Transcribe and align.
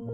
Boa 0.00 0.12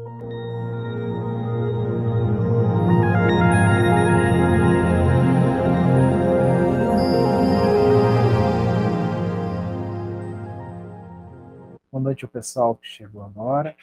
noite 11.93 12.25
ao 12.25 12.31
pessoal 12.31 12.75
que 12.77 12.87
chegou 12.87 13.23
agora. 13.23 13.77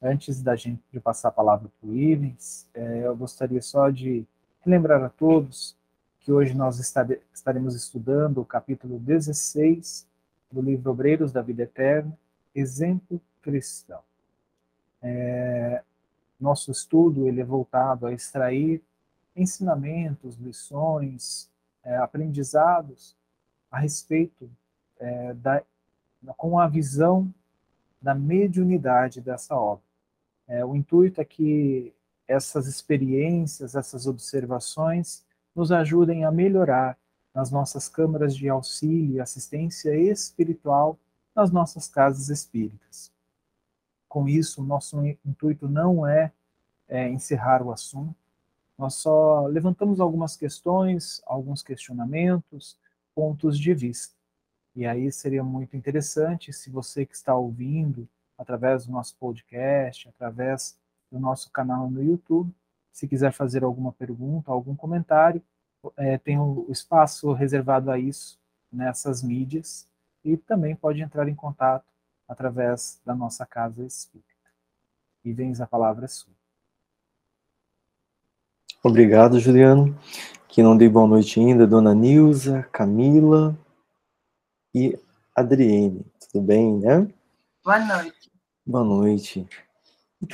Antes 0.00 0.40
da 0.40 0.56
gente 0.56 0.82
de 0.90 0.98
passar 0.98 1.28
a 1.28 1.32
palavra 1.32 1.70
para 1.78 1.90
o 1.90 1.94
Ivens, 1.94 2.66
é, 2.72 3.06
eu 3.06 3.14
gostaria 3.14 3.60
só 3.60 3.90
de 3.90 4.24
lembrar 4.64 5.04
a 5.04 5.10
todos 5.10 5.76
que 6.20 6.32
hoje 6.32 6.54
nós 6.54 6.78
estaremos 7.34 7.74
estudando 7.74 8.40
o 8.40 8.46
capítulo 8.46 8.98
16 8.98 10.08
do 10.50 10.62
livro 10.62 10.90
Obreiros 10.90 11.32
da 11.32 11.42
Vida 11.42 11.64
Eterna, 11.64 12.16
Exemplo 12.54 13.20
Cristão. 13.42 14.00
É, 15.06 15.82
nosso 16.40 16.70
estudo 16.70 17.28
ele 17.28 17.42
é 17.42 17.44
voltado 17.44 18.06
a 18.06 18.12
extrair 18.12 18.82
ensinamentos, 19.36 20.36
lições, 20.36 21.50
é, 21.82 21.96
aprendizados 21.96 23.14
a 23.70 23.78
respeito 23.78 24.50
é, 24.98 25.34
da 25.34 25.62
com 26.38 26.58
a 26.58 26.66
visão 26.66 27.32
da 28.00 28.14
mediunidade 28.14 29.20
dessa 29.20 29.54
obra. 29.54 29.84
É, 30.48 30.64
o 30.64 30.74
intuito 30.74 31.20
é 31.20 31.24
que 31.24 31.92
essas 32.26 32.66
experiências, 32.66 33.74
essas 33.74 34.06
observações 34.06 35.22
nos 35.54 35.70
ajudem 35.70 36.24
a 36.24 36.32
melhorar 36.32 36.98
nas 37.34 37.50
nossas 37.50 37.88
câmaras 37.88 38.34
de 38.34 38.48
auxílio 38.48 39.16
e 39.16 39.20
assistência 39.20 39.94
espiritual 39.94 40.98
nas 41.36 41.50
nossas 41.50 41.88
casas 41.88 42.30
espíritas. 42.30 43.13
Com 44.14 44.28
isso, 44.28 44.62
nosso 44.62 45.04
intuito 45.24 45.68
não 45.68 46.06
é, 46.06 46.30
é 46.86 47.08
encerrar 47.08 47.64
o 47.64 47.72
assunto, 47.72 48.14
nós 48.78 48.94
só 48.94 49.44
levantamos 49.48 49.98
algumas 49.98 50.36
questões, 50.36 51.20
alguns 51.26 51.64
questionamentos, 51.64 52.78
pontos 53.12 53.58
de 53.58 53.74
vista. 53.74 54.14
E 54.72 54.86
aí 54.86 55.10
seria 55.10 55.42
muito 55.42 55.76
interessante 55.76 56.52
se 56.52 56.70
você 56.70 57.04
que 57.04 57.16
está 57.16 57.34
ouvindo 57.34 58.08
através 58.38 58.86
do 58.86 58.92
nosso 58.92 59.16
podcast, 59.16 60.08
através 60.08 60.78
do 61.10 61.18
nosso 61.18 61.50
canal 61.50 61.90
no 61.90 62.00
YouTube, 62.00 62.54
se 62.92 63.08
quiser 63.08 63.32
fazer 63.32 63.64
alguma 63.64 63.92
pergunta, 63.92 64.52
algum 64.52 64.76
comentário, 64.76 65.42
é, 65.96 66.18
tem 66.18 66.38
o 66.38 66.66
um 66.68 66.70
espaço 66.70 67.32
reservado 67.32 67.90
a 67.90 67.98
isso 67.98 68.38
nessas 68.70 69.24
mídias 69.24 69.88
e 70.24 70.36
também 70.36 70.76
pode 70.76 71.02
entrar 71.02 71.28
em 71.28 71.34
contato 71.34 71.93
através 72.28 73.00
da 73.04 73.14
nossa 73.14 73.44
casa 73.46 73.84
espírita. 73.84 74.28
E 75.24 75.32
vens 75.32 75.60
a 75.60 75.66
palavra 75.66 76.06
sua. 76.08 76.32
Obrigado, 78.82 79.40
Juliano. 79.40 79.98
Que 80.46 80.62
não 80.62 80.76
dei 80.76 80.88
boa 80.88 81.06
noite 81.06 81.40
ainda, 81.40 81.66
Dona 81.66 81.94
Nilza, 81.94 82.62
Camila, 82.70 83.56
e 84.74 84.98
Adriene. 85.34 86.04
Tudo 86.30 86.44
bem, 86.44 86.78
né? 86.78 87.08
Boa 87.64 87.78
noite. 87.78 88.32
Boa 88.66 88.84
noite. 88.84 89.46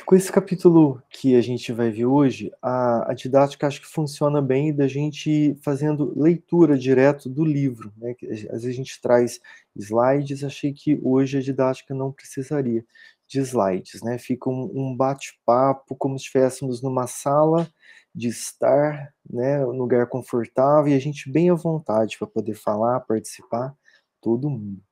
Com 0.04 0.14
esse 0.14 0.30
capítulo 0.30 1.02
que 1.08 1.34
a 1.34 1.40
gente 1.40 1.72
vai 1.72 1.90
ver 1.90 2.04
hoje, 2.04 2.52
a, 2.60 3.10
a 3.10 3.14
didática 3.14 3.66
acho 3.66 3.80
que 3.80 3.86
funciona 3.86 4.42
bem 4.42 4.74
da 4.74 4.86
gente 4.86 5.56
fazendo 5.62 6.12
leitura 6.18 6.76
direto 6.76 7.28
do 7.28 7.44
livro. 7.44 7.92
Né? 7.96 8.14
Às 8.30 8.62
vezes 8.62 8.66
a 8.66 8.72
gente 8.72 9.00
traz 9.00 9.40
slides, 9.74 10.44
achei 10.44 10.72
que 10.72 11.00
hoje 11.02 11.38
a 11.38 11.40
didática 11.40 11.94
não 11.94 12.12
precisaria 12.12 12.84
de 13.26 13.40
slides, 13.40 14.02
né? 14.02 14.18
Fica 14.18 14.50
um, 14.50 14.70
um 14.74 14.96
bate-papo 14.96 15.94
como 15.96 16.18
se 16.18 16.24
estivéssemos 16.24 16.82
numa 16.82 17.06
sala 17.06 17.68
de 18.14 18.28
estar, 18.28 19.14
né, 19.28 19.64
um 19.64 19.70
lugar 19.70 20.08
confortável 20.08 20.92
e 20.92 20.96
a 20.96 20.98
gente 20.98 21.30
bem 21.30 21.48
à 21.48 21.54
vontade 21.54 22.18
para 22.18 22.26
poder 22.26 22.54
falar, 22.54 23.00
participar 23.00 23.74
todo 24.20 24.50
mundo. 24.50 24.82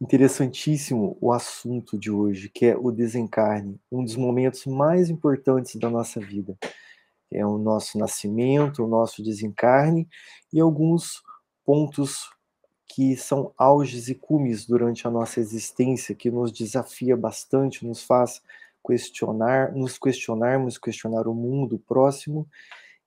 Interessantíssimo 0.00 1.18
o 1.20 1.30
assunto 1.30 1.98
de 1.98 2.10
hoje, 2.10 2.48
que 2.48 2.64
é 2.64 2.76
o 2.76 2.90
desencarne, 2.90 3.78
um 3.92 4.02
dos 4.02 4.16
momentos 4.16 4.64
mais 4.64 5.10
importantes 5.10 5.76
da 5.76 5.90
nossa 5.90 6.18
vida. 6.18 6.56
É 7.30 7.44
o 7.44 7.58
nosso 7.58 7.98
nascimento, 7.98 8.82
o 8.82 8.88
nosso 8.88 9.22
desencarne 9.22 10.08
e 10.52 10.58
alguns 10.58 11.22
pontos 11.66 12.30
que 12.88 13.14
são 13.14 13.52
auges 13.58 14.08
e 14.08 14.14
cumes 14.14 14.66
durante 14.66 15.06
a 15.06 15.10
nossa 15.10 15.38
existência, 15.38 16.14
que 16.14 16.30
nos 16.30 16.50
desafia 16.50 17.16
bastante, 17.16 17.86
nos 17.86 18.02
faz 18.02 18.42
questionar, 18.84 19.72
nos 19.72 19.98
questionarmos, 19.98 20.78
questionar 20.78 21.28
o 21.28 21.34
mundo 21.34 21.78
próximo. 21.78 22.48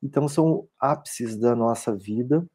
Então, 0.02 0.28
são 0.28 0.68
ápices 0.80 1.36
da 1.36 1.56
nossa 1.56 1.94
vida, 1.94 2.46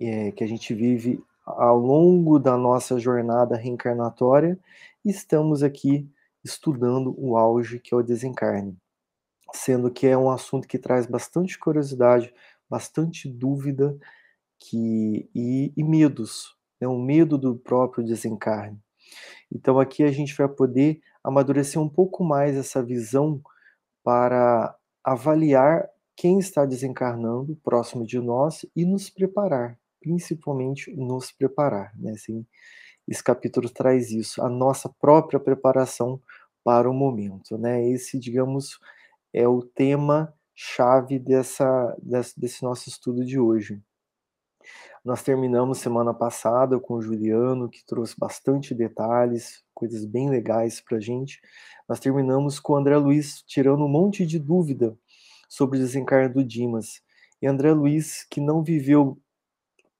é, 0.00 0.30
que 0.30 0.44
a 0.44 0.46
gente 0.46 0.72
vive 0.72 1.22
ao 1.44 1.78
longo 1.78 2.38
da 2.38 2.56
nossa 2.56 2.98
jornada 2.98 3.56
reencarnatória, 3.56 4.58
estamos 5.04 5.62
aqui 5.62 6.08
estudando 6.42 7.14
o 7.18 7.36
auge 7.36 7.78
que 7.78 7.94
é 7.94 7.96
o 7.96 8.02
desencarne, 8.02 8.76
sendo 9.52 9.90
que 9.90 10.06
é 10.06 10.16
um 10.16 10.30
assunto 10.30 10.66
que 10.66 10.78
traz 10.78 11.06
bastante 11.06 11.58
curiosidade, 11.58 12.32
bastante 12.68 13.28
dúvida 13.28 13.96
que, 14.58 15.28
e, 15.34 15.72
e 15.76 15.84
medos, 15.84 16.56
né? 16.80 16.88
um 16.88 17.02
medo 17.02 17.36
do 17.36 17.56
próprio 17.56 18.04
desencarne. 18.04 18.78
Então 19.52 19.78
aqui 19.78 20.02
a 20.02 20.10
gente 20.10 20.34
vai 20.34 20.48
poder 20.48 21.00
amadurecer 21.22 21.80
um 21.80 21.88
pouco 21.88 22.24
mais 22.24 22.56
essa 22.56 22.82
visão 22.82 23.40
para 24.02 24.74
avaliar 25.02 25.88
quem 26.16 26.38
está 26.38 26.64
desencarnando 26.64 27.56
próximo 27.56 28.06
de 28.06 28.18
nós 28.20 28.64
e 28.74 28.84
nos 28.84 29.10
preparar 29.10 29.78
principalmente 30.04 30.94
nos 30.94 31.32
preparar, 31.32 31.90
né? 31.96 32.12
Assim, 32.12 32.46
esse 33.08 33.24
capítulo 33.24 33.70
traz 33.70 34.10
isso, 34.10 34.42
a 34.42 34.50
nossa 34.50 34.88
própria 35.00 35.40
preparação 35.40 36.20
para 36.62 36.88
o 36.88 36.92
momento, 36.92 37.56
né? 37.56 37.88
Esse, 37.88 38.18
digamos, 38.18 38.78
é 39.32 39.48
o 39.48 39.62
tema 39.62 40.32
chave 40.54 41.18
dessa, 41.18 41.96
desse, 42.36 42.62
nosso 42.62 42.88
estudo 42.88 43.24
de 43.24 43.38
hoje. 43.40 43.82
Nós 45.02 45.22
terminamos 45.22 45.78
semana 45.78 46.12
passada 46.12 46.78
com 46.78 46.94
o 46.94 47.02
Juliano, 47.02 47.68
que 47.68 47.84
trouxe 47.84 48.14
bastante 48.18 48.74
detalhes, 48.74 49.64
coisas 49.74 50.04
bem 50.04 50.28
legais 50.30 50.80
para 50.80 50.98
a 50.98 51.00
gente. 51.00 51.40
Nós 51.88 51.98
terminamos 51.98 52.60
com 52.60 52.74
o 52.74 52.76
André 52.76 52.96
Luiz 52.96 53.42
tirando 53.42 53.84
um 53.84 53.88
monte 53.88 54.24
de 54.26 54.38
dúvida 54.38 54.96
sobre 55.48 55.78
o 55.78 55.80
desencarno 55.80 56.34
do 56.34 56.44
Dimas. 56.44 57.02
E 57.42 57.46
André 57.46 57.72
Luiz, 57.72 58.26
que 58.30 58.40
não 58.40 58.62
viveu 58.62 59.20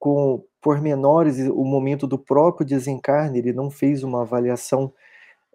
com 0.05 0.45
pormenores 0.61 1.39
o 1.49 1.65
momento 1.65 2.07
do 2.07 2.19
próprio 2.19 2.67
desencarne, 2.67 3.39
ele 3.39 3.55
não 3.55 3.71
fez 3.71 4.03
uma 4.03 4.21
avaliação 4.21 4.93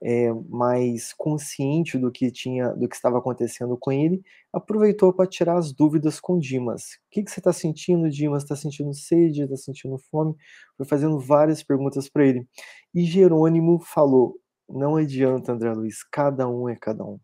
é, 0.01 0.33
mais 0.49 1.13
consciente 1.13 1.99
do 1.99 2.11
que 2.11 2.31
tinha, 2.31 2.69
do 2.69 2.89
que 2.89 2.95
estava 2.95 3.19
acontecendo 3.19 3.77
com 3.77 3.91
ele, 3.91 4.23
aproveitou 4.51 5.13
para 5.13 5.29
tirar 5.29 5.55
as 5.55 5.71
dúvidas 5.71 6.19
com 6.19 6.39
Dimas. 6.39 6.81
O 6.81 7.11
que, 7.11 7.21
que 7.21 7.29
você 7.29 7.39
está 7.39 7.53
sentindo, 7.53 8.09
Dimas? 8.09 8.41
Está 8.41 8.55
sentindo 8.55 8.91
sede? 8.91 9.43
Está 9.43 9.55
sentindo 9.55 9.99
fome? 10.09 10.35
Foi 10.75 10.85
fazendo 10.87 11.19
várias 11.19 11.61
perguntas 11.61 12.09
para 12.09 12.25
ele. 12.25 12.47
E 12.91 13.03
Jerônimo 13.03 13.79
falou: 13.79 14.35
não 14.67 14.95
adianta, 14.95 15.51
André 15.51 15.71
Luiz, 15.73 16.03
cada 16.03 16.49
um 16.49 16.67
é 16.67 16.75
cada 16.75 17.05
um. 17.05 17.19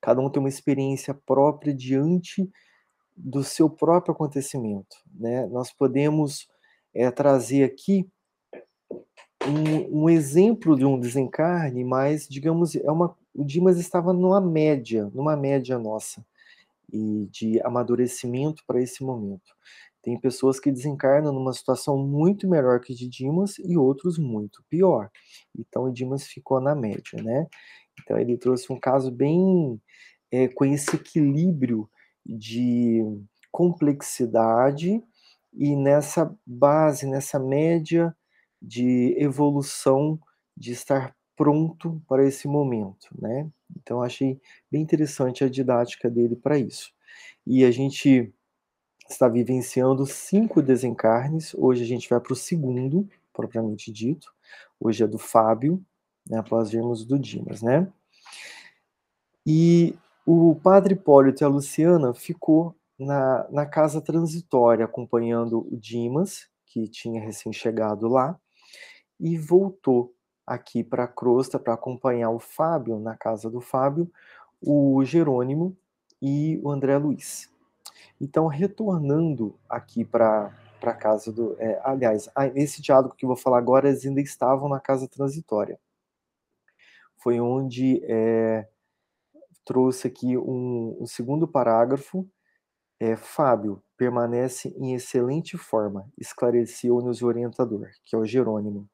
Cada 0.00 0.20
um 0.20 0.30
tem 0.30 0.38
uma 0.38 0.48
experiência 0.48 1.12
própria 1.12 1.74
diante 1.74 2.48
do 3.16 3.42
seu 3.42 3.68
próprio 3.68 4.12
acontecimento. 4.14 4.94
Né? 5.12 5.44
Nós 5.46 5.72
podemos 5.72 6.51
é, 6.94 7.10
trazer 7.10 7.64
aqui 7.64 8.08
um, 9.46 10.04
um, 10.04 10.08
exemplo 10.08 10.76
de 10.76 10.84
um 10.84 10.98
desencarne, 10.98 11.84
mas, 11.84 12.28
digamos, 12.28 12.76
é 12.76 12.90
uma, 12.90 13.16
o 13.34 13.44
Dimas 13.44 13.78
estava 13.78 14.12
numa 14.12 14.40
média, 14.40 15.10
numa 15.14 15.36
média 15.36 15.78
nossa, 15.78 16.24
e 16.92 17.26
de 17.30 17.60
amadurecimento 17.62 18.62
para 18.66 18.80
esse 18.80 19.02
momento. 19.02 19.54
Tem 20.02 20.18
pessoas 20.18 20.58
que 20.58 20.70
desencarnam 20.70 21.32
numa 21.32 21.52
situação 21.52 21.96
muito 21.96 22.48
melhor 22.48 22.80
que 22.80 22.92
de 22.92 23.08
Dimas 23.08 23.58
e 23.58 23.76
outros 23.76 24.18
muito 24.18 24.64
pior. 24.68 25.10
Então, 25.56 25.84
o 25.84 25.92
Dimas 25.92 26.26
ficou 26.26 26.60
na 26.60 26.74
média, 26.74 27.22
né? 27.22 27.46
Então, 28.00 28.18
ele 28.18 28.36
trouxe 28.36 28.72
um 28.72 28.80
caso 28.80 29.10
bem 29.12 29.80
é, 30.30 30.48
com 30.48 30.64
esse 30.64 30.96
equilíbrio 30.96 31.88
de 32.26 33.00
complexidade 33.50 35.02
e 35.52 35.76
nessa 35.76 36.34
base, 36.46 37.06
nessa 37.06 37.38
média 37.38 38.14
de 38.60 39.14
evolução, 39.18 40.18
de 40.56 40.72
estar 40.72 41.14
pronto 41.36 42.00
para 42.06 42.24
esse 42.24 42.46
momento, 42.46 43.08
né? 43.18 43.50
Então 43.76 44.02
achei 44.02 44.40
bem 44.70 44.82
interessante 44.82 45.42
a 45.42 45.48
didática 45.48 46.08
dele 46.10 46.36
para 46.36 46.58
isso. 46.58 46.92
E 47.46 47.64
a 47.64 47.70
gente 47.70 48.32
está 49.08 49.28
vivenciando 49.28 50.06
cinco 50.06 50.62
desencarnes. 50.62 51.54
Hoje 51.54 51.82
a 51.82 51.86
gente 51.86 52.08
vai 52.08 52.20
para 52.20 52.32
o 52.32 52.36
segundo, 52.36 53.08
propriamente 53.32 53.92
dito. 53.92 54.32
Hoje 54.78 55.02
é 55.02 55.06
do 55.06 55.18
Fábio, 55.18 55.84
né, 56.28 56.38
após 56.38 56.70
vermos 56.70 57.04
do 57.04 57.18
Dimas, 57.18 57.62
né? 57.62 57.90
E 59.44 59.94
o 60.24 60.54
padre 60.54 60.94
Hipólito 60.94 61.42
e 61.42 61.44
a 61.44 61.48
Luciana 61.48 62.14
ficou 62.14 62.74
na, 63.04 63.46
na 63.50 63.66
casa 63.66 64.00
transitória, 64.00 64.84
acompanhando 64.84 65.66
o 65.70 65.76
Dimas, 65.76 66.48
que 66.66 66.88
tinha 66.88 67.20
recém-chegado 67.20 68.08
lá, 68.08 68.38
e 69.20 69.36
voltou 69.38 70.14
aqui 70.46 70.82
para 70.82 71.04
a 71.04 71.08
crosta 71.08 71.58
para 71.58 71.74
acompanhar 71.74 72.30
o 72.30 72.38
Fábio, 72.38 72.98
na 72.98 73.16
casa 73.16 73.50
do 73.50 73.60
Fábio, 73.60 74.10
o 74.60 75.04
Jerônimo 75.04 75.76
e 76.20 76.60
o 76.62 76.70
André 76.70 76.96
Luiz. 76.96 77.50
Então, 78.20 78.46
retornando 78.46 79.58
aqui 79.68 80.04
para 80.04 80.52
a 80.80 80.94
casa 80.94 81.32
do. 81.32 81.56
É, 81.58 81.80
aliás, 81.84 82.28
esse 82.54 82.80
diálogo 82.80 83.14
que 83.16 83.24
eu 83.24 83.28
vou 83.28 83.36
falar 83.36 83.58
agora, 83.58 83.88
eles 83.88 84.06
ainda 84.06 84.20
estavam 84.20 84.68
na 84.68 84.80
casa 84.80 85.08
transitória. 85.08 85.78
Foi 87.16 87.40
onde 87.40 88.00
é, 88.04 88.68
trouxe 89.64 90.06
aqui 90.06 90.36
um, 90.36 90.98
um 91.00 91.06
segundo 91.06 91.46
parágrafo. 91.46 92.28
É, 93.04 93.16
Fábio 93.16 93.82
permanece 93.96 94.68
em 94.78 94.94
excelente 94.94 95.58
forma, 95.58 96.08
esclareceu-nos 96.16 97.20
o 97.20 97.26
orientador, 97.26 97.88
que 98.04 98.14
é 98.14 98.18
o 98.18 98.24
Jerônimo, 98.24 98.88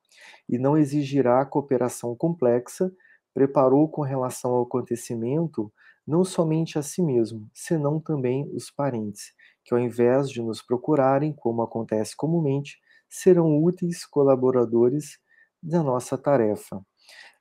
e 0.48 0.56
não 0.56 0.78
exigirá 0.78 1.44
cooperação 1.44 2.16
complexa, 2.16 2.90
preparou 3.34 3.86
com 3.86 4.00
relação 4.00 4.52
ao 4.52 4.62
acontecimento 4.62 5.70
não 6.06 6.24
somente 6.24 6.78
a 6.78 6.82
si 6.82 7.02
mesmo, 7.02 7.50
senão 7.52 8.00
também 8.00 8.50
os 8.54 8.70
parentes, 8.70 9.34
que 9.62 9.74
ao 9.74 9.78
invés 9.78 10.30
de 10.30 10.40
nos 10.40 10.62
procurarem, 10.62 11.34
como 11.34 11.60
acontece 11.60 12.16
comumente, 12.16 12.78
serão 13.10 13.62
úteis 13.62 14.06
colaboradores 14.06 15.18
da 15.62 15.82
nossa 15.82 16.16
tarefa. 16.16 16.80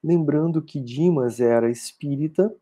Lembrando 0.03 0.61
que 0.61 0.81
Dimas 0.81 1.39
era 1.39 1.71
espírita, 1.71 2.53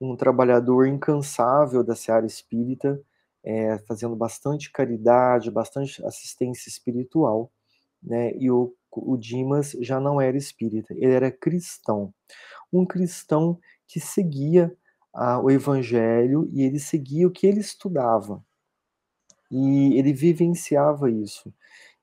um 0.00 0.14
trabalhador 0.14 0.86
incansável 0.86 1.82
da 1.82 1.96
seara 1.96 2.24
espírita, 2.24 3.02
é, 3.44 3.78
fazendo 3.86 4.14
bastante 4.14 4.70
caridade, 4.70 5.50
bastante 5.50 6.04
assistência 6.04 6.68
espiritual, 6.68 7.50
né? 8.02 8.32
E 8.36 8.50
o, 8.50 8.74
o 8.90 9.16
Dimas 9.16 9.72
já 9.80 10.00
não 10.00 10.20
era 10.20 10.36
espírita, 10.36 10.94
ele 10.94 11.12
era 11.12 11.30
cristão, 11.30 12.12
um 12.72 12.86
cristão 12.86 13.58
que 13.86 14.00
seguia 14.00 14.74
a, 15.12 15.38
o 15.40 15.50
Evangelho 15.50 16.48
e 16.52 16.62
ele 16.62 16.78
seguia 16.78 17.26
o 17.26 17.30
que 17.30 17.46
ele 17.46 17.60
estudava. 17.60 18.42
E 19.50 19.98
ele 19.98 20.14
vivenciava 20.14 21.10
isso. 21.10 21.52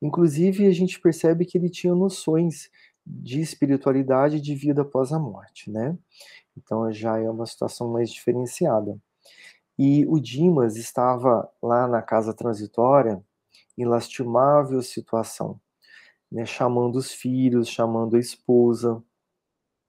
Inclusive, 0.01 0.67
a 0.67 0.71
gente 0.71 0.99
percebe 0.99 1.45
que 1.45 1.57
ele 1.57 1.69
tinha 1.69 1.95
noções 1.95 2.69
de 3.05 3.41
espiritualidade 3.41 4.37
e 4.37 4.41
de 4.41 4.53
vida 4.53 4.83
após 4.83 5.11
a 5.11 5.17
morte, 5.19 5.71
né? 5.71 5.97
Então 6.55 6.91
já 6.91 7.17
é 7.17 7.29
uma 7.29 7.45
situação 7.45 7.91
mais 7.91 8.11
diferenciada. 8.11 8.99
E 9.79 10.05
o 10.07 10.19
Dimas 10.19 10.75
estava 10.75 11.49
lá 11.63 11.87
na 11.87 12.01
casa 12.01 12.33
transitória 12.33 13.23
em 13.77 13.85
lastimável 13.85 14.81
situação, 14.81 15.61
né? 16.31 16.45
chamando 16.45 16.97
os 16.97 17.13
filhos, 17.13 17.69
chamando 17.69 18.17
a 18.17 18.19
esposa, 18.19 19.01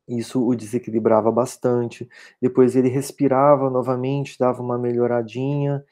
isso 0.09 0.47
o 0.47 0.55
desequilibrava 0.57 1.31
bastante. 1.33 2.09
Depois 2.43 2.77
ele 2.77 2.89
respirava 2.89 3.71
novamente, 3.71 4.39
dava 4.39 4.63
uma 4.63 4.79
melhoradinha. 4.79 5.85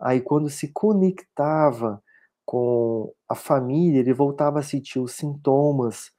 Aí, 0.00 0.20
quando 0.20 0.50
se 0.50 0.68
conectava 0.72 2.02
com 2.44 3.12
a 3.28 3.34
família, 3.34 4.00
ele 4.00 4.14
voltava 4.14 4.60
a 4.60 4.62
sentir 4.62 4.98
os 5.00 5.12
sintomas 5.12 6.12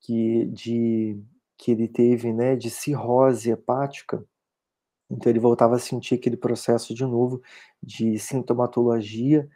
que, 0.00 0.46
de, 0.46 1.22
que 1.56 1.72
ele 1.72 1.88
teve, 1.88 2.32
né, 2.32 2.56
de 2.56 2.70
cirrose 2.70 3.50
hepática. 3.50 4.24
Então, 5.10 5.30
ele 5.30 5.38
voltava 5.40 5.76
a 5.76 5.78
sentir 5.78 6.14
aquele 6.14 6.36
processo 6.36 6.94
de 6.94 7.04
novo 7.04 7.40
de 7.82 8.18
sintomatologia, 8.18 9.48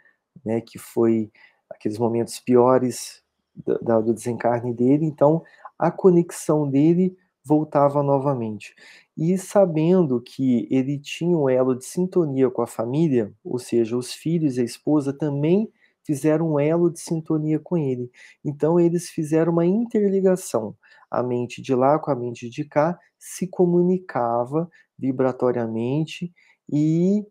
né, 0.45 0.61
que 0.61 0.79
foi 0.79 1.31
aqueles 1.71 1.99
momentos 1.99 2.41
piores 2.41 3.23
do, 3.55 4.03
do 4.03 4.15
desencarne 4.15 4.73
dele. 4.75 5.05
Então, 5.05 5.43
a 5.79 5.91
conexão 5.91 6.69
dele 6.69 7.17
voltava 7.45 8.03
novamente. 8.03 8.75
E 9.17 9.37
sabendo 9.37 10.21
que 10.21 10.67
ele 10.71 10.99
tinha 10.99 11.37
um 11.37 11.49
elo 11.49 11.75
de 11.77 11.85
sintonia 11.85 12.51
com 12.51 12.63
a 12.63 12.67
família, 12.67 13.33
ou 13.45 13.59
seja, 13.59 13.97
os 13.97 14.13
filhos 14.13 14.57
e 14.57 14.61
a 14.61 14.65
esposa 14.65 15.13
também 15.13 15.71
fizeram 16.05 16.53
um 16.53 16.59
elo 16.61 16.91
de 16.91 17.01
sintonia 17.01 17.59
com 17.59 17.77
ele. 17.77 18.11
Então 18.45 18.79
eles 18.81 19.09
fizeram 19.11 19.53
uma 19.53 19.67
interligação. 19.67 20.77
A 21.13 21.23
mente 21.23 21.61
de 21.63 21.75
lá 21.75 21.99
com 21.99 22.11
a 22.11 22.17
mente 22.17 22.49
de 22.49 22.65
cá 22.65 22.99
se 23.19 23.47
comunicava 23.47 24.69
vibratoriamente 24.99 26.33
e 26.73 27.25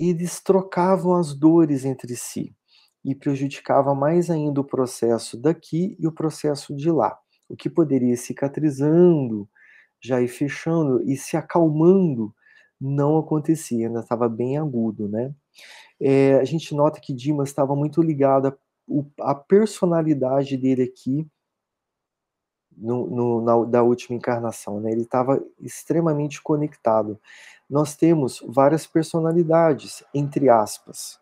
eles 0.00 0.40
trocavam 0.40 1.16
as 1.16 1.34
dores 1.34 1.84
entre 1.84 2.16
si 2.16 2.54
e 3.04 3.14
prejudicava 3.14 3.94
mais 3.94 4.30
ainda 4.30 4.60
o 4.60 4.64
processo 4.64 5.36
daqui 5.36 5.96
e 5.98 6.06
o 6.06 6.12
processo 6.12 6.74
de 6.76 6.90
lá 6.90 7.18
o 7.48 7.56
que 7.56 7.70
poderia 7.70 8.12
ir 8.12 8.16
cicatrizando, 8.16 9.48
já 10.00 10.20
ir 10.20 10.28
fechando 10.28 11.02
e 11.02 11.16
se 11.16 11.36
acalmando, 11.36 12.34
não 12.80 13.18
acontecia, 13.18 13.88
ainda 13.88 14.00
estava 14.00 14.28
bem 14.28 14.58
agudo, 14.58 15.08
né? 15.08 15.34
É, 16.00 16.34
a 16.36 16.44
gente 16.44 16.74
nota 16.74 17.00
que 17.00 17.14
Dimas 17.14 17.48
estava 17.48 17.74
muito 17.74 18.02
ligado 18.02 18.56
à 19.20 19.34
personalidade 19.34 20.56
dele 20.56 20.84
aqui 20.84 21.26
no, 22.80 23.06
no, 23.06 23.40
na, 23.42 23.64
da 23.64 23.82
última 23.82 24.16
encarnação, 24.16 24.80
né? 24.80 24.90
Ele 24.90 25.02
estava 25.02 25.42
extremamente 25.60 26.40
conectado. 26.40 27.18
Nós 27.68 27.96
temos 27.96 28.42
várias 28.46 28.86
personalidades, 28.86 30.02
entre 30.14 30.48
aspas, 30.48 31.18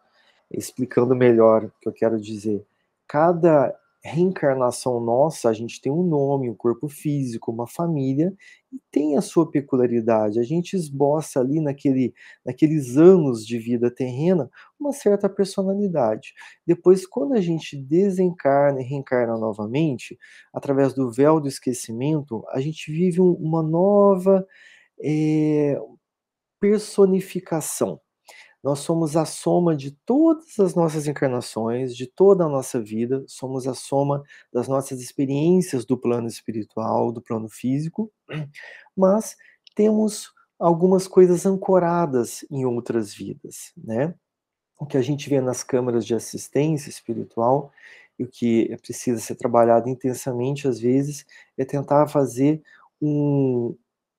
explicando 0.51 1.15
melhor 1.15 1.65
o 1.65 1.73
que 1.81 1.89
eu 1.89 1.93
quero 1.93 2.21
dizer. 2.21 2.65
Cada 3.09 3.75
reencarnação 4.07 5.01
nossa, 5.01 5.49
a 5.49 5.53
gente 5.53 5.81
tem 5.81 5.91
um 5.91 6.03
nome, 6.03 6.49
um 6.49 6.55
corpo 6.55 6.89
físico, 6.89 7.51
uma 7.51 7.67
família, 7.67 8.35
e 8.73 8.81
tem 8.91 9.17
a 9.17 9.21
sua 9.21 9.51
peculiaridade. 9.51 10.39
A 10.39 10.43
gente 10.43 10.75
esboça 10.75 11.41
ali 11.41 11.61
naquele, 11.61 12.15
naqueles 12.45 12.97
anos 12.97 13.45
de 13.47 13.59
vida 13.59 13.91
terrena 13.91 14.51
uma 14.79 14.93
certa 14.93 15.29
personalidade. 15.29 16.33
Depois, 16.67 17.07
quando 17.07 17.35
a 17.35 17.41
gente 17.41 17.77
desencarna 17.77 18.81
e 18.81 18.85
reencarna 18.85 19.37
novamente, 19.37 20.17
através 20.55 20.95
do 20.95 21.11
véu 21.11 21.41
do 21.41 21.49
esquecimento, 21.49 22.45
a 22.51 22.61
gente 22.61 22.91
vive 22.91 23.21
um, 23.21 23.33
uma 23.33 23.63
nova 23.63 24.47
é, 25.03 25.79
personificação 26.61 28.01
nós 28.67 28.81
somos 28.81 29.17
a 29.17 29.25
soma 29.25 29.77
de 29.77 29.93
todas 29.93 30.59
as 30.59 30.75
nossas 30.75 31.07
encarnações, 31.07 31.97
de 31.97 32.05
toda 32.05 32.47
a 32.47 32.49
nossa 32.49 32.81
vida, 32.81 33.25
somos 33.29 33.65
a 33.69 33.75
soma 33.75 34.25
das 34.53 34.67
nossas 34.67 35.01
experiências 35.01 35.85
do 35.85 35.97
plano 35.97 36.27
espiritual, 36.27 37.13
do 37.13 37.23
plano 37.23 37.49
físico, 37.49 38.11
mas 38.97 39.37
temos 39.77 40.33
algumas 40.59 41.07
coisas 41.07 41.47
ancoradas 41.47 42.45
em 42.51 42.65
outras 42.65 43.15
vidas, 43.15 43.73
né? 43.77 44.13
O 44.77 44.85
que 44.85 44.97
a 44.97 45.03
gente 45.03 45.31
vê 45.31 45.41
nas 45.41 45.63
câmaras 45.63 46.05
de 46.05 46.17
assistência 46.17 46.91
espiritual 46.91 47.71
e 48.19 48.25
o 48.25 48.29
que 48.29 48.77
precisa 48.79 49.21
ser 49.21 49.37
trabalhado 49.37 49.89
intensamente 49.89 50.67
às 50.67 50.81
vezes 50.81 51.25
é 51.57 51.65
tentar 51.65 52.09
fazer 52.09 52.61
um, 53.01 53.77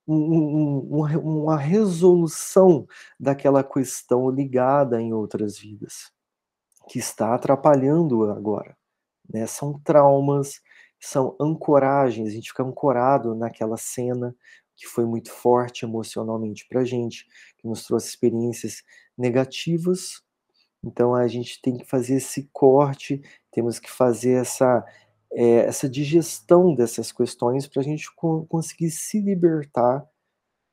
um, 0.07 1.03
um, 1.03 1.19
uma 1.19 1.57
resolução 1.57 2.87
daquela 3.19 3.63
questão 3.63 4.29
ligada 4.29 5.01
em 5.01 5.13
outras 5.13 5.57
vidas, 5.57 6.11
que 6.87 6.97
está 6.97 7.35
atrapalhando 7.35 8.31
agora. 8.31 8.77
Né? 9.29 9.45
São 9.45 9.79
traumas, 9.79 10.61
são 10.99 11.35
ancoragens, 11.39 12.29
a 12.29 12.31
gente 12.31 12.49
fica 12.49 12.63
ancorado 12.63 13.35
naquela 13.35 13.77
cena 13.77 14.35
que 14.75 14.87
foi 14.87 15.05
muito 15.05 15.31
forte 15.31 15.83
emocionalmente 15.83 16.65
para 16.69 16.81
a 16.81 16.85
gente, 16.85 17.25
que 17.57 17.67
nos 17.67 17.83
trouxe 17.83 18.09
experiências 18.09 18.83
negativas. 19.17 20.21
Então 20.83 21.15
a 21.15 21.27
gente 21.27 21.59
tem 21.61 21.75
que 21.75 21.85
fazer 21.85 22.17
esse 22.17 22.47
corte, 22.53 23.21
temos 23.51 23.79
que 23.79 23.89
fazer 23.89 24.33
essa 24.33 24.85
é, 25.33 25.59
essa 25.65 25.89
digestão 25.89 26.73
dessas 26.75 27.11
questões 27.11 27.67
para 27.67 27.81
a 27.81 27.85
gente 27.85 28.13
co 28.15 28.45
conseguir 28.47 28.91
se 28.91 29.19
libertar 29.21 30.07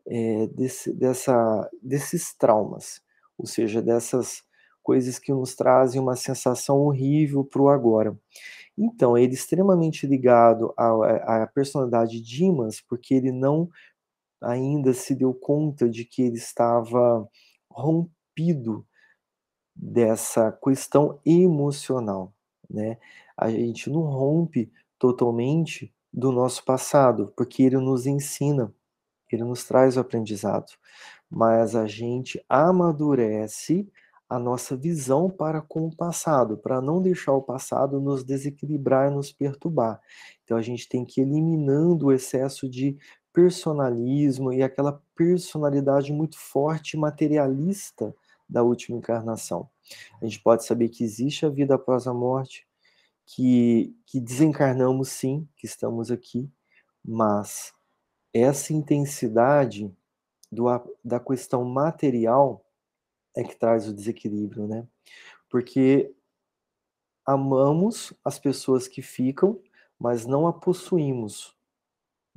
é, 0.06 0.46
desse, 0.48 0.92
dessa, 0.92 1.70
desses 1.82 2.34
traumas, 2.36 3.00
ou 3.38 3.46
seja, 3.46 3.82
dessas 3.82 4.42
coisas 4.82 5.18
que 5.18 5.32
nos 5.32 5.54
trazem 5.54 6.00
uma 6.00 6.16
sensação 6.16 6.78
horrível 6.80 7.44
para 7.44 7.62
o 7.62 7.68
agora. 7.68 8.16
Então, 8.76 9.16
ele 9.16 9.32
é 9.32 9.34
extremamente 9.34 10.06
ligado 10.06 10.74
à, 10.76 11.44
à 11.44 11.46
personalidade 11.46 12.20
de 12.20 12.22
Dimas, 12.22 12.80
porque 12.82 13.14
ele 13.14 13.32
não 13.32 13.68
ainda 14.42 14.92
se 14.92 15.14
deu 15.14 15.32
conta 15.32 15.88
de 15.88 16.04
que 16.04 16.22
ele 16.22 16.36
estava 16.36 17.26
rompido 17.70 18.86
dessa 19.74 20.52
questão 20.52 21.18
emocional, 21.24 22.32
né? 22.70 22.98
A 23.36 23.50
gente 23.50 23.90
não 23.90 24.02
rompe 24.02 24.70
totalmente 24.98 25.92
do 26.12 26.30
nosso 26.30 26.64
passado, 26.64 27.32
porque 27.36 27.62
ele 27.62 27.78
nos 27.78 28.06
ensina, 28.06 28.72
ele 29.30 29.44
nos 29.44 29.64
traz 29.64 29.96
o 29.96 30.00
aprendizado, 30.00 30.72
mas 31.28 31.74
a 31.74 31.86
gente 31.86 32.44
amadurece 32.48 33.90
a 34.28 34.38
nossa 34.38 34.76
visão 34.76 35.28
para 35.28 35.60
com 35.60 35.86
o 35.86 35.94
passado, 35.94 36.56
para 36.56 36.80
não 36.80 37.02
deixar 37.02 37.32
o 37.32 37.42
passado 37.42 38.00
nos 38.00 38.24
desequilibrar, 38.24 39.10
nos 39.10 39.32
perturbar. 39.32 40.00
Então 40.44 40.56
a 40.56 40.62
gente 40.62 40.88
tem 40.88 41.04
que 41.04 41.20
ir 41.20 41.24
eliminando 41.24 42.06
o 42.06 42.12
excesso 42.12 42.68
de 42.68 42.96
personalismo 43.32 44.52
e 44.52 44.62
aquela 44.62 45.02
personalidade 45.14 46.12
muito 46.12 46.38
forte 46.38 46.96
materialista 46.96 48.14
da 48.48 48.62
última 48.62 48.96
encarnação. 48.96 49.68
A 50.20 50.24
gente 50.24 50.40
pode 50.40 50.64
saber 50.64 50.88
que 50.88 51.04
existe 51.04 51.44
a 51.44 51.48
vida 51.48 51.74
após 51.74 52.06
a 52.06 52.14
morte, 52.14 52.66
que, 53.26 53.96
que 54.06 54.20
desencarnamos 54.20 55.08
sim, 55.08 55.48
que 55.56 55.66
estamos 55.66 56.10
aqui, 56.10 56.50
mas 57.04 57.72
essa 58.32 58.72
intensidade 58.72 59.94
do, 60.50 60.66
da 61.04 61.20
questão 61.20 61.64
material 61.64 62.64
é 63.36 63.42
que 63.42 63.56
traz 63.56 63.88
o 63.88 63.94
desequilíbrio, 63.94 64.66
né? 64.66 64.86
Porque 65.48 66.14
amamos 67.26 68.12
as 68.24 68.38
pessoas 68.38 68.86
que 68.86 69.02
ficam, 69.02 69.60
mas 69.98 70.26
não 70.26 70.46
a 70.46 70.52
possuímos. 70.52 71.56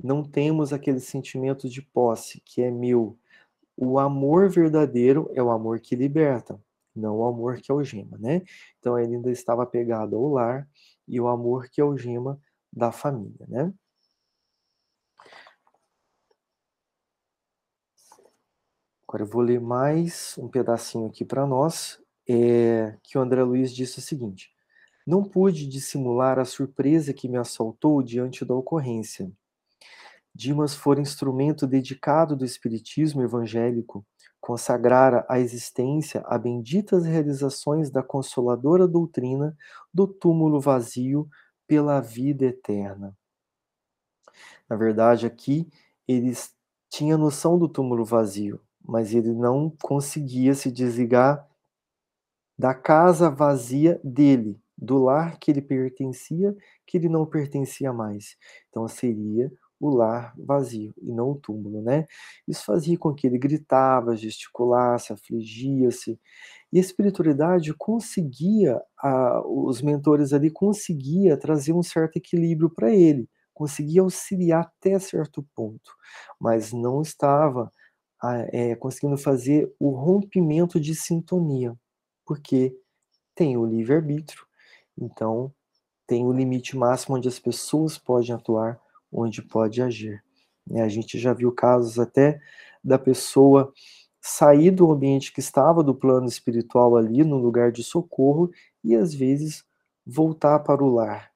Não 0.02 0.22
temos 0.22 0.72
aquele 0.72 1.00
sentimento 1.00 1.68
de 1.68 1.82
posse 1.82 2.40
que 2.40 2.62
é 2.62 2.70
meu. 2.70 3.18
O 3.76 3.98
amor 3.98 4.48
verdadeiro 4.48 5.30
é 5.34 5.42
o 5.42 5.50
amor 5.50 5.80
que 5.80 5.94
liberta, 5.94 6.60
não 6.98 7.16
o 7.16 7.26
amor 7.26 7.58
que 7.58 7.70
algema, 7.72 8.18
né? 8.18 8.42
Então 8.78 8.98
ele 8.98 9.16
ainda 9.16 9.30
estava 9.30 9.62
apegado 9.62 10.16
ao 10.16 10.28
lar 10.28 10.68
e 11.06 11.20
o 11.20 11.28
amor 11.28 11.68
que 11.68 11.80
algema 11.80 12.40
da 12.72 12.92
família, 12.92 13.46
né? 13.48 13.72
Agora 19.08 19.22
eu 19.22 19.26
vou 19.26 19.40
ler 19.40 19.58
mais 19.58 20.36
um 20.36 20.48
pedacinho 20.48 21.06
aqui 21.06 21.24
para 21.24 21.46
nós, 21.46 21.98
é, 22.28 22.94
que 23.02 23.16
o 23.16 23.20
André 23.22 23.42
Luiz 23.42 23.74
disse 23.74 24.00
o 24.00 24.02
seguinte: 24.02 24.50
Não 25.06 25.24
pude 25.24 25.66
dissimular 25.66 26.38
a 26.38 26.44
surpresa 26.44 27.14
que 27.14 27.26
me 27.26 27.38
assaltou 27.38 28.02
diante 28.02 28.44
da 28.44 28.54
ocorrência. 28.54 29.32
Dimas 30.34 30.74
fora 30.74 31.00
instrumento 31.00 31.66
dedicado 31.66 32.36
do 32.36 32.44
Espiritismo 32.44 33.22
evangélico, 33.22 34.04
consagrara 34.40 35.26
a 35.28 35.38
existência 35.38 36.22
a 36.26 36.38
benditas 36.38 37.04
realizações 37.04 37.90
da 37.90 38.02
consoladora 38.02 38.86
doutrina 38.86 39.56
do 39.92 40.06
túmulo 40.06 40.60
vazio 40.60 41.28
pela 41.66 42.00
vida 42.00 42.46
eterna. 42.46 43.16
Na 44.68 44.76
verdade, 44.76 45.26
aqui 45.26 45.68
eles 46.06 46.54
tinha 46.88 47.18
noção 47.18 47.58
do 47.58 47.68
túmulo 47.68 48.04
vazio, 48.04 48.60
mas 48.82 49.14
ele 49.14 49.32
não 49.32 49.70
conseguia 49.82 50.54
se 50.54 50.70
desligar 50.70 51.46
da 52.58 52.74
casa 52.74 53.30
vazia 53.30 54.00
dele, 54.02 54.60
do 54.76 54.98
lar 54.98 55.38
que 55.38 55.50
ele 55.50 55.62
pertencia, 55.62 56.56
que 56.86 56.96
ele 56.96 57.08
não 57.08 57.26
pertencia 57.26 57.92
mais. 57.92 58.36
Então 58.68 58.88
seria 58.88 59.52
o 59.80 59.88
lar 59.90 60.34
vazio 60.36 60.92
e 61.00 61.12
não 61.12 61.30
o 61.30 61.36
túmulo, 61.36 61.82
né? 61.82 62.06
Isso 62.46 62.64
fazia 62.64 62.98
com 62.98 63.14
que 63.14 63.26
ele 63.26 63.38
gritava, 63.38 64.16
gesticulasse, 64.16 65.12
afligia-se. 65.12 66.18
E 66.72 66.78
a 66.78 66.80
espiritualidade 66.80 67.72
conseguia, 67.74 68.80
a, 68.98 69.40
os 69.46 69.80
mentores 69.80 70.32
ali 70.32 70.50
conseguia 70.50 71.36
trazer 71.36 71.72
um 71.72 71.82
certo 71.82 72.16
equilíbrio 72.16 72.68
para 72.70 72.92
ele, 72.94 73.28
conseguia 73.54 74.02
auxiliar 74.02 74.62
até 74.62 74.98
certo 74.98 75.46
ponto, 75.54 75.92
mas 76.38 76.72
não 76.72 77.00
estava 77.02 77.72
é, 78.52 78.74
conseguindo 78.76 79.16
fazer 79.16 79.72
o 79.78 79.90
rompimento 79.90 80.80
de 80.80 80.94
sintonia, 80.94 81.74
porque 82.26 82.76
tem 83.34 83.56
o 83.56 83.64
livre-arbítrio, 83.64 84.44
então 84.96 85.52
tem 86.06 86.26
o 86.26 86.32
limite 86.32 86.76
máximo 86.76 87.16
onde 87.16 87.28
as 87.28 87.38
pessoas 87.38 87.98
podem 87.98 88.34
atuar, 88.34 88.80
onde 89.12 89.42
pode 89.42 89.82
agir. 89.82 90.22
E 90.70 90.78
a 90.80 90.88
gente 90.88 91.18
já 91.18 91.32
viu 91.32 91.52
casos 91.52 91.98
até 91.98 92.40
da 92.82 92.98
pessoa 92.98 93.72
sair 94.20 94.70
do 94.70 94.90
ambiente 94.90 95.32
que 95.32 95.40
estava 95.40 95.82
do 95.82 95.94
plano 95.94 96.26
espiritual 96.26 96.96
ali, 96.96 97.24
no 97.24 97.38
lugar 97.38 97.72
de 97.72 97.82
socorro, 97.82 98.50
e 98.84 98.94
às 98.94 99.14
vezes 99.14 99.64
voltar 100.06 100.58
para 100.60 100.82
o 100.82 100.90
lar 100.90 101.30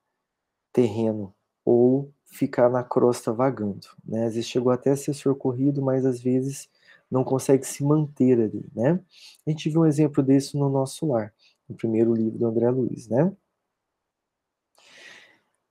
terreno, 0.72 1.34
ou 1.64 2.12
ficar 2.26 2.68
na 2.70 2.82
crosta 2.82 3.32
vagando. 3.32 3.86
Né? 4.04 4.26
Às 4.26 4.34
vezes 4.34 4.48
chegou 4.48 4.72
até 4.72 4.90
a 4.90 4.96
ser 4.96 5.12
socorrido, 5.12 5.82
mas 5.82 6.04
às 6.06 6.20
vezes 6.20 6.68
não 7.10 7.22
consegue 7.22 7.66
se 7.66 7.84
manter 7.84 8.40
ali, 8.40 8.64
né? 8.74 8.98
A 9.46 9.50
gente 9.50 9.68
viu 9.68 9.82
um 9.82 9.86
exemplo 9.86 10.22
desse 10.22 10.56
no 10.56 10.70
nosso 10.70 11.06
lar, 11.06 11.32
no 11.68 11.76
primeiro 11.76 12.14
livro 12.14 12.38
do 12.38 12.46
André 12.46 12.70
Luiz, 12.70 13.06
né? 13.06 13.30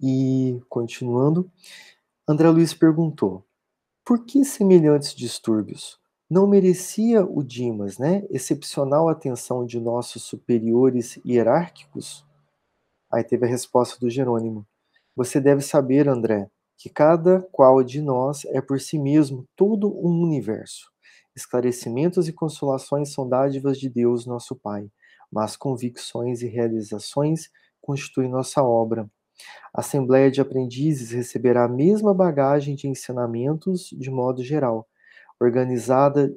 E 0.01 0.61
continuando, 0.67 1.49
André 2.27 2.49
Luiz 2.49 2.73
perguntou: 2.73 3.45
por 4.03 4.25
que 4.25 4.43
semelhantes 4.43 5.13
distúrbios? 5.13 5.99
Não 6.27 6.47
merecia 6.47 7.23
o 7.23 7.43
Dimas, 7.43 7.99
né, 7.99 8.25
excepcional 8.31 9.07
atenção 9.07 9.63
de 9.63 9.79
nossos 9.79 10.23
superiores 10.23 11.19
hierárquicos? 11.23 12.25
Aí 13.11 13.23
teve 13.23 13.45
a 13.45 13.49
resposta 13.49 13.99
do 13.99 14.09
Jerônimo: 14.09 14.65
Você 15.15 15.39
deve 15.39 15.61
saber, 15.61 16.09
André, 16.09 16.49
que 16.77 16.89
cada 16.89 17.41
qual 17.51 17.83
de 17.83 18.01
nós 18.01 18.43
é 18.45 18.59
por 18.59 18.81
si 18.81 18.97
mesmo 18.97 19.45
todo 19.55 19.87
um 19.87 20.23
universo. 20.23 20.91
Esclarecimentos 21.35 22.27
e 22.27 22.33
consolações 22.33 23.13
são 23.13 23.29
dádivas 23.29 23.79
de 23.79 23.87
Deus, 23.87 24.25
nosso 24.25 24.55
Pai, 24.55 24.89
mas 25.31 25.55
convicções 25.55 26.41
e 26.41 26.47
realizações 26.47 27.51
constituem 27.79 28.29
nossa 28.29 28.63
obra. 28.63 29.07
A 29.73 29.81
Assembleia 29.81 30.29
de 30.29 30.41
Aprendizes 30.41 31.11
receberá 31.11 31.65
a 31.65 31.69
mesma 31.69 32.13
bagagem 32.13 32.75
de 32.75 32.87
ensinamentos 32.87 33.89
de 33.91 34.09
modo 34.09 34.43
geral, 34.43 34.87
organizada 35.39 36.33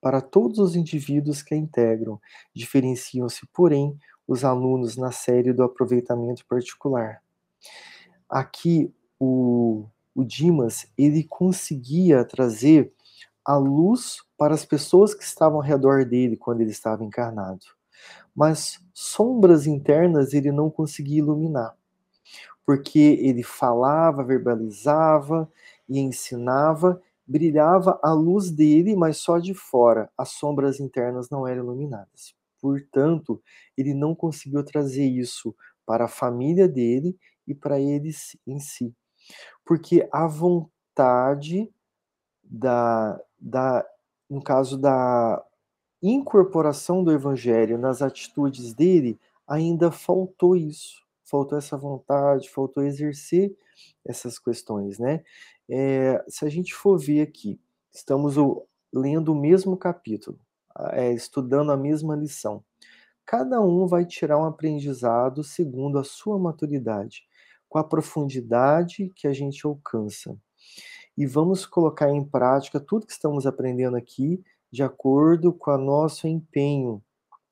para 0.00 0.20
todos 0.20 0.58
os 0.58 0.74
indivíduos 0.74 1.42
que 1.42 1.54
a 1.54 1.56
integram. 1.56 2.18
Diferenciam-se, 2.54 3.46
porém, 3.52 3.96
os 4.26 4.44
alunos 4.44 4.96
na 4.96 5.12
série 5.12 5.52
do 5.52 5.62
aproveitamento 5.62 6.46
particular. 6.46 7.22
Aqui 8.28 8.94
o, 9.18 9.86
o 10.14 10.24
Dimas 10.24 10.86
ele 10.96 11.24
conseguia 11.24 12.24
trazer 12.24 12.92
a 13.44 13.56
luz 13.56 14.18
para 14.38 14.54
as 14.54 14.64
pessoas 14.64 15.14
que 15.14 15.24
estavam 15.24 15.58
ao 15.58 15.64
redor 15.64 16.04
dele 16.04 16.36
quando 16.36 16.60
ele 16.60 16.70
estava 16.70 17.04
encarnado. 17.04 17.66
Mas 18.34 18.80
sombras 18.94 19.66
internas 19.66 20.32
ele 20.32 20.52
não 20.52 20.70
conseguia 20.70 21.18
iluminar, 21.18 21.76
porque 22.64 23.18
ele 23.20 23.42
falava, 23.42 24.24
verbalizava 24.24 25.50
e 25.88 25.98
ensinava, 25.98 27.00
brilhava 27.26 27.98
a 28.02 28.12
luz 28.12 28.50
dele, 28.50 28.94
mas 28.96 29.18
só 29.18 29.38
de 29.38 29.54
fora, 29.54 30.10
as 30.16 30.30
sombras 30.30 30.80
internas 30.80 31.30
não 31.30 31.46
eram 31.46 31.64
iluminadas. 31.64 32.34
Portanto, 32.60 33.42
ele 33.76 33.94
não 33.94 34.14
conseguiu 34.14 34.62
trazer 34.64 35.04
isso 35.04 35.54
para 35.86 36.04
a 36.04 36.08
família 36.08 36.68
dele 36.68 37.16
e 37.46 37.54
para 37.54 37.80
ele 37.80 38.10
em 38.46 38.58
si. 38.58 38.94
Porque 39.64 40.08
a 40.12 40.26
vontade 40.26 41.70
da, 42.42 43.20
da 43.38 43.84
no 44.28 44.42
caso 44.42 44.78
da 44.78 45.44
incorporação 46.02 47.04
do 47.04 47.12
evangelho 47.12 47.76
nas 47.76 48.00
atitudes 48.00 48.72
dele, 48.72 49.18
ainda 49.46 49.90
faltou 49.90 50.56
isso, 50.56 51.04
faltou 51.30 51.56
essa 51.56 51.76
vontade, 51.76 52.50
faltou 52.50 52.82
exercer 52.82 53.56
essas 54.04 54.38
questões, 54.38 54.98
né? 54.98 55.22
É, 55.68 56.22
se 56.28 56.44
a 56.44 56.48
gente 56.48 56.74
for 56.74 56.98
ver 56.98 57.22
aqui, 57.22 57.60
estamos 57.92 58.34
lendo 58.92 59.32
o 59.32 59.40
mesmo 59.40 59.76
capítulo, 59.76 60.38
é, 60.92 61.12
estudando 61.12 61.70
a 61.70 61.76
mesma 61.76 62.16
lição. 62.16 62.64
Cada 63.24 63.60
um 63.60 63.86
vai 63.86 64.04
tirar 64.04 64.38
um 64.38 64.44
aprendizado 64.44 65.44
segundo 65.44 65.98
a 65.98 66.04
sua 66.04 66.38
maturidade 66.38 67.24
com 67.68 67.78
a 67.78 67.84
profundidade 67.84 69.12
que 69.14 69.28
a 69.28 69.32
gente 69.32 69.64
alcança. 69.64 70.36
E 71.16 71.24
vamos 71.24 71.64
colocar 71.64 72.10
em 72.10 72.24
prática 72.24 72.80
tudo 72.80 73.06
que 73.06 73.12
estamos 73.12 73.46
aprendendo 73.46 73.96
aqui 73.96 74.42
de 74.72 74.82
acordo 74.82 75.52
com 75.52 75.70
o 75.70 75.78
nosso 75.78 76.26
empenho. 76.26 77.00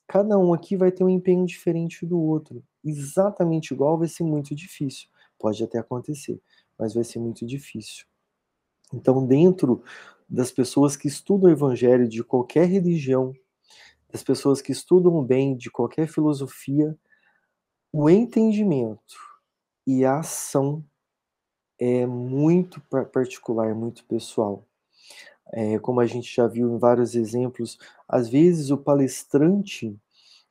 Cada 0.08 0.38
um 0.38 0.54
aqui 0.54 0.74
vai 0.74 0.90
ter 0.90 1.04
um 1.04 1.08
empenho 1.10 1.44
diferente 1.44 2.06
do 2.06 2.18
outro. 2.18 2.64
Exatamente 2.82 3.74
igual 3.74 3.98
vai 3.98 4.08
ser 4.08 4.24
muito 4.24 4.54
difícil. 4.54 5.06
Pode 5.38 5.62
até 5.62 5.78
acontecer, 5.78 6.40
mas 6.78 6.94
vai 6.94 7.04
ser 7.04 7.18
muito 7.18 7.46
difícil. 7.46 8.06
Então, 8.92 9.26
dentro 9.26 9.82
das 10.26 10.50
pessoas 10.50 10.96
que 10.96 11.06
estudam 11.06 11.50
o 11.50 11.52
evangelho 11.52 12.08
de 12.08 12.24
qualquer 12.24 12.66
religião, 12.66 13.34
das 14.10 14.22
pessoas 14.22 14.62
que 14.62 14.72
estudam 14.72 15.22
bem 15.22 15.54
de 15.54 15.70
qualquer 15.70 16.08
filosofia, 16.08 16.98
o 17.92 18.08
entendimento 18.08 19.16
e 19.86 20.06
a 20.06 20.20
ação 20.20 20.82
é 21.78 22.06
muito 22.06 22.80
particular, 23.12 23.74
muito 23.74 24.04
pessoal. 24.06 24.66
É, 25.52 25.78
como 25.78 26.00
a 26.00 26.06
gente 26.06 26.34
já 26.34 26.46
viu 26.46 26.74
em 26.74 26.78
vários 26.78 27.14
exemplos, 27.14 27.78
às 28.08 28.28
vezes 28.28 28.70
o 28.70 28.78
palestrante 28.78 29.96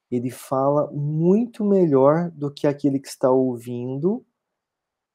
ele 0.09 0.29
fala 0.29 0.89
muito 0.91 1.63
melhor 1.65 2.31
do 2.31 2.49
que 2.51 2.65
aquele 2.65 2.99
que 2.99 3.07
está 3.07 3.29
ouvindo 3.29 4.25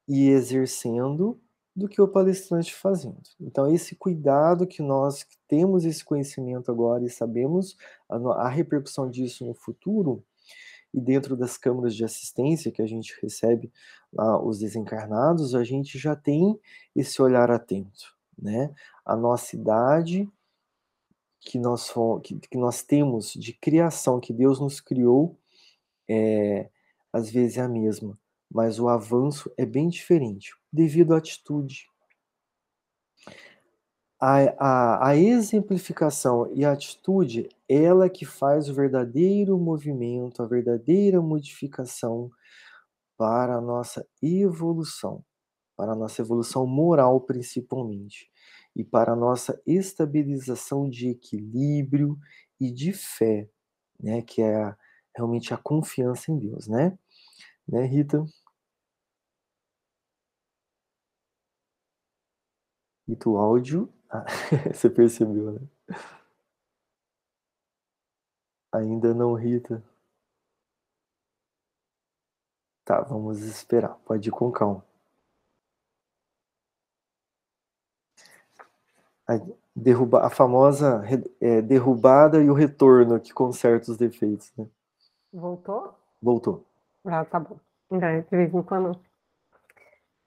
e 0.07 0.29
exercendo 0.29 1.41
do 1.75 1.89
que 1.89 2.03
o 2.03 2.09
palestrante 2.09 2.75
fazendo. 2.75 3.23
Então, 3.41 3.73
esse 3.73 3.97
cuidado 3.97 4.67
que 4.67 4.83
nós 4.83 5.27
temos 5.49 5.87
esse 5.87 6.05
conhecimento 6.05 6.71
agora 6.71 7.05
e 7.05 7.09
sabemos 7.09 7.77
a, 8.09 8.17
a 8.17 8.49
repercussão 8.49 9.09
disso 9.09 9.47
no 9.47 9.55
futuro, 9.55 10.23
e 10.95 11.01
dentro 11.01 11.37
das 11.37 11.57
câmaras 11.57 11.95
de 11.95 12.05
assistência 12.05 12.71
que 12.71 12.83
a 12.83 12.87
gente 12.87 13.19
recebe 13.23 13.73
lá, 14.13 14.43
os 14.43 14.59
desencarnados, 14.59 15.55
a 15.55 15.65
gente 15.65 15.99
já 15.99 16.15
tem 16.15 16.59
esse 16.95 17.23
olhar 17.23 17.51
atento, 17.51 18.15
né? 18.39 18.75
A 19.05 19.17
nossa 19.17 19.57
idade 19.57 20.29
que 21.41 21.59
nós, 21.59 21.93
que, 22.23 22.39
que 22.39 22.57
nós 22.57 22.83
temos 22.83 23.33
de 23.33 23.53
criação, 23.53 24.21
que 24.21 24.33
Deus 24.33 24.61
nos 24.61 24.81
criou, 24.81 25.39
é, 26.09 26.71
às 27.13 27.31
vezes 27.31 27.59
é 27.59 27.63
a 27.63 27.69
mesma, 27.69 28.19
mas 28.51 28.79
o 28.79 28.89
avanço 28.89 29.53
é 29.57 29.67
bem 29.67 29.89
diferente, 29.89 30.55
devido 30.73 31.15
à 31.15 31.19
atitude. 31.19 31.87
A, 34.21 34.37
a, 34.57 35.09
a, 35.09 35.17
exemplificação 35.17 36.49
e 36.55 36.65
a 36.65 36.71
atitude, 36.71 37.49
ela 37.69 38.09
que 38.09 38.25
faz 38.25 38.69
o 38.69 38.75
verdadeiro 38.75 39.59
movimento, 39.59 40.43
a 40.43 40.47
verdadeira 40.47 41.21
modificação 41.21 42.31
para 43.17 43.57
a 43.57 43.61
nossa 43.61 44.07
evolução, 44.23 45.25
para 45.77 45.93
a 45.93 45.97
nossa 45.97 46.23
evolução 46.23 46.65
moral 46.69 47.21
principalmente, 47.21 48.31
e 48.77 48.85
para 48.85 49.17
nossa 49.17 49.61
estabilização 49.67 50.89
de 50.89 51.11
equilíbrio 51.11 52.19
e 52.61 52.71
de 52.73 52.93
fé, 52.93 53.49
né, 54.01 54.23
que 54.23 54.43
é 54.43 54.57
a, 54.57 54.77
realmente 55.17 55.53
a 55.55 55.57
confiança 55.59 56.31
em 56.33 56.39
Deus, 56.39 56.69
né? 56.69 56.99
Né, 57.69 57.85
Rita? 57.87 58.25
Rita, 63.07 63.29
o 63.29 63.37
áudio 63.37 63.93
ah, 64.13 64.27
você 64.75 64.91
percebeu, 64.91 65.53
né? 65.53 65.61
Ainda 68.71 69.15
não, 69.15 69.33
Rita. 69.35 69.83
Tá, 72.85 73.01
vamos 73.01 73.41
esperar. 73.41 73.95
Pode 74.05 74.29
ir 74.29 74.33
com 74.33 74.51
calma. 74.53 74.85
A, 79.35 79.41
derruba, 79.75 80.21
a 80.21 80.31
famosa 80.31 81.03
é, 81.41 81.63
derrubada 81.63 82.43
e 82.43 82.51
o 82.51 82.55
retorno 82.55 83.21
que 83.21 83.33
conserta 83.33 83.91
os 83.91 83.97
defeitos, 83.97 84.53
né? 84.57 84.67
Voltou? 85.33 85.95
Voltou. 86.21 86.65
Ah, 87.05 87.25
tá 87.25 87.41
bom. 87.41 87.59
É, 87.91 88.21
de 88.21 88.37
vez 88.37 88.55
em 88.55 88.63
quando 88.63 88.99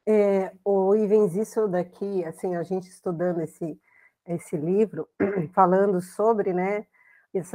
é, 0.08 0.52
o 0.64 0.96
Ivens, 0.96 1.36
isso 1.36 1.68
daqui, 1.68 2.24
assim, 2.26 2.56
a 2.56 2.62
gente 2.62 2.88
estudando 2.88 3.42
esse, 3.42 3.80
esse 4.28 4.56
livro, 4.56 5.08
falando 5.54 6.00
sobre, 6.00 6.54
né, 6.54 6.86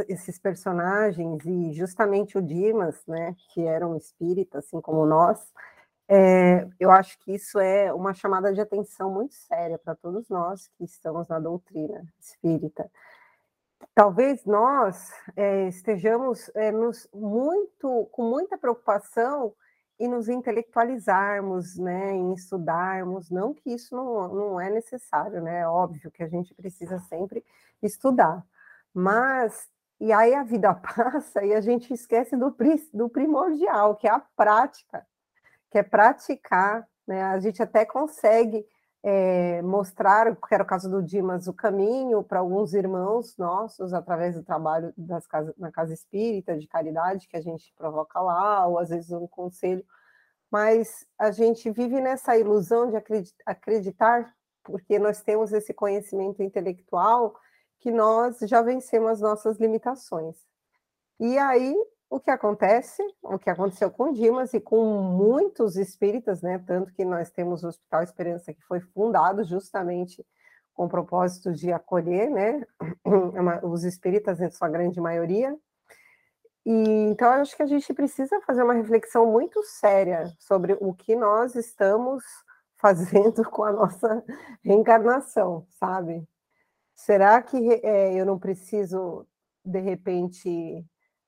esses 0.09 0.39
personagens 0.39 1.43
e 1.47 1.73
justamente 1.73 2.37
o 2.37 2.43
Dimas, 2.43 3.03
né, 3.07 3.35
que 3.49 3.63
era 3.63 3.87
um 3.87 3.97
espírita, 3.97 4.59
assim 4.59 4.81
como 4.81 5.07
nós, 5.07 5.41
é, 6.13 6.69
eu 6.81 6.91
acho 6.91 7.17
que 7.21 7.33
isso 7.33 7.61
é 7.61 7.95
uma 7.95 8.13
chamada 8.13 8.53
de 8.53 8.61
atenção 8.61 9.13
muito 9.13 9.33
séria 9.33 9.79
para 9.79 9.95
todos 9.95 10.29
nós 10.29 10.67
que 10.77 10.83
estamos 10.83 11.29
na 11.29 11.39
doutrina 11.39 12.03
espírita. 12.19 12.91
Talvez 13.95 14.45
nós 14.45 15.13
é, 15.37 15.69
estejamos 15.69 16.51
é, 16.57 16.73
nos 16.73 17.09
muito, 17.15 18.09
com 18.11 18.25
muita 18.29 18.59
preocupação 18.59 19.55
e 20.01 20.09
nos 20.09 20.29
intelectualizarmos, 20.29 21.79
né, 21.79 22.11
em 22.11 22.33
estudarmos, 22.35 23.31
não 23.31 23.55
que 23.55 23.73
isso 23.73 23.95
não, 23.95 24.35
não 24.35 24.61
é 24.61 24.69
necessário, 24.69 25.41
né, 25.41 25.61
é 25.61 25.69
óbvio 25.69 26.11
que 26.11 26.25
a 26.25 26.29
gente 26.29 26.53
precisa 26.55 26.99
sempre 26.99 27.45
estudar, 27.81 28.45
mas, 28.93 29.69
e 30.01 30.13
aí 30.13 30.35
a 30.35 30.43
vida 30.43 30.75
passa 30.75 31.45
e 31.45 31.55
a 31.55 31.61
gente 31.61 31.95
esquece 31.95 32.37
do, 32.37 32.53
do 32.93 33.09
primordial, 33.09 33.95
que 33.95 34.09
é 34.09 34.11
a 34.11 34.19
prática, 34.19 35.07
que 35.71 35.79
é 35.79 35.83
praticar, 35.83 36.87
né, 37.07 37.23
a 37.23 37.39
gente 37.39 37.63
até 37.63 37.85
consegue 37.85 38.65
é, 39.03 39.63
mostrar, 39.63 40.37
que 40.37 40.55
era 40.55 40.63
o 40.63 40.67
caso 40.67 40.91
do 40.91 41.03
Dimas, 41.03 41.47
o 41.47 41.55
caminho 41.55 42.23
para 42.23 42.41
alguns 42.41 42.75
irmãos 42.75 43.37
nossos, 43.39 43.95
através 43.95 44.35
do 44.35 44.43
trabalho 44.43 44.93
das 44.97 45.27
casas, 45.27 45.55
na 45.57 45.73
Casa 45.73 45.95
Espírita, 45.95 46.59
de 46.59 46.67
caridade, 46.67 47.27
que 47.27 47.37
a 47.37 47.41
gente 47.41 47.73
provoca 47.77 48.21
lá, 48.21 48.67
ou 48.67 48.79
às 48.79 48.91
vezes 48.91 49.11
um 49.11 49.27
conselho, 49.27 49.85
mas 50.51 51.07
a 51.19 51.31
gente 51.31 51.71
vive 51.71 52.01
nessa 52.01 52.37
ilusão 52.37 52.91
de 52.91 52.97
acreditar, 53.47 54.35
porque 54.65 54.99
nós 54.99 55.23
temos 55.23 55.53
esse 55.53 55.73
conhecimento 55.73 56.43
intelectual, 56.43 57.35
que 57.79 57.91
nós 57.91 58.39
já 58.41 58.61
vencemos 58.61 59.13
as 59.13 59.21
nossas 59.21 59.59
limitações. 59.59 60.37
E 61.19 61.39
aí, 61.39 61.75
o 62.11 62.19
que 62.19 62.31
acontece, 62.31 63.01
o 63.23 63.39
que 63.39 63.49
aconteceu 63.49 63.89
com 63.89 64.13
Dimas 64.13 64.53
e 64.53 64.61
com 64.61 64.85
muitos 65.01 65.77
espíritas, 65.77 66.43
né? 66.43 66.59
Tanto 66.67 66.93
que 66.93 67.05
nós 67.05 67.31
temos 67.31 67.63
o 67.63 67.69
Hospital 67.69 68.03
Esperança 68.03 68.53
que 68.53 68.63
foi 68.65 68.81
fundado 68.81 69.45
justamente 69.45 70.27
com 70.75 70.87
o 70.87 70.89
propósito 70.89 71.53
de 71.53 71.73
acolher, 71.73 72.29
né? 72.29 72.67
Os 73.63 73.85
espíritas, 73.85 74.41
em 74.41 74.51
sua 74.51 74.69
grande 74.69 75.01
maioria. 75.01 75.57
E 76.67 76.73
então 77.09 77.31
acho 77.31 77.57
que 77.57 77.63
a 77.63 77.67
gente 77.67 77.95
precisa 77.95 78.41
fazer 78.41 78.65
uma 78.65 78.75
reflexão 78.75 79.31
muito 79.31 79.63
séria 79.63 80.25
sobre 80.39 80.77
o 80.81 80.93
que 80.93 81.15
nós 81.15 81.55
estamos 81.55 82.25
fazendo 82.77 83.49
com 83.49 83.63
a 83.63 83.73
nossa 83.73 84.25
reencarnação, 84.65 85.65
sabe? 85.79 86.27
Será 86.93 87.41
que 87.41 87.57
é, 87.85 88.15
eu 88.15 88.27
não 88.27 88.39
preciso, 88.39 89.27
de 89.65 89.79
repente, 89.81 90.85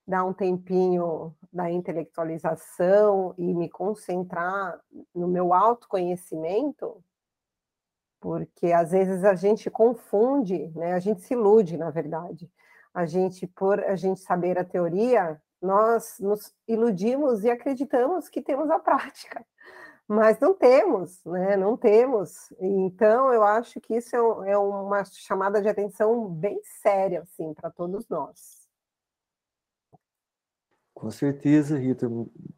dar 0.07 0.25
um 0.25 0.33
tempinho 0.33 1.35
da 1.53 1.71
intelectualização 1.71 3.35
e 3.39 3.55
me 3.55 3.69
concentrar 3.69 4.81
no 5.15 5.29
meu 5.29 5.55
autoconhecimento, 5.55 7.03
porque 8.21 8.73
às 8.73 8.93
vezes 8.93 9.25
a 9.25 9.35
gente 9.35 9.71
confunde, 9.71 10.73
né? 10.75 10.95
A 10.95 10.99
gente 10.99 11.23
se 11.23 11.35
ilude, 11.35 11.77
na 11.77 11.91
verdade. 11.91 12.51
A 12.95 13.07
gente, 13.07 13.47
por 13.47 13.81
a 13.81 13.97
gente 13.97 14.21
saber 14.21 14.59
a 14.59 14.65
teoria, 14.65 15.41
nós 15.61 16.17
nos 16.21 16.55
iludimos 16.67 17.45
e 17.45 17.51
acreditamos 17.51 18.29
que 18.29 18.43
temos 18.43 18.71
a 18.71 18.79
prática, 18.79 19.45
mas 20.07 20.39
não 20.41 20.55
temos, 20.55 21.25
né? 21.25 21.57
Não 21.57 21.77
temos. 21.77 22.53
Então, 22.61 23.33
eu 23.33 23.43
acho 23.45 23.81
que 23.81 23.97
isso 23.97 24.15
é, 24.45 24.53
é 24.53 24.59
uma 24.59 25.05
chamada 25.05 25.63
de 25.63 25.69
atenção 25.69 26.29
bem 26.29 26.61
séria, 26.83 27.23
assim, 27.23 27.55
para 27.55 27.71
todos 27.71 28.09
nós. 28.09 28.62
Com 30.95 31.11
certeza, 31.11 31.79
Rita, 31.79 32.09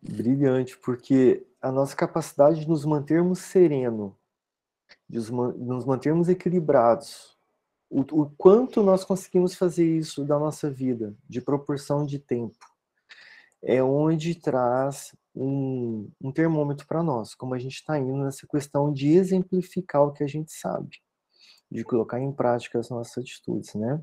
brilhante, 0.03 0.77
porque 0.79 1.47
a 1.63 1.73
nossa 1.73 1.97
capacidade 1.97 2.61
de 2.61 2.69
nos 2.69 2.85
mantermos 2.85 3.39
sereno, 3.39 4.17
de 5.09 5.19
nos 5.31 5.85
mantermos 5.85 6.29
equilibrados, 6.29 7.35
o, 7.89 8.01
o 8.23 8.31
quanto 8.37 8.83
nós 8.83 9.05
conseguimos 9.05 9.55
fazer 9.55 9.87
isso 9.87 10.25
da 10.25 10.39
nossa 10.39 10.71
vida, 10.71 11.15
de 11.29 11.41
proporção 11.41 12.05
de 12.05 12.19
tempo, 12.19 12.59
é 13.63 13.83
onde 13.83 14.35
traz 14.35 15.15
um, 15.35 16.11
um 16.21 16.31
termômetro 16.31 16.87
para 16.87 17.03
nós, 17.03 17.35
como 17.35 17.55
a 17.55 17.59
gente 17.59 17.77
está 17.77 17.99
indo 17.99 18.17
nessa 18.17 18.47
questão 18.47 18.93
de 18.93 19.13
exemplificar 19.13 20.03
o 20.03 20.13
que 20.13 20.23
a 20.23 20.27
gente 20.27 20.53
sabe, 20.53 21.01
de 21.71 21.83
colocar 21.83 22.21
em 22.21 22.33
prática 22.33 22.79
as 22.79 22.91
nossas 22.91 23.19
atitudes, 23.19 23.75
né? 23.75 24.01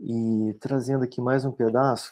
E 0.00 0.54
trazendo 0.58 1.04
aqui 1.04 1.20
mais 1.20 1.44
um 1.44 1.52
pedaço, 1.52 2.10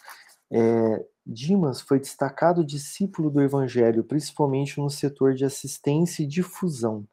é, 0.51 1.05
Dimas 1.27 1.81
foi 1.81 2.01
destacado 2.01 2.65
discípulo 2.65 3.31
do 3.31 3.43
Evangelho, 3.43 4.03
principalmente 4.03 4.81
no 4.81 4.89
setor 4.89 5.35
de 5.35 5.45
assistência 5.45 6.23
e 6.23 6.27
difusão, 6.27 7.07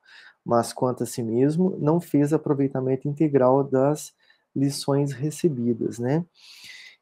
mas 0.44 0.72
quanto 0.72 1.04
a 1.04 1.06
si 1.06 1.22
mesmo, 1.22 1.76
não 1.80 2.00
fez 2.00 2.32
aproveitamento 2.32 3.08
integral 3.08 3.64
das 3.64 4.14
lições 4.56 5.12
recebidas, 5.12 6.00
né? 6.00 6.26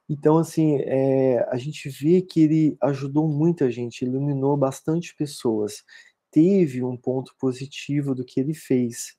Então, 0.09 0.37
assim, 0.37 0.77
é, 0.81 1.47
a 1.49 1.57
gente 1.57 1.87
vê 1.87 2.21
que 2.21 2.41
ele 2.41 2.77
ajudou 2.81 3.27
muita 3.27 3.71
gente, 3.71 4.03
iluminou 4.03 4.57
bastante 4.57 5.15
pessoas, 5.15 5.83
teve 6.31 6.83
um 6.83 6.97
ponto 6.97 7.33
positivo 7.39 8.15
do 8.15 8.25
que 8.25 8.39
ele 8.39 8.53
fez. 8.53 9.15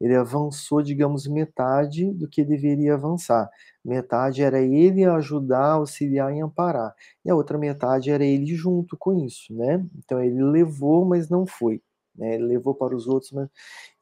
Ele 0.00 0.14
avançou, 0.14 0.82
digamos, 0.82 1.26
metade 1.26 2.12
do 2.12 2.28
que 2.28 2.44
deveria 2.44 2.94
avançar. 2.94 3.48
Metade 3.84 4.42
era 4.42 4.60
ele 4.60 5.04
ajudar, 5.04 5.72
auxiliar 5.72 6.34
e 6.34 6.40
amparar. 6.40 6.94
E 7.24 7.30
a 7.30 7.34
outra 7.34 7.58
metade 7.58 8.10
era 8.10 8.24
ele 8.24 8.54
junto 8.54 8.96
com 8.96 9.24
isso, 9.24 9.52
né? 9.54 9.84
Então 9.96 10.22
ele 10.22 10.42
levou, 10.42 11.04
mas 11.04 11.28
não 11.28 11.46
foi. 11.46 11.82
Né? 12.14 12.34
Ele 12.34 12.44
levou 12.44 12.74
para 12.74 12.94
os 12.94 13.06
outros, 13.06 13.32
mas 13.32 13.48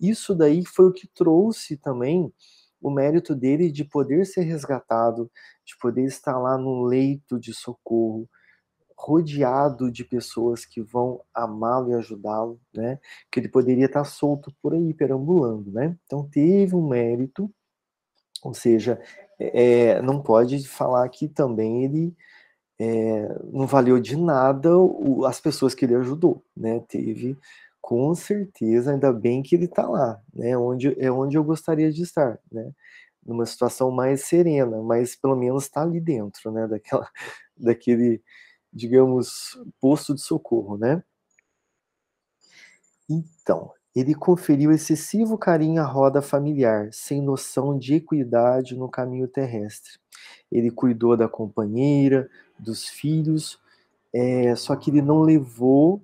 isso 0.00 0.34
daí 0.34 0.64
foi 0.64 0.86
o 0.86 0.92
que 0.92 1.06
trouxe 1.06 1.76
também 1.76 2.32
o 2.80 2.90
mérito 2.90 3.34
dele 3.34 3.70
de 3.70 3.84
poder 3.84 4.24
ser 4.26 4.42
resgatado, 4.42 5.30
de 5.64 5.76
poder 5.78 6.04
estar 6.04 6.38
lá 6.38 6.56
no 6.56 6.84
leito 6.84 7.38
de 7.38 7.52
socorro, 7.52 8.28
rodeado 8.96 9.90
de 9.90 10.04
pessoas 10.04 10.64
que 10.64 10.80
vão 10.80 11.20
amá-lo 11.34 11.90
e 11.90 11.94
ajudá-lo, 11.94 12.58
né? 12.74 12.98
Que 13.30 13.40
ele 13.40 13.48
poderia 13.48 13.86
estar 13.86 14.04
solto 14.04 14.52
por 14.62 14.74
aí, 14.74 14.94
perambulando, 14.94 15.70
né? 15.70 15.96
Então 16.06 16.28
teve 16.28 16.74
um 16.74 16.88
mérito, 16.88 17.52
ou 18.42 18.54
seja, 18.54 19.00
é, 19.38 20.00
não 20.02 20.22
pode 20.22 20.66
falar 20.66 21.08
que 21.08 21.28
também 21.28 21.84
ele 21.84 22.16
é, 22.78 23.28
não 23.52 23.66
valeu 23.66 24.00
de 24.00 24.16
nada 24.16 24.76
o, 24.76 25.24
as 25.24 25.40
pessoas 25.40 25.74
que 25.74 25.84
ele 25.84 25.94
ajudou, 25.94 26.44
né? 26.56 26.80
Teve, 26.88 27.36
com 27.80 28.14
certeza, 28.14 28.92
ainda 28.92 29.12
bem 29.12 29.42
que 29.42 29.54
ele 29.54 29.66
está 29.66 29.86
lá, 29.88 30.20
né? 30.34 30.56
Onde, 30.56 30.94
é 30.98 31.10
onde 31.10 31.36
eu 31.36 31.44
gostaria 31.44 31.90
de 31.92 32.02
estar, 32.02 32.38
né? 32.52 32.70
Numa 33.24 33.46
situação 33.46 33.90
mais 33.90 34.22
serena, 34.24 34.82
mas 34.82 35.16
pelo 35.16 35.36
menos 35.36 35.64
está 35.64 35.82
ali 35.82 36.00
dentro, 36.00 36.50
né? 36.52 36.66
Daquela, 36.66 37.08
daquele, 37.56 38.22
digamos, 38.76 39.58
posto 39.80 40.14
de 40.14 40.20
socorro, 40.20 40.76
né? 40.76 41.02
Então, 43.08 43.72
ele 43.94 44.14
conferiu 44.14 44.70
excessivo 44.70 45.38
carinho 45.38 45.80
à 45.80 45.84
roda 45.86 46.20
familiar, 46.20 46.92
sem 46.92 47.22
noção 47.22 47.78
de 47.78 47.94
equidade 47.94 48.76
no 48.76 48.90
caminho 48.90 49.26
terrestre. 49.26 49.98
Ele 50.52 50.70
cuidou 50.70 51.16
da 51.16 51.26
companheira, 51.26 52.28
dos 52.58 52.86
filhos, 52.86 53.58
é, 54.12 54.54
só 54.54 54.76
que 54.76 54.90
ele 54.90 55.00
não 55.00 55.22
levou 55.22 56.02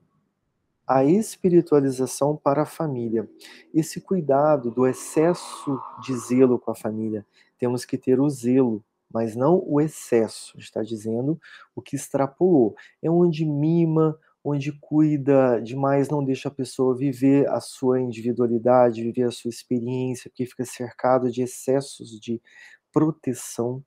a 0.86 1.04
espiritualização 1.04 2.36
para 2.36 2.62
a 2.62 2.66
família. 2.66 3.28
Esse 3.74 4.00
cuidado 4.00 4.70
do 4.70 4.86
excesso 4.86 5.78
de 6.02 6.16
zelo 6.16 6.58
com 6.58 6.70
a 6.70 6.74
família. 6.74 7.26
Temos 7.58 7.84
que 7.84 7.98
ter 7.98 8.20
o 8.20 8.28
zelo, 8.30 8.82
mas 9.12 9.36
não 9.36 9.62
o 9.66 9.80
excesso. 9.80 10.58
Está 10.58 10.82
dizendo 10.82 11.38
o 11.74 11.82
que 11.82 11.96
extrapolou. 11.96 12.74
É 13.02 13.10
onde 13.10 13.44
mima, 13.44 14.18
onde 14.44 14.72
cuida 14.72 15.60
demais, 15.60 16.08
não 16.08 16.24
deixa 16.24 16.48
a 16.48 16.52
pessoa 16.52 16.96
viver 16.96 17.48
a 17.48 17.60
sua 17.60 18.00
individualidade, 18.00 19.02
viver 19.02 19.24
a 19.24 19.30
sua 19.30 19.50
experiência, 19.50 20.30
porque 20.30 20.46
fica 20.46 20.64
cercado 20.64 21.30
de 21.30 21.42
excessos 21.42 22.18
de 22.20 22.40
proteção 22.92 23.82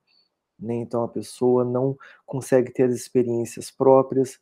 né? 0.58 0.74
Então 0.76 1.02
a 1.02 1.08
pessoa 1.08 1.64
não 1.64 1.96
consegue 2.24 2.72
ter 2.72 2.84
as 2.84 2.94
experiências 2.94 3.70
próprias 3.70 4.38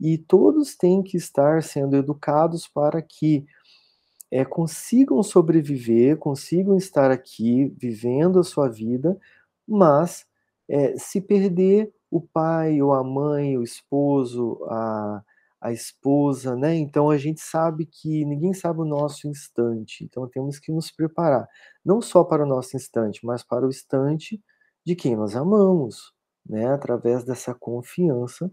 e 0.00 0.16
todos 0.16 0.74
têm 0.74 1.02
que 1.02 1.16
estar 1.16 1.62
sendo 1.62 1.96
educados 1.96 2.66
para 2.66 3.02
que 3.02 3.46
é, 4.30 4.44
consigam 4.44 5.22
sobreviver, 5.22 6.16
consigam 6.18 6.76
estar 6.76 7.10
aqui 7.10 7.72
vivendo 7.78 8.38
a 8.38 8.44
sua 8.44 8.68
vida, 8.68 9.18
mas 9.68 10.26
é, 10.68 10.96
se 10.98 11.20
perder 11.20 11.92
o 12.10 12.20
pai 12.20 12.80
ou 12.82 12.94
a 12.94 13.04
mãe, 13.04 13.58
o 13.58 13.62
esposo, 13.62 14.64
a, 14.70 15.22
a 15.60 15.72
esposa, 15.72 16.56
né? 16.56 16.74
Então 16.74 17.10
a 17.10 17.18
gente 17.18 17.40
sabe 17.40 17.86
que 17.86 18.24
ninguém 18.24 18.54
sabe 18.54 18.80
o 18.80 18.84
nosso 18.84 19.28
instante, 19.28 20.04
então 20.04 20.28
temos 20.28 20.58
que 20.58 20.72
nos 20.72 20.90
preparar, 20.90 21.48
não 21.84 22.00
só 22.00 22.24
para 22.24 22.44
o 22.44 22.46
nosso 22.46 22.76
instante, 22.76 23.24
mas 23.24 23.42
para 23.42 23.66
o 23.66 23.70
instante 23.70 24.42
de 24.84 24.96
quem 24.96 25.16
nós 25.16 25.36
amamos, 25.36 26.12
né? 26.46 26.72
Através 26.72 27.24
dessa 27.24 27.54
confiança 27.54 28.50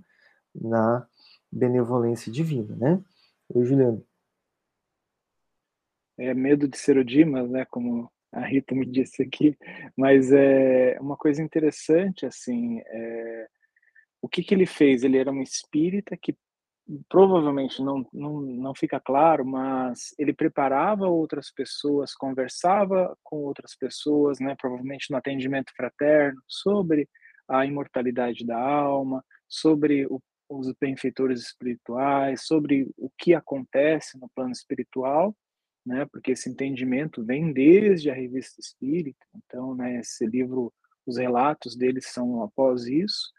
na 0.54 1.08
benevolência 1.51 2.32
divina, 2.32 2.75
né? 2.75 3.01
Oi, 3.49 3.65
Juliano. 3.65 4.06
É 6.17 6.34
medo 6.34 6.67
de 6.67 6.78
ser 6.78 6.97
o 6.97 7.06
Dimas, 7.06 7.49
né? 7.49 7.65
Como 7.65 8.12
a 8.32 8.46
Rita 8.46 8.76
me 8.76 8.86
disse 8.86 9.24
aqui, 9.24 9.58
mas 9.98 10.32
é 10.32 10.98
uma 11.00 11.16
coisa 11.16 11.42
interessante, 11.42 12.26
assim, 12.26 12.82
é, 12.86 13.48
o 14.22 14.28
que 14.28 14.44
que 14.44 14.54
ele 14.54 14.66
fez? 14.66 15.04
Ele 15.04 15.18
era 15.18 15.32
um 15.32 15.42
espírita 15.42 16.18
que 16.18 16.36
provavelmente 17.10 17.82
não, 17.82 18.08
não, 18.14 18.42
não 18.42 18.76
fica 18.76 19.00
claro, 19.00 19.46
mas 19.46 20.14
ele 20.20 20.34
preparava 20.34 21.08
outras 21.08 21.52
pessoas, 21.52 22.14
conversava 22.14 23.18
com 23.24 23.38
outras 23.38 23.76
pessoas, 23.76 24.40
né, 24.40 24.56
provavelmente 24.60 25.10
no 25.10 25.18
atendimento 25.18 25.74
fraterno, 25.76 26.42
sobre 26.48 27.10
a 27.48 27.66
imortalidade 27.66 28.46
da 28.46 28.60
alma, 28.60 29.24
sobre 29.48 30.06
o, 30.08 30.22
os 30.50 30.72
benfeitores 30.80 31.42
espirituais, 31.42 32.46
sobre 32.46 32.88
o 32.98 33.10
que 33.18 33.34
acontece 33.34 34.20
no 34.20 34.30
plano 34.36 34.52
espiritual, 34.52 35.36
né, 35.86 36.06
porque 36.12 36.32
esse 36.32 36.50
entendimento 36.50 37.24
vem 37.24 37.54
desde 37.54 38.10
a 38.10 38.13
revista 38.13 38.60
Espírita, 38.60 39.26
então, 39.36 39.76
né, 39.76 40.00
esse 40.00 40.26
livro, 40.26 40.74
os 41.06 41.17
relatos 41.17 41.76
deles 41.76 42.08
são 42.08 42.41
após 42.43 42.88
isso, 42.88 43.32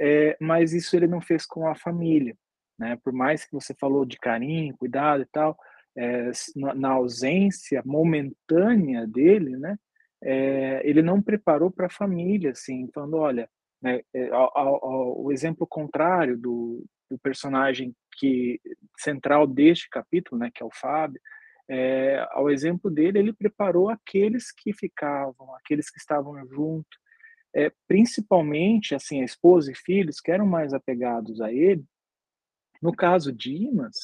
é, 0.00 0.36
mas 0.40 0.72
isso 0.72 0.94
ele 0.96 1.06
não 1.06 1.20
fez 1.20 1.44
com 1.44 1.66
a 1.66 1.74
família, 1.74 2.36
né? 2.78 2.96
Por 3.02 3.12
mais 3.12 3.44
que 3.44 3.52
você 3.52 3.74
falou 3.74 4.04
de 4.04 4.16
carinho, 4.16 4.76
cuidado 4.76 5.22
e 5.22 5.26
tal, 5.26 5.58
é, 5.96 6.30
na, 6.54 6.90
ausência 6.90 7.82
momentânea 7.84 9.06
dele, 9.06 9.56
né? 9.56 9.76
É, 10.22 10.80
ele 10.88 11.02
não 11.02 11.20
preparou 11.20 11.70
para 11.70 11.86
a 11.86 11.90
família, 11.90 12.52
assim, 12.52 12.88
falando, 12.94 13.16
olha, 13.16 13.48
né, 13.82 14.00
é, 14.14 14.28
ao, 14.30 14.56
ao, 14.56 15.24
o 15.24 15.32
exemplo 15.32 15.66
contrário 15.66 16.36
do, 16.36 16.84
do, 17.08 17.18
personagem 17.18 17.94
que 18.18 18.60
central 18.96 19.46
deste 19.46 19.88
capítulo, 19.88 20.40
né, 20.40 20.50
que 20.52 20.62
é 20.62 20.66
o 20.66 20.74
Fábio, 20.74 21.20
é, 21.68 22.26
ao 22.30 22.50
exemplo 22.50 22.90
dele, 22.90 23.18
ele 23.18 23.32
preparou 23.32 23.90
aqueles 23.90 24.50
que 24.50 24.72
ficavam, 24.72 25.54
aqueles 25.54 25.90
que 25.90 25.98
estavam 25.98 26.46
junto, 26.46 26.98
é, 27.54 27.70
principalmente 27.86 28.94
assim 28.94 29.20
a 29.20 29.24
esposa 29.24 29.70
e 29.70 29.74
filhos 29.74 30.20
que 30.20 30.30
eram 30.30 30.46
mais 30.46 30.72
apegados 30.72 31.40
a 31.40 31.52
ele, 31.52 31.84
no 32.80 32.94
caso 32.94 33.32
de 33.32 33.54
imãs, 33.54 33.96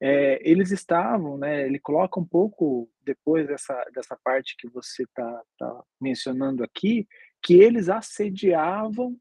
é, 0.00 0.40
eles 0.42 0.72
estavam, 0.72 1.38
né, 1.38 1.64
ele 1.64 1.78
coloca 1.78 2.18
um 2.18 2.24
pouco 2.24 2.90
depois 3.04 3.46
dessa, 3.46 3.84
dessa 3.94 4.18
parte 4.24 4.56
que 4.56 4.68
você 4.68 5.04
está 5.04 5.42
tá 5.56 5.84
mencionando 6.00 6.64
aqui, 6.64 7.06
que 7.40 7.54
eles 7.54 7.88
assediavam 7.88 9.16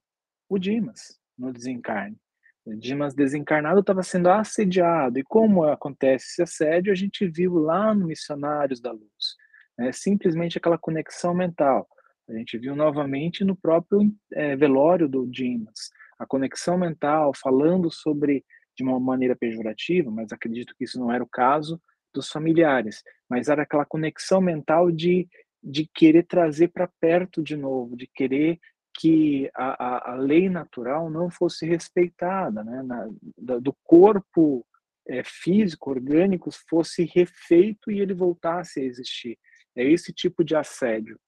o 0.49 0.57
Dimas 0.57 1.19
no 1.37 1.53
desencarne. 1.53 2.17
Dimas 2.65 3.15
desencarnado 3.15 3.79
estava 3.79 4.03
sendo 4.03 4.29
assediado. 4.29 5.17
E 5.17 5.23
como 5.23 5.63
acontece 5.63 6.25
esse 6.25 6.41
assédio, 6.43 6.91
a 6.91 6.95
gente 6.95 7.27
viu 7.27 7.55
lá 7.55 7.93
no 7.93 8.07
Missionários 8.07 8.79
da 8.79 8.91
Luz. 8.91 9.35
Né? 9.77 9.91
Simplesmente 9.91 10.57
aquela 10.57 10.77
conexão 10.77 11.33
mental. 11.33 11.87
A 12.29 12.33
gente 12.33 12.57
viu 12.57 12.75
novamente 12.75 13.43
no 13.43 13.55
próprio 13.55 14.13
é, 14.31 14.55
velório 14.55 15.09
do 15.09 15.27
Dimas. 15.27 15.89
A 16.19 16.25
conexão 16.25 16.77
mental, 16.77 17.31
falando 17.35 17.91
sobre 17.91 18.45
de 18.75 18.83
uma 18.83 18.99
maneira 18.99 19.35
pejorativa, 19.35 20.09
mas 20.11 20.31
acredito 20.31 20.73
que 20.77 20.85
isso 20.85 20.99
não 20.99 21.11
era 21.11 21.23
o 21.23 21.29
caso 21.29 21.81
dos 22.13 22.29
familiares, 22.29 23.03
mas 23.29 23.47
era 23.47 23.63
aquela 23.63 23.85
conexão 23.85 24.39
mental 24.39 24.91
de, 24.91 25.27
de 25.63 25.89
querer 25.93 26.23
trazer 26.23 26.69
para 26.69 26.89
perto 26.99 27.41
de 27.41 27.55
novo, 27.55 27.95
de 27.95 28.07
querer 28.07 28.59
que 28.93 29.49
a, 29.55 29.85
a, 29.85 30.11
a, 30.11 30.15
lei 30.15 30.49
natural 30.49 31.09
não 31.09 31.29
fosse 31.29 31.65
respeitada, 31.65 32.63
né? 32.63 32.83
Na, 32.83 33.59
do 33.59 33.75
corpo 33.83 34.65
é, 35.07 35.23
físico, 35.23 35.89
orgânico, 35.89 36.49
fosse 36.69 37.05
refeito 37.05 37.91
e 37.91 37.99
ele 37.99 38.13
voltasse 38.13 38.79
a 38.79 38.83
existir. 38.83 39.37
É 39.75 39.83
esse 39.83 40.13
tipo 40.13 40.43
de 40.43 40.55
assédio. 40.55 41.19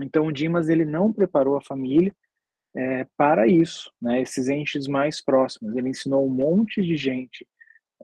Então, 0.00 0.26
o 0.26 0.32
Dimas 0.32 0.68
ele 0.68 0.84
não 0.84 1.12
preparou 1.12 1.56
a 1.56 1.62
família 1.62 2.14
é, 2.74 3.06
para 3.16 3.46
isso, 3.46 3.92
né, 4.00 4.22
esses 4.22 4.48
entes 4.48 4.86
mais 4.86 5.22
próximos. 5.22 5.76
Ele 5.76 5.90
ensinou 5.90 6.26
um 6.26 6.30
monte 6.30 6.82
de 6.82 6.96
gente 6.96 7.46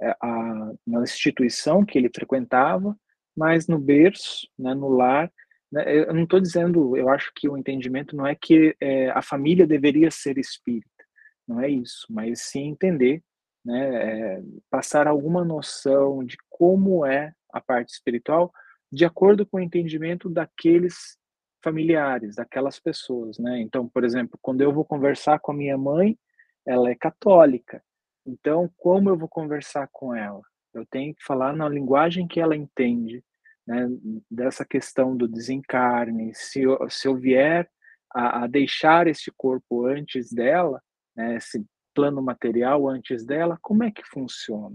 é, 0.01 0.11
a, 0.23 0.73
na 0.87 1.03
instituição 1.03 1.85
que 1.85 1.99
ele 1.99 2.11
frequentava, 2.15 2.97
mas 3.37 3.67
no 3.67 3.79
berço, 3.79 4.49
né, 4.59 4.75
no 4.75 4.89
lar. 4.89 5.33
Né, 5.71 5.85
eu 5.87 6.15
não 6.15 6.25
estou 6.25 6.41
dizendo, 6.41 6.97
eu 6.97 7.09
acho 7.09 7.31
que 7.35 7.49
o 7.49 7.57
entendimento 7.57 8.17
não 8.17 8.27
é 8.27 8.35
que 8.35 8.75
é, 8.81 9.11
a 9.11 9.23
família 9.23 9.67
deveria 9.67 10.11
ser 10.11 10.39
espírita, 10.39 11.05
não 11.47 11.61
é 11.61 11.69
isso, 11.69 12.07
mas 12.11 12.43
sim 12.43 12.69
entender, 12.69 13.23
né, 13.65 14.37
é, 14.37 14.43
passar 14.71 15.07
alguma 15.07 15.45
noção 15.45 16.25
de 16.25 16.37
como 16.49 17.05
é 17.05 17.33
a 17.53 17.61
parte 17.61 17.91
espiritual 17.91 18.53
de 18.91 19.05
acordo 19.05 19.45
com 19.45 19.59
o 19.59 19.61
entendimento 19.61 20.31
daqueles 20.31 21.19
familiares 21.63 22.37
daquelas 22.37 22.79
pessoas, 22.79 23.39
né? 23.39 23.61
Então, 23.61 23.89
por 23.89 24.05
exemplo, 24.05 24.39
quando 24.41 24.61
eu 24.61 24.73
vou 24.73 24.85
conversar 24.85 25.39
com 25.39 25.53
a 25.53 25.55
minha 25.55 25.77
mãe, 25.77 26.19
ela 26.67 26.91
é 26.91 26.95
católica. 26.95 27.83
Então, 28.27 28.71
como 28.77 29.09
eu 29.09 29.17
vou 29.17 29.29
conversar 29.29 29.89
com 29.93 30.15
ela? 30.15 30.43
Eu 30.73 30.85
tenho 30.87 31.15
que 31.15 31.25
falar 31.25 31.55
na 31.55 31.69
linguagem 31.69 32.27
que 32.27 32.41
ela 32.41 32.57
entende, 32.57 33.25
né? 33.69 33.87
Dessa 34.31 34.65
questão 34.65 35.15
do 35.15 35.29
desencarne. 35.29 36.33
Se 36.35 36.63
eu, 36.63 36.89
se 36.89 37.07
eu 37.07 37.15
vier 37.15 37.71
a, 38.11 38.45
a 38.45 38.47
deixar 38.47 39.07
este 39.07 39.31
corpo 39.37 39.85
antes 39.85 40.33
dela, 40.33 40.83
né? 41.15 41.37
esse 41.37 41.63
plano 41.95 42.23
material 42.23 42.89
antes 42.89 43.27
dela, 43.27 43.59
como 43.61 43.85
é 43.85 43.91
que 43.91 44.03
funciona? 44.05 44.75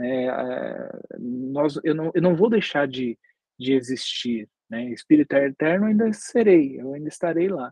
É, 0.00 0.24
é, 0.24 0.90
nós, 1.18 1.78
eu, 1.84 1.94
não, 1.94 2.10
eu 2.14 2.22
não 2.22 2.34
vou 2.34 2.48
deixar 2.48 2.88
de, 2.88 3.18
de 3.58 3.74
existir, 3.74 4.48
né? 4.70 4.84
Espírito 4.90 5.34
eterno 5.34 5.86
ainda 5.86 6.10
serei, 6.14 6.80
eu 6.80 6.94
ainda 6.94 7.08
estarei 7.08 7.48
lá, 7.48 7.70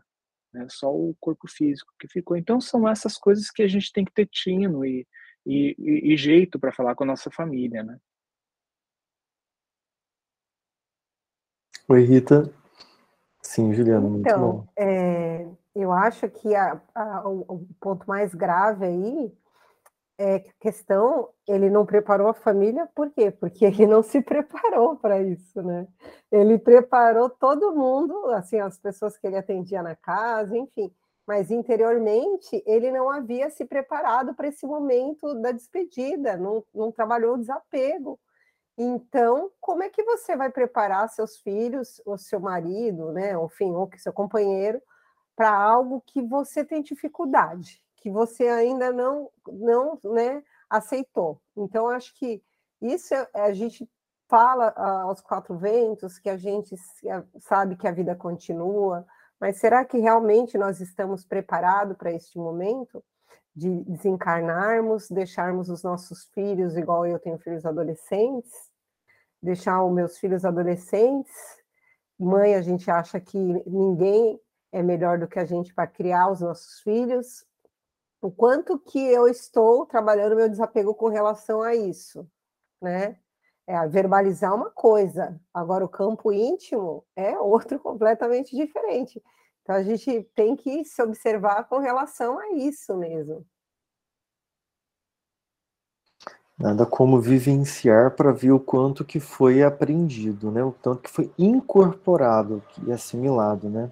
né? 0.53 0.67
Só 0.69 0.93
o 0.93 1.15
corpo 1.19 1.47
físico 1.49 1.91
que 1.99 2.07
ficou. 2.07 2.37
Então 2.37 2.61
são 2.61 2.87
essas 2.87 3.17
coisas 3.17 3.49
que 3.49 3.63
a 3.63 3.67
gente 3.67 3.91
tem 3.91 4.05
que 4.05 4.13
ter 4.13 4.27
tino 4.27 4.85
e, 4.85 5.07
e, 5.47 5.75
e, 6.13 6.15
jeito 6.15 6.59
para 6.59 6.71
falar 6.71 6.93
com 6.93 7.03
a 7.03 7.07
nossa 7.07 7.31
família, 7.31 7.81
né? 7.81 7.97
Oi, 11.91 12.03
Rita. 12.03 12.53
Sim, 13.41 13.73
Juliana, 13.73 14.07
muito 14.07 14.29
então, 14.29 14.39
bom. 14.39 14.67
É, 14.77 15.47
eu 15.75 15.91
acho 15.91 16.29
que 16.29 16.53
a, 16.53 16.79
a, 16.93 17.27
o, 17.27 17.39
o, 17.47 17.67
ponto 17.81 18.07
mais 18.07 18.35
grave 18.35 18.85
aí 18.85 19.33
é 20.15 20.37
que 20.37 20.49
a 20.51 20.53
questão, 20.59 21.29
ele 21.47 21.67
não 21.67 21.87
preparou 21.87 22.27
a 22.27 22.33
família, 22.35 22.87
por 22.93 23.09
quê? 23.09 23.31
Porque 23.31 23.65
ele 23.65 23.87
não 23.87 24.03
se 24.03 24.21
preparou 24.21 24.97
para 24.97 25.19
isso, 25.19 25.63
né? 25.63 25.87
Ele 26.31 26.59
preparou 26.59 27.27
todo 27.27 27.75
mundo, 27.75 28.27
assim, 28.33 28.59
as 28.59 28.77
pessoas 28.77 29.17
que 29.17 29.25
ele 29.25 29.37
atendia 29.37 29.81
na 29.81 29.95
casa, 29.95 30.55
enfim, 30.55 30.93
mas 31.25 31.49
interiormente 31.49 32.61
ele 32.67 32.91
não 32.91 33.09
havia 33.09 33.49
se 33.49 33.65
preparado 33.65 34.35
para 34.35 34.47
esse 34.47 34.67
momento 34.67 35.33
da 35.41 35.51
despedida, 35.51 36.37
não, 36.37 36.63
não 36.71 36.91
trabalhou 36.91 37.33
o 37.33 37.39
desapego. 37.39 38.19
Então, 38.81 39.51
como 39.59 39.83
é 39.83 39.89
que 39.89 40.01
você 40.01 40.37
vai 40.37 40.49
preparar 40.49 41.09
seus 41.09 41.37
filhos, 41.39 42.01
ou 42.05 42.17
seu 42.17 42.39
marido, 42.39 43.11
né, 43.11 43.33
enfim, 43.33 43.71
ou 43.71 43.89
seu 43.97 44.13
companheiro, 44.13 44.81
para 45.35 45.53
algo 45.53 46.01
que 46.07 46.21
você 46.21 46.63
tem 46.63 46.81
dificuldade, 46.81 47.83
que 47.97 48.09
você 48.09 48.47
ainda 48.47 48.89
não, 48.93 49.29
não 49.51 49.99
né, 50.01 50.41
aceitou? 50.69 51.41
Então, 51.57 51.89
acho 51.89 52.15
que 52.15 52.41
isso 52.81 53.13
é, 53.13 53.27
a 53.33 53.51
gente 53.51 53.85
fala 54.29 54.69
aos 55.03 55.19
quatro 55.19 55.57
ventos, 55.57 56.17
que 56.17 56.29
a 56.29 56.37
gente 56.37 56.73
sabe 57.39 57.75
que 57.75 57.87
a 57.87 57.91
vida 57.91 58.15
continua, 58.15 59.05
mas 59.41 59.57
será 59.57 59.83
que 59.83 59.97
realmente 59.97 60.57
nós 60.57 60.79
estamos 60.79 61.25
preparados 61.25 61.97
para 61.97 62.13
este 62.13 62.37
momento 62.37 63.03
de 63.53 63.83
desencarnarmos, 63.83 65.09
deixarmos 65.09 65.69
os 65.69 65.83
nossos 65.83 66.25
filhos, 66.33 66.77
igual 66.77 67.05
eu 67.05 67.19
tenho 67.19 67.37
filhos 67.39 67.65
adolescentes, 67.65 68.68
deixar 69.41 69.83
os 69.83 69.93
meus 69.93 70.17
filhos 70.17 70.45
adolescentes? 70.45 71.33
Mãe, 72.19 72.55
a 72.55 72.61
gente 72.61 72.89
acha 72.91 73.19
que 73.19 73.37
ninguém 73.37 74.39
é 74.71 74.83
melhor 74.83 75.17
do 75.17 75.27
que 75.27 75.39
a 75.39 75.45
gente 75.45 75.73
para 75.73 75.87
criar 75.87 76.31
os 76.31 76.41
nossos 76.41 76.79
filhos. 76.81 77.45
O 78.21 78.29
quanto 78.29 78.77
que 78.77 78.99
eu 78.99 79.27
estou 79.27 79.85
trabalhando 79.85 80.35
meu 80.35 80.49
desapego 80.49 80.93
com 80.93 81.07
relação 81.07 81.61
a 81.61 81.73
isso, 81.73 82.29
né? 82.81 83.17
É, 83.65 83.87
verbalizar 83.87 84.53
uma 84.53 84.71
coisa, 84.71 85.39
agora 85.53 85.85
o 85.85 85.89
campo 85.89 86.31
íntimo 86.31 87.05
é 87.15 87.37
outro 87.37 87.77
completamente 87.79 88.55
diferente. 88.55 89.21
Então 89.61 89.75
a 89.75 89.83
gente 89.83 90.23
tem 90.35 90.55
que 90.55 90.83
se 90.83 91.01
observar 91.01 91.65
com 91.69 91.77
relação 91.77 92.39
a 92.39 92.53
isso 92.53 92.97
mesmo. 92.97 93.45
Nada 96.59 96.85
como 96.85 97.21
vivenciar 97.21 98.15
para 98.15 98.33
ver 98.33 98.51
o 98.51 98.59
quanto 98.59 99.05
que 99.05 99.19
foi 99.19 99.63
aprendido, 99.63 100.51
né? 100.51 100.61
O 100.61 100.73
tanto 100.73 101.03
que 101.03 101.09
foi 101.09 101.31
incorporado 101.37 102.61
e 102.85 102.91
assimilado, 102.91 103.69
né? 103.69 103.89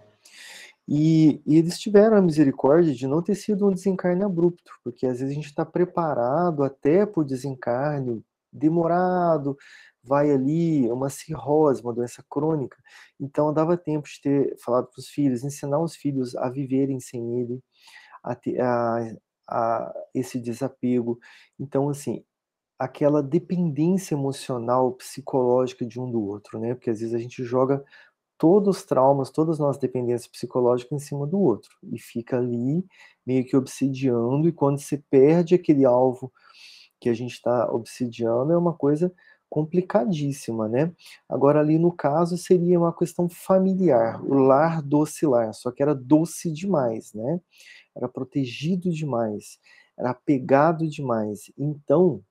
E, 0.88 1.42
e, 1.46 1.58
eles 1.58 1.80
tiveram 1.80 2.18
a 2.18 2.22
misericórdia 2.22 2.94
de 2.94 3.08
não 3.08 3.22
ter 3.22 3.36
sido 3.36 3.68
um 3.68 3.72
desencarne 3.72 4.24
abrupto, 4.24 4.72
porque 4.84 5.06
às 5.06 5.20
vezes 5.20 5.32
a 5.32 5.36
gente 5.36 5.48
está 5.48 5.66
preparado 5.66 6.64
até 6.64 7.06
para 7.06 7.22
o 7.22 7.26
desencarne 7.26 8.24
demorado, 8.52 9.58
vai 10.04 10.32
ali, 10.32 10.88
é 10.88 10.94
uma 10.94 11.10
cirrose, 11.10 11.82
uma 11.82 11.94
doença 11.94 12.24
crônica. 12.30 12.78
Então 13.20 13.54
dava 13.54 13.78
tempo 13.78 14.08
de 14.08 14.22
ter 14.22 14.58
falado 14.60 14.88
para 14.88 15.00
os 15.00 15.08
filhos, 15.10 15.44
ensinar 15.44 15.80
os 15.80 15.96
filhos 15.96 16.36
a 16.36 16.50
viverem 16.50 17.00
sem 17.00 17.40
ele, 17.42 17.62
a, 18.24 18.36
ter, 18.36 18.60
a, 18.62 19.14
a 19.50 19.94
esse 20.14 20.40
desapego. 20.40 21.20
Então, 21.60 21.90
assim, 21.90 22.24
aquela 22.80 23.24
dependência 23.24 24.14
emocional, 24.16 24.92
psicológica 24.94 25.86
de 25.86 26.00
um 26.00 26.10
do 26.10 26.22
outro, 26.22 26.60
né? 26.60 26.76
Porque 26.76 26.90
às 26.90 27.00
vezes 27.00 27.16
a 27.16 27.20
gente 27.20 27.44
joga 27.44 27.84
todos 28.38 28.78
os 28.78 28.84
traumas, 28.86 29.32
todas 29.32 29.56
as 29.56 29.60
nossas 29.60 29.82
dependências 29.82 30.28
psicológicas 30.28 30.92
em 31.02 31.06
cima 31.06 31.26
do 31.26 31.40
outro 31.40 31.72
e 31.92 32.00
fica 32.00 32.38
ali 32.38 32.86
meio 33.26 33.44
que 33.46 33.58
obsidiando 33.58 34.48
e 34.48 34.52
quando 34.52 34.80
se 34.80 34.98
perde 35.10 35.56
aquele 35.56 35.86
alvo 35.86 36.32
que 37.00 37.10
a 37.10 37.14
gente 37.14 37.34
está 37.34 37.72
obsidiando 37.72 38.54
é 38.54 38.58
uma 38.58 38.74
coisa 38.74 39.12
complicadíssima, 39.50 40.68
né? 40.68 40.94
Agora 41.28 41.60
ali 41.62 41.80
no 41.80 41.92
caso 41.92 42.38
seria 42.38 42.80
uma 42.80 42.94
questão 42.94 43.30
familiar, 43.30 44.22
o 44.24 44.34
lar 44.36 44.82
doce 44.82 45.26
lar, 45.26 45.54
só 45.54 45.72
que 45.72 45.82
era 45.82 45.96
doce 45.96 46.52
demais, 46.52 47.14
né? 47.14 47.40
Era 47.96 48.10
protegido 48.10 48.92
demais, 48.92 49.58
era 49.98 50.12
apegado 50.12 50.88
demais. 50.88 51.52
Então, 51.58 52.22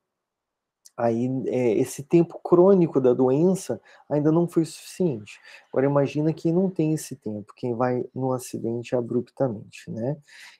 aí 0.97 1.29
é, 1.45 1.73
esse 1.77 2.01
tempo 2.01 2.39
crônico 2.43 2.99
da 2.99 3.13
doença 3.13 3.79
ainda 4.09 4.31
não 4.31 4.47
foi 4.47 4.65
suficiente. 4.65 5.39
Agora 5.71 5.85
imagina 5.85 6.33
quem 6.33 6.51
não 6.51 6.69
tem 6.69 6.93
esse 6.93 7.15
tempo, 7.15 7.53
quem 7.55 7.75
vai 7.75 8.03
no 8.15 8.33
acidente 8.33 8.95
abruptamente, 8.95 9.91
né? 9.91 10.17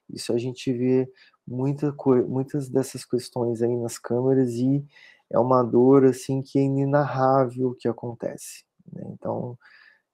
Isso 0.08 0.32
a 0.32 0.38
gente 0.38 0.71
vê 0.71 1.12
muita 1.47 1.93
muitas 2.28 2.69
dessas 2.69 3.04
questões 3.04 3.62
aí 3.63 3.76
nas 3.76 3.97
câmeras 3.97 4.52
e 4.54 4.86
é 5.30 5.39
uma 5.39 5.63
dor 5.63 6.06
assim 6.06 6.41
que 6.41 6.60
é 6.60 6.62
inenarrável 6.62 7.76
que 7.80 7.88
acontece. 7.88 8.63
Né? 8.93 9.04
Então 9.13 9.58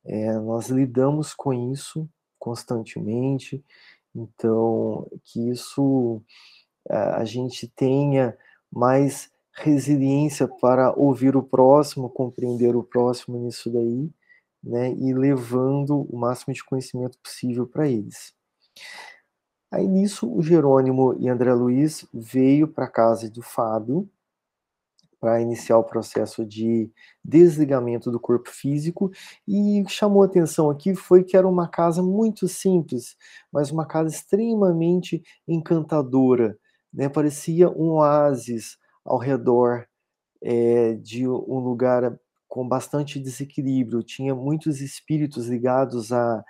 é, 0.05 0.33
nós 0.39 0.69
lidamos 0.69 1.33
com 1.33 1.53
isso 1.53 2.09
constantemente, 2.39 3.63
então 4.15 5.07
que 5.25 5.49
isso 5.49 6.21
a 6.89 7.23
gente 7.23 7.67
tenha 7.69 8.37
mais 8.71 9.32
resiliência 9.53 10.47
para 10.47 10.93
ouvir 10.93 11.35
o 11.35 11.43
próximo, 11.43 12.09
compreender 12.09 12.75
o 12.75 12.83
próximo 12.83 13.37
nisso 13.37 13.71
daí, 13.71 14.09
né, 14.63 14.91
e 14.93 15.13
levando 15.13 16.07
o 16.09 16.17
máximo 16.17 16.53
de 16.53 16.63
conhecimento 16.63 17.17
possível 17.19 17.67
para 17.67 17.87
eles. 17.87 18.33
Aí 19.71 19.87
nisso 19.87 20.31
o 20.31 20.41
Jerônimo 20.41 21.15
e 21.19 21.27
André 21.27 21.53
Luiz 21.53 22.07
veio 22.13 22.67
para 22.67 22.85
a 22.85 22.89
casa 22.91 23.29
do 23.29 23.41
Fábio 23.41 24.09
para 25.19 25.41
iniciar 25.41 25.77
o 25.77 25.83
processo 25.83 26.45
de 26.45 26.91
desligamento 27.23 28.11
do 28.11 28.19
corpo 28.19 28.49
físico 28.49 29.09
e 29.47 29.83
chamou 29.87 30.21
atenção 30.21 30.69
aqui 30.69 30.95
foi 30.95 31.23
que 31.23 31.37
era 31.37 31.47
uma 31.47 31.67
casa 31.67 32.03
muito 32.03 32.47
simples, 32.47 33.15
mas 33.51 33.71
uma 33.71 33.85
casa 33.85 34.13
extremamente 34.13 35.23
encantadora, 35.47 36.57
né? 36.93 37.07
Parecia 37.07 37.69
um 37.69 37.91
oásis 37.91 38.77
ao 39.05 39.17
redor 39.17 39.87
é, 40.41 40.93
de 40.95 41.27
um 41.27 41.59
lugar 41.59 42.17
com 42.47 42.67
bastante 42.67 43.19
desequilíbrio, 43.19 44.03
tinha 44.03 44.35
muitos 44.35 44.81
espíritos 44.81 45.47
ligados 45.47 46.11
a 46.11 46.43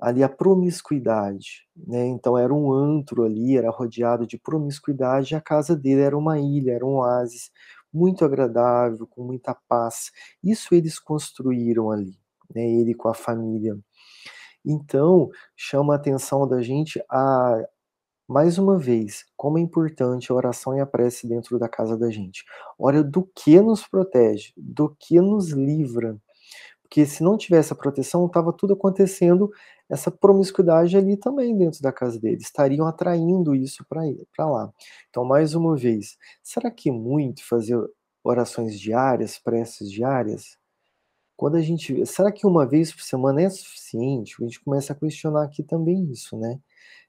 ali 0.00 0.22
a 0.22 0.28
promiscuidade, 0.28 1.66
né? 1.76 2.06
Então 2.06 2.36
era 2.36 2.52
um 2.52 2.72
antro 2.72 3.24
ali, 3.24 3.56
era 3.56 3.70
rodeado 3.70 4.26
de 4.26 4.38
promiscuidade, 4.38 5.34
e 5.34 5.36
a 5.36 5.40
casa 5.40 5.76
dele 5.76 6.02
era 6.02 6.18
uma 6.18 6.38
ilha, 6.38 6.72
era 6.72 6.84
um 6.86 6.96
oásis 6.96 7.50
muito 7.92 8.24
agradável, 8.24 9.06
com 9.06 9.22
muita 9.24 9.56
paz. 9.68 10.10
Isso 10.42 10.74
eles 10.74 10.98
construíram 10.98 11.90
ali, 11.90 12.18
né? 12.54 12.62
Ele 12.68 12.94
com 12.94 13.08
a 13.08 13.14
família. 13.14 13.78
Então, 14.64 15.30
chama 15.56 15.94
a 15.94 15.96
atenção 15.96 16.48
da 16.48 16.62
gente 16.62 17.02
a 17.10 17.56
mais 18.26 18.58
uma 18.58 18.78
vez, 18.78 19.24
como 19.36 19.58
é 19.58 19.60
importante 19.60 20.32
a 20.32 20.34
oração 20.34 20.76
e 20.76 20.80
a 20.80 20.86
prece 20.86 21.28
dentro 21.28 21.58
da 21.58 21.68
casa 21.68 21.96
da 21.96 22.10
gente. 22.10 22.44
Olha 22.78 23.02
do 23.02 23.28
que 23.34 23.60
nos 23.60 23.86
protege, 23.86 24.52
do 24.56 24.94
que 24.98 25.20
nos 25.20 25.50
livra. 25.50 26.16
Porque 26.82 27.04
se 27.06 27.22
não 27.22 27.36
tivesse 27.36 27.72
a 27.72 27.76
proteção, 27.76 28.26
estava 28.26 28.52
tudo 28.52 28.74
acontecendo, 28.74 29.50
essa 29.90 30.10
promiscuidade 30.10 30.96
ali 30.96 31.16
também 31.16 31.56
dentro 31.56 31.82
da 31.82 31.92
casa 31.92 32.18
deles. 32.18 32.44
Estariam 32.44 32.86
atraindo 32.86 33.54
isso 33.54 33.84
para 33.88 34.46
lá. 34.46 34.72
Então, 35.10 35.24
mais 35.24 35.54
uma 35.54 35.76
vez, 35.76 36.16
será 36.42 36.70
que 36.70 36.88
é 36.88 36.92
muito 36.92 37.44
fazer 37.44 37.78
orações 38.22 38.78
diárias, 38.78 39.38
preces 39.38 39.90
diárias? 39.90 40.56
Quando 41.36 41.56
a 41.56 41.60
gente. 41.60 42.06
Será 42.06 42.30
que 42.30 42.46
uma 42.46 42.66
vez 42.66 42.92
por 42.92 43.02
semana 43.02 43.42
é 43.42 43.50
suficiente? 43.50 44.36
A 44.40 44.44
gente 44.44 44.60
começa 44.60 44.92
a 44.92 44.96
questionar 44.96 45.44
aqui 45.44 45.62
também 45.62 46.10
isso, 46.12 46.36
né? 46.38 46.60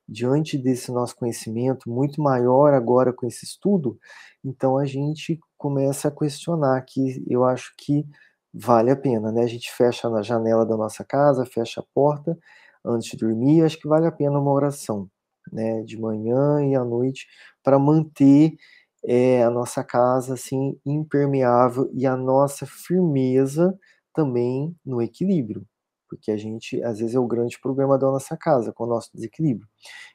Diante 0.08 0.58
desse 0.58 0.92
nosso 0.92 1.16
conhecimento 1.16 1.90
muito 1.90 2.22
maior 2.22 2.74
agora 2.74 3.12
com 3.14 3.26
esse 3.28 3.46
estudo, 3.46 3.98
então 4.44 4.78
a 4.78 4.86
gente 4.86 5.40
começa 5.58 6.08
a 6.08 6.12
questionar 6.12 6.82
que 6.84 7.24
eu 7.30 7.44
acho 7.44 7.74
que 7.78 8.06
vale 8.54 8.92
a 8.92 8.96
pena, 8.96 9.32
né? 9.32 9.44
A 9.44 9.48
gente 9.48 9.72
fecha 9.72 10.10
na 10.10 10.22
janela 10.22 10.66
da 10.66 10.78
nossa 10.78 11.04
casa, 11.04 11.46
fecha 11.46 11.82
a 11.82 11.86
porta 11.94 12.38
antes 12.86 13.10
de 13.10 13.18
dormir, 13.18 13.64
acho 13.64 13.80
que 13.80 13.88
vale 13.88 14.06
a 14.08 14.12
pena 14.12 14.40
uma 14.40 14.52
oração, 14.52 15.10
né? 15.52 15.84
De 15.84 15.98
manhã 16.00 16.62
e 16.66 16.76
à 16.76 16.84
noite 16.84 17.28
para 17.64 17.80
manter 17.80 18.56
é, 19.04 19.44
a 19.44 19.50
nossa 19.50 19.84
casa 19.84 20.34
assim 20.36 20.80
impermeável 20.86 21.90
e 21.94 22.06
a 22.08 22.16
nossa 22.16 22.66
firmeza 22.66 23.78
também 24.14 24.76
no 24.86 25.02
equilíbrio, 25.02 25.66
porque 26.08 26.32
a 26.32 26.38
gente, 26.38 26.82
às 26.84 27.00
vezes, 27.00 27.16
é 27.16 27.20
o 27.20 27.28
grande 27.28 27.60
problema 27.60 27.98
da 27.98 28.08
nossa 28.08 28.36
casa, 28.38 28.72
com 28.72 28.84
o 28.86 28.88
nosso 28.88 29.10
desequilíbrio. 29.14 29.68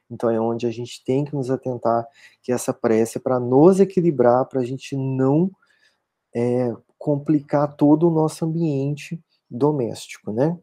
Então, 0.09 0.29
é 0.29 0.39
onde 0.39 0.65
a 0.67 0.71
gente 0.71 1.03
tem 1.03 1.23
que 1.25 1.35
nos 1.35 1.49
atentar 1.49 2.05
que 2.41 2.51
essa 2.51 2.73
prece 2.73 3.17
é 3.17 3.21
para 3.21 3.39
nos 3.39 3.79
equilibrar, 3.79 4.45
para 4.45 4.61
a 4.61 4.65
gente 4.65 4.95
não 4.95 5.49
é, 6.35 6.73
complicar 6.97 7.75
todo 7.75 8.07
o 8.07 8.11
nosso 8.11 8.45
ambiente 8.45 9.21
doméstico, 9.49 10.31
né? 10.31 10.57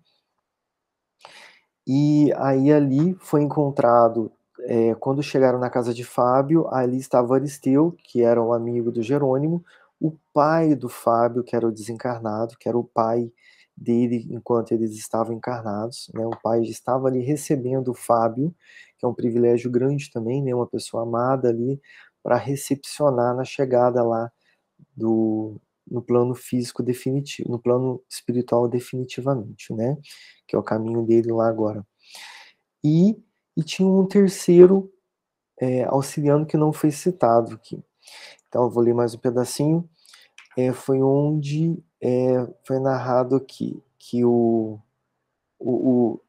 E 1.87 2.33
aí 2.37 2.71
ali 2.73 3.15
foi 3.19 3.43
encontrado, 3.43 4.31
é, 4.61 4.95
quando 4.97 5.23
chegaram 5.23 5.59
na 5.59 5.71
casa 5.71 5.95
de 5.95 6.05
Fábio, 6.05 6.69
ali 6.69 6.99
estava 6.99 7.35
Aristeu, 7.35 7.97
que 8.05 8.23
era 8.23 8.43
um 8.43 8.53
amigo 8.53 8.93
do 8.93 9.03
Jerônimo, 9.03 9.65
o 10.01 10.13
pai 10.33 10.75
do 10.75 10.89
Fábio, 10.89 11.43
que 11.43 11.57
era 11.57 11.67
o 11.67 11.73
desencarnado, 11.73 12.57
que 12.59 12.69
era 12.69 12.79
o 12.79 12.85
pai 12.85 13.33
dele 13.81 14.27
enquanto 14.31 14.73
eles 14.73 14.93
estavam 14.97 15.35
encarnados, 15.35 16.11
né? 16.15 16.27
O 16.27 16.37
pai 16.43 16.63
estava 16.63 17.09
ali 17.09 17.21
recebendo 17.21 17.89
o 17.89 17.95
Fábio, 17.95 18.55
que 18.99 19.07
é 19.07 19.09
um 19.09 19.15
privilégio 19.15 19.71
grande 19.71 20.11
também, 20.11 20.43
né? 20.43 20.55
Uma 20.55 20.67
pessoa 20.67 21.05
amada 21.05 21.49
ali 21.49 21.81
para 22.23 22.37
recepcionar 22.37 23.35
na 23.37 23.45
chegada 23.45 24.03
lá 24.03 24.31
do 24.97 25.61
no 25.91 26.03
plano 26.03 26.35
físico 26.35 26.83
definitivo, 26.83 27.51
no 27.51 27.59
plano 27.59 28.03
espiritual 28.11 28.69
definitivamente, 28.69 29.73
né? 29.73 29.97
Que 30.47 30.55
é 30.55 30.59
o 30.59 30.63
caminho 30.63 31.03
dele 31.05 31.33
lá 31.33 31.49
agora. 31.49 31.87
E, 32.85 33.17
e 33.57 33.63
tinha 33.63 33.89
um 33.89 34.07
terceiro 34.07 34.93
é, 35.61 35.85
auxiliando 35.85 36.47
que 36.47 36.57
não 36.57 36.73
foi 36.73 36.91
citado 36.91 37.55
aqui. 37.55 37.83
Então 38.49 38.65
eu 38.65 38.71
vou 38.71 38.83
ler 38.83 38.95
mais 38.95 39.15
um 39.15 39.19
pedacinho. 39.19 39.89
É, 40.61 40.73
foi 40.73 41.01
onde 41.01 41.81
é, 42.01 42.45
foi 42.65 42.81
narrado 42.81 43.37
aqui 43.37 43.81
que 43.97 44.25
o, 44.25 44.77
o, 45.57 45.71
o, 45.71 46.21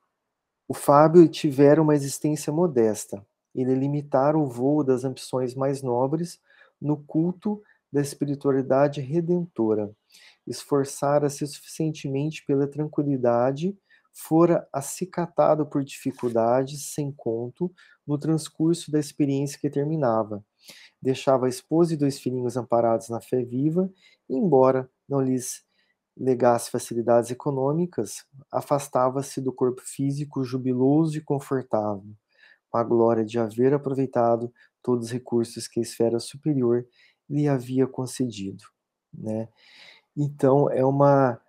o 0.67 0.73
Fábio 0.75 1.27
tivera 1.27 1.81
uma 1.81 1.95
existência 1.95 2.53
modesta. 2.53 3.25
Ele 3.55 3.73
limitara 3.73 4.37
o 4.37 4.45
voo 4.45 4.83
das 4.83 5.03
ambições 5.03 5.55
mais 5.55 5.81
nobres 5.81 6.39
no 6.79 6.95
culto 6.95 7.59
da 7.91 8.01
espiritualidade 8.01 9.01
redentora. 9.01 9.89
Esforçara-se 10.45 11.47
suficientemente 11.47 12.45
pela 12.45 12.67
tranquilidade, 12.67 13.75
fora 14.13 14.67
acicatado 14.71 15.65
por 15.65 15.83
dificuldades 15.83 16.93
sem 16.93 17.11
conto 17.11 17.73
no 18.05 18.15
transcurso 18.15 18.91
da 18.91 18.99
experiência 18.99 19.57
que 19.59 19.71
terminava. 19.71 20.45
Deixava 21.01 21.45
a 21.45 21.49
esposa 21.49 21.93
e 21.93 21.97
dois 21.97 22.19
filhinhos 22.19 22.57
amparados 22.57 23.09
na 23.09 23.21
fé 23.21 23.43
viva, 23.43 23.89
e, 24.29 24.35
embora 24.35 24.89
não 25.07 25.21
lhes 25.21 25.63
legasse 26.17 26.69
facilidades 26.69 27.31
econômicas, 27.31 28.25
afastava-se 28.51 29.39
do 29.39 29.53
corpo 29.53 29.81
físico 29.85 30.43
jubiloso 30.43 31.17
e 31.17 31.21
confortável, 31.21 32.13
com 32.69 32.77
a 32.77 32.83
glória 32.83 33.23
de 33.25 33.39
haver 33.39 33.73
aproveitado 33.73 34.53
todos 34.83 35.05
os 35.07 35.11
recursos 35.11 35.67
que 35.67 35.79
a 35.79 35.83
esfera 35.83 36.19
superior 36.19 36.85
lhe 37.29 37.47
havia 37.47 37.87
concedido, 37.87 38.63
né? 39.13 39.47
Então 40.17 40.69
é 40.69 40.83
uma 40.83 41.39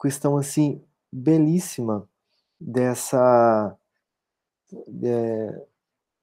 questão 0.00 0.36
assim 0.36 0.82
belíssima 1.12 2.08
dessa, 2.60 3.76
é, 5.04 5.66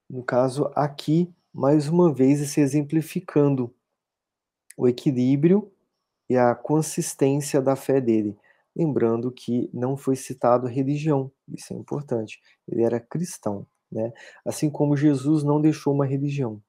no 0.10 0.24
caso 0.24 0.72
aqui 0.76 1.34
mais 1.56 1.88
uma 1.88 2.14
vez 2.14 2.50
se 2.50 2.60
exemplificando 2.60 3.74
o 4.76 4.90
equilíbrio 4.90 5.72
e 6.30 6.36
a 6.36 6.54
consistência 6.54 7.62
da 7.62 7.78
fé 7.78 8.02
dele. 8.02 8.38
Lembrando 8.76 9.32
que 9.32 9.70
não 9.74 9.96
foi 9.96 10.18
citado 10.18 10.68
religião, 10.68 11.32
isso 11.48 11.74
é 11.74 11.78
importante. 11.78 12.42
Ele 12.68 12.84
era 12.84 13.00
cristão, 13.00 13.66
né? 13.90 14.12
Assim 14.44 14.70
como 14.70 14.98
Jesus 14.98 15.46
não 15.46 15.62
deixou 15.62 15.94
uma 15.94 16.06
religião, 16.06 16.62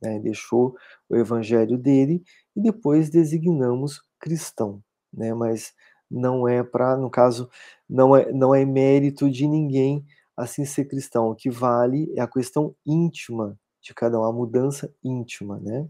né? 0.00 0.20
deixou 0.20 0.76
o 1.08 1.16
evangelho 1.16 1.76
dele 1.76 2.22
e 2.54 2.62
depois 2.62 3.10
designamos 3.10 4.04
cristão, 4.20 4.80
né? 5.12 5.34
Mas 5.34 5.74
não 6.08 6.46
é 6.46 6.62
para, 6.62 6.96
no 6.96 7.10
caso, 7.10 7.50
não 7.88 8.16
é 8.16 8.30
não 8.32 8.54
é 8.54 8.64
mérito 8.64 9.28
de 9.28 9.48
ninguém 9.48 10.06
assim 10.36 10.64
ser 10.64 10.84
cristão. 10.84 11.28
O 11.30 11.34
que 11.34 11.50
vale 11.50 12.12
é 12.16 12.20
a 12.20 12.28
questão 12.28 12.72
íntima 12.86 13.58
de 13.82 13.94
cada 13.94 14.18
um, 14.20 14.24
a 14.24 14.32
mudança 14.32 14.94
íntima, 15.04 15.58
né? 15.58 15.88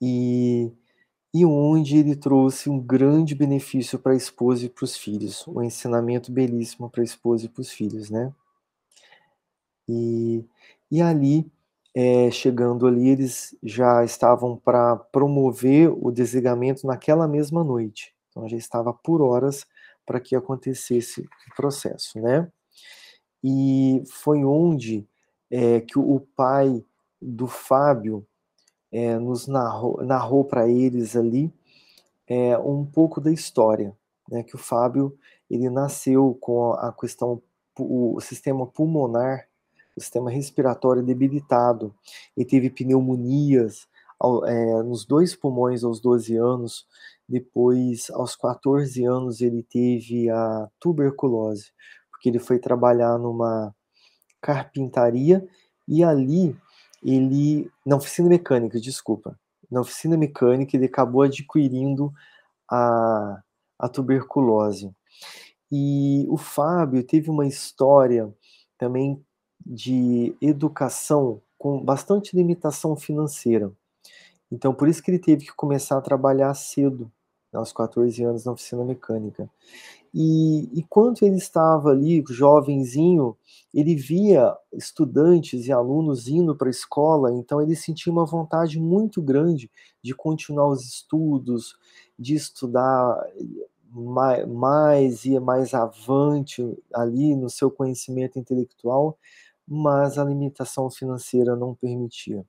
E 0.00 0.72
e 1.34 1.46
onde 1.46 1.96
ele 1.96 2.14
trouxe 2.14 2.68
um 2.68 2.78
grande 2.78 3.34
benefício 3.34 3.98
para 3.98 4.12
a 4.12 4.16
esposa 4.16 4.66
e 4.66 4.68
para 4.68 4.84
os 4.84 4.96
filhos, 4.96 5.46
um 5.48 5.62
ensinamento 5.62 6.30
belíssimo 6.30 6.90
para 6.90 7.02
a 7.02 7.04
esposa 7.04 7.46
e 7.46 7.48
para 7.48 7.62
os 7.62 7.70
filhos, 7.70 8.10
né? 8.10 8.32
E, 9.88 10.44
e 10.90 11.00
ali 11.02 11.50
é, 11.94 12.30
chegando 12.30 12.86
ali, 12.86 13.08
eles 13.08 13.56
já 13.62 14.04
estavam 14.04 14.56
para 14.56 14.96
promover 14.96 15.90
o 15.90 16.10
desligamento 16.10 16.86
naquela 16.86 17.28
mesma 17.28 17.62
noite. 17.64 18.14
Então 18.30 18.48
já 18.48 18.56
estava 18.56 18.92
por 18.92 19.20
horas 19.22 19.66
para 20.06 20.20
que 20.20 20.34
acontecesse 20.34 21.22
o 21.22 21.54
processo, 21.56 22.18
né? 22.20 22.50
E 23.44 24.02
foi 24.08 24.44
onde 24.44 25.06
é, 25.52 25.80
que 25.82 25.98
o 25.98 26.20
pai 26.34 26.82
do 27.20 27.46
Fábio 27.46 28.26
é, 28.90 29.18
nos 29.18 29.46
narrou, 29.46 30.02
narrou 30.02 30.44
para 30.44 30.66
eles 30.66 31.14
ali 31.14 31.52
é, 32.26 32.56
um 32.58 32.84
pouco 32.84 33.20
da 33.20 33.30
história, 33.30 33.94
né? 34.28 34.42
Que 34.42 34.56
o 34.56 34.58
Fábio 34.58 35.16
ele 35.50 35.68
nasceu 35.68 36.36
com 36.40 36.72
a 36.72 36.92
questão 36.92 37.42
o 37.78 38.20
sistema 38.20 38.66
pulmonar 38.66 39.46
o 39.96 40.00
sistema 40.00 40.30
respiratório 40.30 41.02
debilitado 41.02 41.94
e 42.36 42.44
teve 42.44 42.70
pneumonias 42.70 43.86
é, 44.46 44.82
nos 44.82 45.04
dois 45.04 45.34
pulmões 45.34 45.84
aos 45.84 46.00
12 46.00 46.36
anos. 46.36 46.86
Depois, 47.28 48.10
aos 48.10 48.36
14 48.36 49.04
anos, 49.04 49.40
ele 49.40 49.62
teve 49.62 50.28
a 50.30 50.68
tuberculose, 50.80 51.72
porque 52.10 52.28
ele 52.28 52.38
foi 52.38 52.58
trabalhar 52.58 53.18
numa 53.18 53.74
carpintaria 54.42 55.48
e 55.88 56.04
ali 56.04 56.54
ele, 57.02 57.70
na 57.86 57.96
oficina 57.96 58.28
mecânica, 58.28 58.78
desculpa, 58.78 59.38
na 59.70 59.80
oficina 59.80 60.16
mecânica 60.16 60.76
ele 60.76 60.86
acabou 60.86 61.22
adquirindo 61.22 62.12
a, 62.70 63.42
a 63.78 63.88
tuberculose. 63.88 64.92
E 65.70 66.26
o 66.28 66.36
Fábio 66.36 67.02
teve 67.02 67.30
uma 67.30 67.46
história 67.46 68.30
também 68.76 69.24
de 69.64 70.36
educação 70.42 71.40
com 71.56 71.82
bastante 71.82 72.36
limitação 72.36 72.96
financeira. 72.96 73.72
Então, 74.50 74.74
por 74.74 74.88
isso 74.88 75.02
que 75.02 75.10
ele 75.10 75.18
teve 75.18 75.46
que 75.46 75.54
começar 75.54 75.96
a 75.96 76.02
trabalhar 76.02 76.52
cedo, 76.54 77.10
aos 77.52 77.72
14 77.72 78.22
anos, 78.22 78.44
na 78.44 78.52
oficina 78.52 78.84
mecânica. 78.84 79.48
E, 80.14 80.68
e 80.78 80.82
quando 80.82 81.22
ele 81.22 81.36
estava 81.36 81.90
ali, 81.90 82.22
jovenzinho, 82.28 83.36
ele 83.72 83.94
via 83.94 84.54
estudantes 84.72 85.66
e 85.66 85.72
alunos 85.72 86.28
indo 86.28 86.54
para 86.54 86.68
a 86.68 86.70
escola, 86.70 87.32
então 87.32 87.62
ele 87.62 87.74
sentia 87.74 88.12
uma 88.12 88.26
vontade 88.26 88.78
muito 88.78 89.22
grande 89.22 89.70
de 90.02 90.14
continuar 90.14 90.68
os 90.68 90.82
estudos, 90.84 91.76
de 92.18 92.34
estudar 92.34 93.18
mais, 93.90 94.46
mais 94.46 95.24
e 95.24 95.38
mais 95.40 95.72
avante 95.72 96.62
ali 96.92 97.34
no 97.34 97.48
seu 97.48 97.70
conhecimento 97.70 98.38
intelectual, 98.38 99.18
mas 99.66 100.18
a 100.18 100.24
limitação 100.24 100.90
financeira 100.90 101.56
não 101.56 101.74
permitia. 101.74 102.44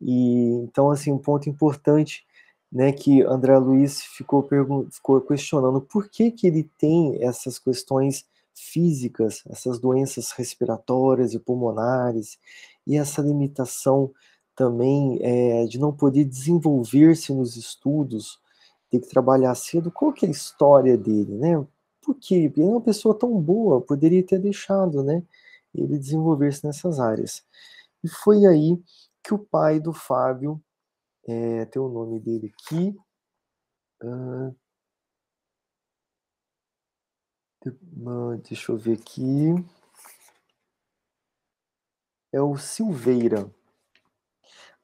E 0.00 0.54
então 0.62 0.90
assim 0.90 1.12
um 1.12 1.18
ponto 1.18 1.48
importante, 1.50 2.24
né, 2.70 2.92
que 2.92 3.22
André 3.22 3.58
Luiz 3.58 4.02
ficou, 4.02 4.48
ficou 4.90 5.20
questionando 5.20 5.80
por 5.80 6.08
que 6.08 6.30
que 6.30 6.46
ele 6.46 6.70
tem 6.78 7.22
essas 7.22 7.58
questões 7.58 8.24
físicas, 8.54 9.42
essas 9.48 9.78
doenças 9.78 10.32
respiratórias 10.32 11.34
e 11.34 11.38
pulmonares 11.38 12.38
e 12.86 12.96
essa 12.96 13.22
limitação 13.22 14.10
também 14.54 15.18
é, 15.22 15.66
de 15.66 15.78
não 15.78 15.92
poder 15.92 16.24
desenvolver-se 16.24 17.32
nos 17.32 17.56
estudos, 17.56 18.38
ter 18.90 19.00
que 19.00 19.08
trabalhar 19.08 19.54
cedo. 19.54 19.90
Qual 19.90 20.12
que 20.12 20.26
é 20.26 20.28
a 20.28 20.32
história 20.32 20.96
dele, 20.96 21.34
né? 21.36 21.64
Porque 22.02 22.34
ele 22.34 22.62
é 22.62 22.64
uma 22.64 22.80
pessoa 22.80 23.14
tão 23.14 23.40
boa, 23.40 23.80
poderia 23.80 24.22
ter 24.22 24.38
deixado, 24.38 25.02
né? 25.02 25.22
ele 25.74 25.98
desenvolver-se 25.98 26.64
nessas 26.66 26.98
áreas. 26.98 27.44
E 28.02 28.08
foi 28.08 28.46
aí 28.46 28.78
que 29.22 29.34
o 29.34 29.38
pai 29.38 29.78
do 29.78 29.92
Fábio, 29.92 30.60
é, 31.28 31.64
tem 31.66 31.80
o 31.80 31.88
nome 31.88 32.20
dele 32.20 32.52
aqui, 32.52 32.96
deixa 38.42 38.72
eu 38.72 38.78
ver 38.78 38.98
aqui, 38.98 39.54
é 42.32 42.40
o 42.40 42.56
Silveira. 42.56 43.50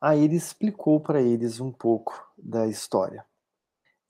Aí 0.01 0.23
ele 0.23 0.37
explicou 0.37 1.01
para 1.01 1.23
eles 1.23 1.59
um 1.59 1.73
pouco 1.73 2.31
da 2.37 2.67
história. 2.67 3.25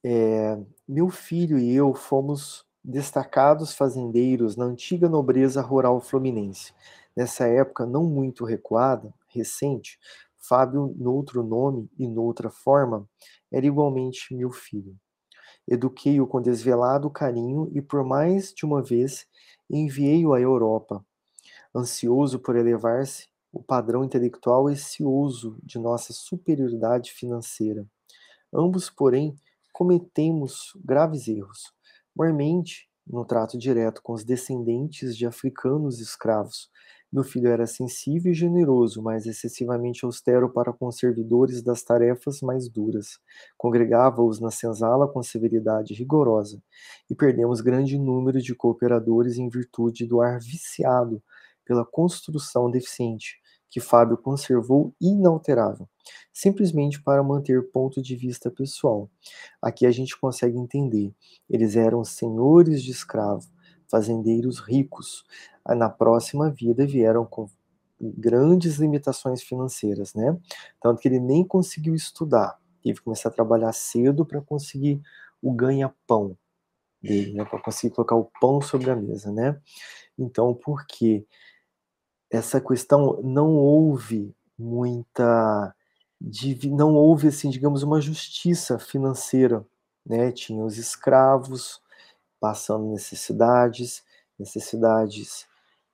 É, 0.05 0.59
meu 0.87 1.09
filho 1.11 1.59
e 1.59 1.75
eu 1.75 1.95
fomos 1.95 2.67
destacados 2.85 3.75
fazendeiros 3.75 4.57
na 4.57 4.65
antiga 4.65 5.09
nobreza 5.09 5.61
rural 5.61 6.01
fluminense. 6.01 6.73
Nessa 7.17 7.49
época 7.49 7.87
não 7.87 8.05
muito 8.05 8.45
recuada, 8.45 9.13
recente, 9.29 9.99
Fábio, 10.49 10.95
noutro 10.97 11.43
nome 11.43 11.91
e 11.99 12.07
noutra 12.07 12.51
forma, 12.51 13.09
era 13.53 13.67
igualmente 13.67 14.35
meu 14.35 14.51
filho. 14.51 14.97
Eduquei-o 15.69 16.27
com 16.27 16.41
desvelado 16.41 17.11
carinho 17.11 17.69
e, 17.73 17.83
por 17.83 18.05
mais 18.05 18.53
de 18.53 18.65
uma 18.65 18.83
vez, 18.83 19.27
enviei-o 19.69 20.33
à 20.33 20.41
Europa. 20.41 21.05
Ansioso 21.75 22.39
por 22.39 22.57
elevar-se, 22.57 23.29
o 23.53 23.63
padrão 23.63 24.05
intelectual 24.05 24.65
ocioso 24.65 25.59
de 25.63 25.79
nossa 25.79 26.13
superioridade 26.13 27.13
financeira. 27.13 27.87
Ambos, 28.53 28.91
porém, 28.91 29.35
cometemos 29.73 30.73
graves 30.85 31.27
erros. 31.27 31.73
Mormente, 32.15 32.89
no 33.07 33.25
trato 33.25 33.59
direto 33.59 34.03
com 34.03 34.13
os 34.13 34.25
descendentes 34.25 35.17
de 35.17 35.27
africanos 35.27 36.01
escravos, 36.01 36.71
meu 37.13 37.23
filho 37.23 37.49
era 37.49 37.67
sensível 37.67 38.33
e 38.33 38.35
generoso, 38.35 39.03
mas 39.03 39.27
excessivamente 39.27 40.05
austero 40.05 40.53
para 40.53 40.73
com 40.73 40.87
os 40.87 40.97
servidores 40.97 41.63
das 41.63 41.83
tarefas 41.83 42.41
mais 42.41 42.69
duras. 42.69 43.19
Congregava-os 43.57 44.41
na 44.41 44.51
senzala 44.51 45.07
com 45.07 45.23
severidade 45.23 45.95
rigorosa, 45.95 46.61
e 47.09 47.15
perdemos 47.15 47.61
grande 47.61 47.99
número 47.99 48.41
de 48.41 48.55
cooperadores 48.55 49.39
em 49.39 49.49
virtude 49.49 50.07
do 50.07 50.21
ar 50.21 50.41
viciado 50.41 51.23
pela 51.65 51.85
construção 51.85 52.71
deficiente, 52.71 53.41
que 53.69 53.81
Fábio 53.81 54.17
conservou 54.17 54.95
inalterável, 55.01 55.89
simplesmente 56.33 57.03
para 57.03 57.23
manter 57.23 57.71
ponto 57.71 58.01
de 58.01 58.17
vista 58.17 58.51
pessoal. 58.51 59.11
Aqui 59.61 59.85
a 59.85 59.91
gente 59.91 60.19
consegue 60.19 60.57
entender. 60.59 61.13
Eles 61.49 61.77
eram 61.77 62.05
senhores 62.05 62.83
de 62.83 62.91
escravo, 62.91 63.47
fazendeiros 63.91 64.61
ricos. 64.61 65.25
Na 65.75 65.89
próxima 65.89 66.51
vida 66.51 66.87
vieram 66.87 67.25
com 67.25 67.49
grandes 68.01 68.77
limitações 68.77 69.43
financeiras, 69.43 70.15
né? 70.15 70.39
Tanto 70.81 71.01
que 71.01 71.09
ele 71.09 71.19
nem 71.19 71.45
conseguiu 71.45 71.95
estudar, 71.95 72.59
teve 72.83 72.99
que 72.99 73.05
começar 73.05 73.31
a 73.31 73.33
trabalhar 73.33 73.73
cedo 73.73 74.25
para 74.25 74.41
conseguir 74.41 75.01
o 75.43 75.53
ganha-pão 75.53 76.37
dele, 77.03 77.33
né? 77.35 77.45
Para 77.45 77.61
conseguir 77.61 77.95
colocar 77.95 78.17
o 78.17 78.31
pão 78.41 78.61
sobre 78.61 78.91
a 78.91 78.97
mesa, 78.97 79.33
né? 79.33 79.59
Então, 80.19 80.55
por 80.55 80.87
quê? 80.87 81.27
essa 82.31 82.61
questão 82.61 83.21
não 83.23 83.55
houve 83.55 84.35
muita 84.59 85.75
não 86.71 86.95
houve 86.95 87.29
assim 87.29 87.51
digamos 87.51 87.83
uma 87.83 88.01
justiça 88.01 88.79
financeira 88.79 89.65
né 90.05 90.33
tinha 90.33 90.65
os 90.65 90.79
escravos 90.79 91.81
passando 92.41 92.91
necessidades 92.91 94.03
necessidades 94.39 95.47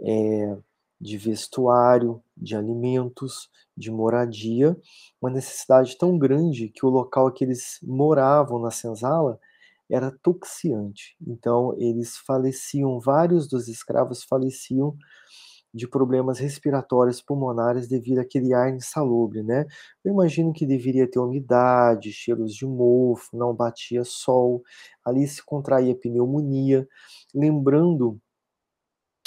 é, 0.02 0.56
de 1.00 1.16
vestuário 1.16 2.22
de 2.36 2.56
alimentos 2.56 3.50
de 3.76 3.90
moradia 3.90 4.76
uma 5.20 5.30
necessidade 5.30 5.96
tão 5.96 6.18
grande 6.18 6.68
que 6.68 6.84
o 6.84 6.90
local 6.90 7.30
que 7.32 7.44
eles 7.44 7.78
moravam 7.82 8.58
na 8.58 8.70
senzala 8.70 9.38
era 9.90 10.10
toxiante 10.22 11.16
então 11.26 11.74
eles 11.78 12.16
faleciam 12.18 13.00
vários 13.00 13.48
dos 13.48 13.68
escravos 13.68 14.22
faleciam 14.22 14.96
de 15.74 15.88
problemas 15.88 16.38
respiratórios 16.38 17.22
pulmonares 17.22 17.88
devido 17.88 18.18
àquele 18.18 18.52
ar 18.52 18.70
insalubre, 18.74 19.42
né? 19.42 19.64
Eu 20.04 20.12
imagino 20.12 20.52
que 20.52 20.66
deveria 20.66 21.10
ter 21.10 21.18
umidade, 21.18 22.12
cheiros 22.12 22.54
de 22.54 22.66
mofo, 22.66 23.34
não 23.36 23.54
batia 23.54 24.04
sol, 24.04 24.62
ali 25.04 25.26
se 25.26 25.42
contraía 25.44 25.94
pneumonia, 25.94 26.86
lembrando 27.34 28.20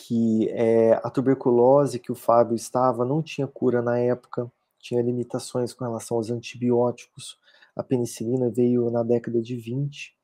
que 0.08 0.48
é, 0.50 0.94
a 1.04 1.10
tuberculose 1.10 2.00
que 2.00 2.12
o 2.12 2.16
Fábio 2.16 2.56
estava 2.56 3.04
não 3.04 3.24
tinha 3.24 3.48
cura 3.48 3.82
na 3.82 3.98
época, 3.98 4.52
tinha 4.78 5.02
limitações 5.02 5.74
com 5.74 5.84
relação 5.84 6.18
aos 6.18 6.30
antibióticos, 6.30 7.40
a 7.76 7.82
penicilina 7.82 8.50
veio 8.52 8.92
na 8.92 9.02
década 9.02 9.42
de 9.42 9.56
20, 9.56 10.16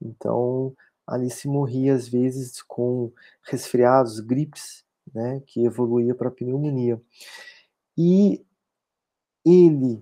então 0.00 0.72
ali 1.04 1.30
se 1.30 1.48
morria 1.48 1.94
às 1.94 2.06
vezes 2.06 2.62
com 2.62 3.10
resfriados, 3.42 4.20
gripes, 4.20 4.84
né, 5.12 5.42
que 5.46 5.64
evoluía 5.64 6.14
para 6.14 6.30
pneumonia. 6.30 7.02
E 7.96 8.44
ele 9.44 10.00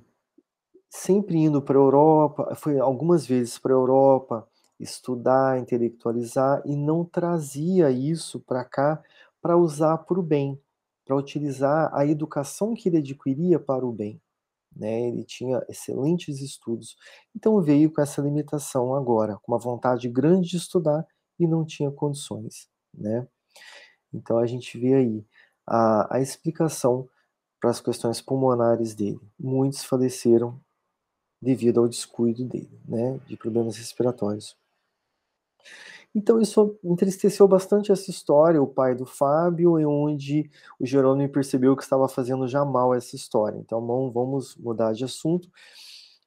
sempre 0.91 1.39
indo 1.39 1.62
para 1.62 1.79
a 1.79 1.81
Europa, 1.81 2.55
foi 2.55 2.79
algumas 2.79 3.27
vezes 3.27 3.59
para 3.59 3.73
a 3.73 3.77
Europa 3.77 4.47
estudar, 4.79 5.59
intelectualizar 5.59 6.62
e 6.64 6.77
não 6.77 7.05
trazia 7.05 7.91
isso 7.91 8.41
para 8.41 8.64
cá 8.64 9.03
para 9.41 9.57
usar 9.57 9.99
para 9.99 10.18
o 10.18 10.22
bem, 10.22 10.61
para 11.05 11.16
utilizar 11.16 11.91
a 11.95 12.07
educação 12.07 12.74
que 12.74 12.89
ele 12.89 12.99
adquiria 12.99 13.59
para 13.59 13.87
o 13.87 13.93
bem. 13.93 14.20
Né? 14.74 15.09
Ele 15.09 15.24
tinha 15.24 15.64
excelentes 15.68 16.41
estudos, 16.41 16.97
então 17.35 17.62
veio 17.62 17.91
com 17.91 18.01
essa 18.01 18.20
limitação 18.20 18.95
agora, 18.95 19.39
com 19.43 19.53
uma 19.53 19.59
vontade 19.59 20.09
grande 20.09 20.51
de 20.51 20.57
estudar 20.57 21.07
e 21.39 21.47
não 21.47 21.64
tinha 21.64 21.91
condições. 21.91 22.68
Né? 22.93 23.27
Então 24.12 24.39
a 24.39 24.47
gente 24.47 24.79
vê 24.79 24.95
aí 24.95 25.24
a, 25.66 26.16
a 26.16 26.20
explicação 26.20 27.09
para 27.61 27.70
as 27.70 27.81
questões 27.81 28.20
pulmonares 28.20 28.95
dele. 28.95 29.20
Muitos 29.39 29.85
faleceram 29.85 30.61
devido 31.41 31.81
ao 31.81 31.89
descuido 31.89 32.45
dele, 32.45 32.81
né, 32.87 33.18
de 33.27 33.37
problemas 33.37 33.77
respiratórios. 33.77 34.57
Então 36.14 36.41
isso 36.41 36.79
entristeceu 36.83 37.47
bastante 37.47 37.93
essa 37.93 38.11
história, 38.11 38.62
o 38.62 38.67
pai 38.67 38.95
do 38.95 39.05
Fábio, 39.05 39.79
e 39.79 39.85
onde 39.85 40.51
o 40.81 40.87
Jerônimo 40.87 41.31
percebeu 41.31 41.77
que 41.77 41.83
estava 41.83 42.09
fazendo 42.09 42.49
já 42.49 42.64
mal 42.64 42.95
essa 42.95 43.14
história. 43.14 43.59
Então 43.59 43.81
vamos 44.11 44.57
mudar 44.57 44.93
de 44.93 45.05
assunto. 45.05 45.49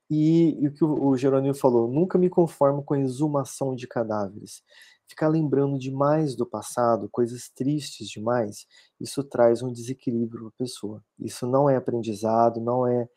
E, 0.09 0.57
e 0.61 0.67
o 0.67 0.73
que 0.73 0.83
o, 0.83 1.07
o 1.09 1.17
Jerônimo 1.17 1.53
falou, 1.55 1.87
nunca 1.87 2.17
me 2.17 2.29
conformo 2.29 2.83
com 2.83 2.93
a 2.93 2.99
exumação 2.99 3.75
de 3.75 3.87
cadáveres 3.87 4.63
ficar 5.09 5.27
lembrando 5.27 5.79
demais 5.79 6.35
do 6.35 6.45
passado, 6.45 7.09
coisas 7.09 7.49
tristes 7.49 8.07
demais, 8.07 8.67
isso 9.01 9.23
traz 9.23 9.63
um 9.63 9.71
desequilíbrio 9.71 10.41
para 10.41 10.49
a 10.49 10.59
pessoa. 10.59 11.03
Isso 11.19 11.47
não 11.47 11.67
é 11.67 11.75
aprendizado, 11.75 12.61
não 12.61 12.85
é, 12.85 13.09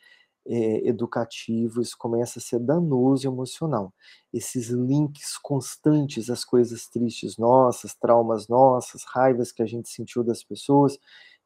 é, 0.46 0.88
educativo, 0.88 1.80
isso 1.80 1.96
começa 1.98 2.38
a 2.38 2.42
ser 2.42 2.58
danoso 2.58 3.26
emocional. 3.26 3.92
Esses 4.32 4.68
links 4.68 5.36
constantes 5.38 6.30
às 6.30 6.44
coisas 6.44 6.88
tristes 6.88 7.36
nossas, 7.36 7.94
traumas 7.94 8.48
nossas, 8.48 9.04
raivas 9.04 9.52
que 9.52 9.62
a 9.62 9.66
gente 9.66 9.88
sentiu 9.88 10.24
das 10.24 10.42
pessoas, 10.42 10.98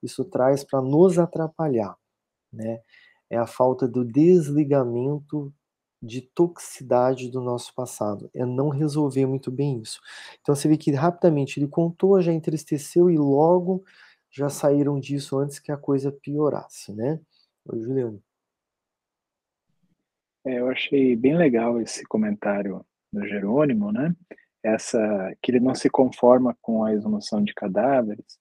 isso 0.02 0.24
traz 0.24 0.64
para 0.64 0.80
nos 0.82 1.18
atrapalhar, 1.18 1.96
né? 2.52 2.80
É 3.30 3.36
a 3.38 3.46
falta 3.46 3.88
do 3.88 4.04
desligamento 4.04 5.52
de 6.02 6.20
toxicidade 6.22 7.30
do 7.30 7.40
nosso 7.40 7.74
passado, 7.74 8.30
é 8.34 8.44
não 8.44 8.68
resolver 8.68 9.26
muito 9.26 9.50
bem 9.50 9.80
isso. 9.80 10.00
Então 10.40 10.54
você 10.54 10.68
vê 10.68 10.76
que 10.76 10.92
rapidamente 10.92 11.58
ele 11.58 11.68
contou, 11.68 12.20
já 12.22 12.32
entristeceu 12.32 13.10
e 13.10 13.18
logo 13.18 13.84
já 14.30 14.48
saíram 14.50 15.00
disso 15.00 15.38
antes 15.38 15.58
que 15.58 15.72
a 15.72 15.76
coisa 15.76 16.12
piorasse, 16.12 16.92
né? 16.92 17.20
Oi, 17.66 17.80
Juliano. 17.80 18.22
É, 20.46 20.60
eu 20.60 20.68
achei 20.70 21.16
bem 21.16 21.36
legal 21.36 21.80
esse 21.80 22.04
comentário 22.04 22.84
do 23.12 23.26
Jerônimo, 23.26 23.92
né? 23.92 24.14
Essa 24.62 25.34
que 25.42 25.50
ele 25.50 25.60
não 25.60 25.74
se 25.74 25.90
conforma 25.90 26.56
com 26.62 26.84
a 26.84 26.92
exumação 26.92 27.42
de 27.42 27.52
cadáveres, 27.52 28.38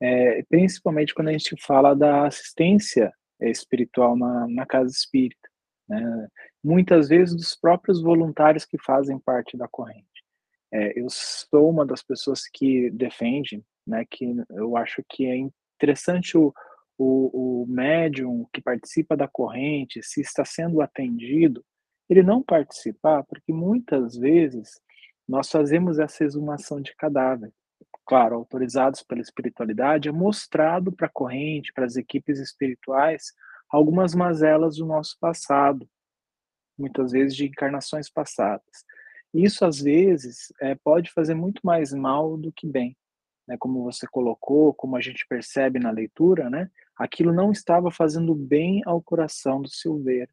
é, 0.00 0.42
principalmente 0.48 1.14
quando 1.14 1.28
a 1.28 1.32
gente 1.32 1.56
fala 1.62 1.94
da 1.94 2.26
assistência 2.26 3.12
espiritual 3.40 4.16
na, 4.16 4.46
na 4.48 4.66
casa 4.66 4.90
espírita. 4.90 5.48
Né? 5.88 6.28
muitas 6.66 7.08
vezes 7.08 7.36
dos 7.36 7.54
próprios 7.54 8.02
voluntários 8.02 8.64
que 8.64 8.76
fazem 8.76 9.20
parte 9.20 9.56
da 9.56 9.68
corrente. 9.68 10.24
É, 10.72 10.98
eu 10.98 11.06
sou 11.08 11.70
uma 11.70 11.86
das 11.86 12.02
pessoas 12.02 12.42
que 12.52 12.90
defende, 12.90 13.62
né, 13.86 14.04
que 14.10 14.34
eu 14.50 14.76
acho 14.76 15.00
que 15.08 15.26
é 15.26 15.36
interessante 15.36 16.36
o, 16.36 16.52
o, 16.98 17.62
o 17.62 17.66
médium 17.66 18.46
que 18.52 18.60
participa 18.60 19.16
da 19.16 19.28
corrente, 19.28 20.02
se 20.02 20.20
está 20.20 20.44
sendo 20.44 20.80
atendido, 20.80 21.64
ele 22.08 22.22
não 22.22 22.42
participar, 22.42 23.24
porque 23.24 23.52
muitas 23.52 24.16
vezes 24.16 24.80
nós 25.28 25.50
fazemos 25.50 25.98
essa 25.98 26.24
exumação 26.24 26.80
de 26.80 26.94
cadáver. 26.94 27.52
Claro, 28.06 28.36
autorizados 28.36 29.02
pela 29.02 29.20
espiritualidade, 29.20 30.08
é 30.08 30.12
mostrado 30.12 30.92
para 30.92 31.08
a 31.08 31.10
corrente, 31.12 31.72
para 31.72 31.84
as 31.84 31.96
equipes 31.96 32.38
espirituais, 32.38 33.32
algumas 33.68 34.14
mazelas 34.14 34.76
do 34.76 34.86
nosso 34.86 35.16
passado, 35.18 35.88
muitas 36.78 37.10
vezes 37.10 37.34
de 37.34 37.46
encarnações 37.46 38.08
passadas. 38.08 38.84
Isso, 39.34 39.64
às 39.64 39.80
vezes, 39.80 40.52
é, 40.60 40.76
pode 40.76 41.12
fazer 41.12 41.34
muito 41.34 41.60
mais 41.64 41.92
mal 41.92 42.36
do 42.36 42.52
que 42.52 42.66
bem. 42.66 42.96
Né? 43.46 43.56
Como 43.58 43.82
você 43.82 44.06
colocou, 44.06 44.74
como 44.74 44.96
a 44.96 45.00
gente 45.00 45.26
percebe 45.28 45.78
na 45.78 45.90
leitura, 45.90 46.50
né? 46.50 46.70
aquilo 46.96 47.32
não 47.32 47.52
estava 47.52 47.90
fazendo 47.90 48.34
bem 48.34 48.82
ao 48.86 49.02
coração 49.02 49.60
do 49.60 49.68
Silveira. 49.68 50.30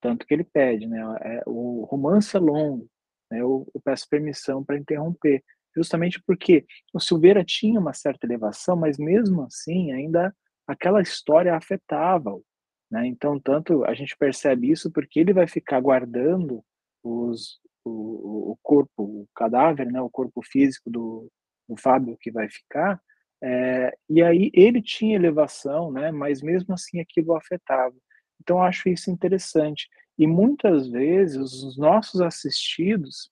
Tanto 0.00 0.26
que 0.26 0.34
ele 0.34 0.44
pede, 0.44 0.86
né? 0.86 1.00
É, 1.22 1.42
o 1.46 1.84
romance 1.84 2.36
é 2.36 2.40
longo, 2.40 2.88
né? 3.30 3.40
eu, 3.40 3.66
eu 3.74 3.80
peço 3.80 4.08
permissão 4.08 4.62
para 4.62 4.78
interromper. 4.78 5.42
justamente 5.74 6.22
porque 6.22 6.64
o 6.92 7.00
Silveira 7.00 7.44
tinha 7.44 7.80
uma 7.80 7.92
certa 7.92 8.26
elevação, 8.26 8.76
mas 8.76 8.98
mesmo 8.98 9.42
assim 9.42 9.92
ainda 9.92 10.34
aquela 10.66 11.02
história 11.02 11.54
afetava-o. 11.54 12.44
Né? 12.90 13.06
Então, 13.06 13.40
tanto 13.40 13.84
a 13.84 13.94
gente 13.94 14.16
percebe 14.16 14.70
isso 14.70 14.90
porque 14.92 15.18
ele 15.18 15.32
vai 15.32 15.48
ficar 15.48 15.80
guardando 15.80 16.62
os, 17.02 17.58
o, 17.84 18.52
o 18.52 18.58
corpo, 18.62 19.02
o 19.02 19.28
cadáver, 19.34 19.90
né? 19.90 20.00
o 20.00 20.10
corpo 20.10 20.42
físico 20.42 20.90
do, 20.90 21.30
do 21.68 21.76
Fábio 21.76 22.16
que 22.20 22.30
vai 22.30 22.48
ficar, 22.48 23.00
é, 23.46 23.94
e 24.08 24.22
aí 24.22 24.50
ele 24.54 24.80
tinha 24.80 25.16
elevação, 25.16 25.92
né? 25.92 26.10
mas 26.10 26.40
mesmo 26.40 26.72
assim 26.72 26.98
aquilo 26.98 27.36
afetava. 27.36 27.94
Então, 28.40 28.62
acho 28.62 28.88
isso 28.88 29.10
interessante. 29.10 29.88
E 30.18 30.26
muitas 30.26 30.88
vezes 30.88 31.62
os 31.62 31.76
nossos 31.76 32.22
assistidos, 32.22 33.30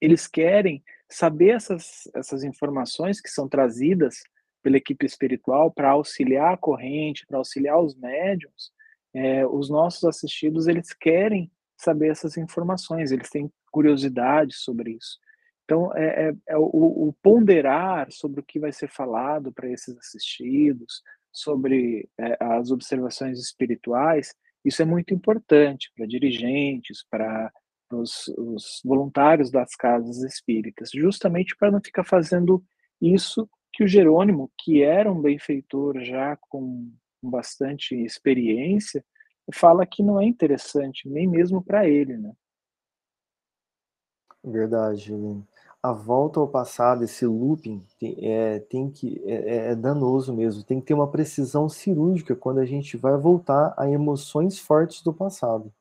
eles 0.00 0.28
querem 0.28 0.82
saber 1.10 1.56
essas, 1.56 2.08
essas 2.14 2.44
informações 2.44 3.20
que 3.20 3.28
são 3.28 3.48
trazidas 3.48 4.22
pela 4.62 4.76
equipe 4.76 5.04
espiritual 5.04 5.72
para 5.72 5.90
auxiliar 5.90 6.54
a 6.54 6.56
corrente, 6.56 7.26
para 7.26 7.38
auxiliar 7.38 7.80
os 7.80 7.96
médiums. 7.96 8.70
É, 9.12 9.44
os 9.44 9.68
nossos 9.68 10.04
assistidos, 10.04 10.68
eles 10.68 10.92
querem 10.92 11.50
saber 11.76 12.12
essas 12.12 12.36
informações, 12.36 13.10
eles 13.10 13.28
têm 13.28 13.50
curiosidade 13.72 14.54
sobre 14.54 14.92
isso. 14.92 15.18
Então, 15.70 15.96
é, 15.96 16.30
é, 16.30 16.32
é 16.48 16.58
o, 16.58 16.64
o, 16.64 17.14
ponderar 17.22 18.10
sobre 18.10 18.40
o 18.40 18.42
que 18.42 18.58
vai 18.58 18.72
ser 18.72 18.88
falado 18.88 19.52
para 19.52 19.70
esses 19.70 19.96
assistidos, 19.96 21.00
sobre 21.32 22.08
é, 22.18 22.36
as 22.40 22.72
observações 22.72 23.38
espirituais, 23.38 24.34
isso 24.64 24.82
é 24.82 24.84
muito 24.84 25.14
importante 25.14 25.92
para 25.94 26.08
dirigentes, 26.08 27.06
para 27.08 27.52
os, 27.92 28.26
os 28.36 28.80
voluntários 28.84 29.48
das 29.48 29.76
casas 29.76 30.24
espíritas, 30.24 30.90
justamente 30.92 31.56
para 31.56 31.70
não 31.70 31.80
ficar 31.80 32.02
fazendo 32.02 32.64
isso 33.00 33.48
que 33.72 33.84
o 33.84 33.88
Jerônimo, 33.88 34.50
que 34.58 34.82
era 34.82 35.10
um 35.10 35.22
benfeitor 35.22 36.00
já 36.02 36.36
com 36.48 36.92
bastante 37.22 37.94
experiência, 37.94 39.04
fala 39.54 39.86
que 39.86 40.02
não 40.02 40.20
é 40.20 40.24
interessante, 40.24 41.08
nem 41.08 41.28
mesmo 41.28 41.62
para 41.62 41.88
ele, 41.88 42.16
né? 42.16 42.32
Verdade. 44.42 45.12
A 45.82 45.92
volta 45.92 46.38
ao 46.38 46.46
passado, 46.46 47.04
esse 47.04 47.24
looping, 47.24 47.82
é, 48.18 48.58
tem 48.58 48.90
que, 48.90 49.22
é, 49.24 49.32
é, 49.32 49.56
é, 49.70 49.74
danoso 49.74 50.34
mesmo. 50.34 50.62
Tem 50.62 50.78
que 50.78 50.86
ter 50.86 50.94
uma 50.94 51.10
precisão 51.10 51.68
cirúrgica 51.70 52.36
quando 52.36 52.58
a 52.58 52.66
gente 52.66 52.98
vai 52.98 53.16
voltar 53.16 53.74
a 53.78 53.88
emoções 53.88 54.58
fortes 54.58 55.02
do 55.02 55.12
passado. 55.12 55.72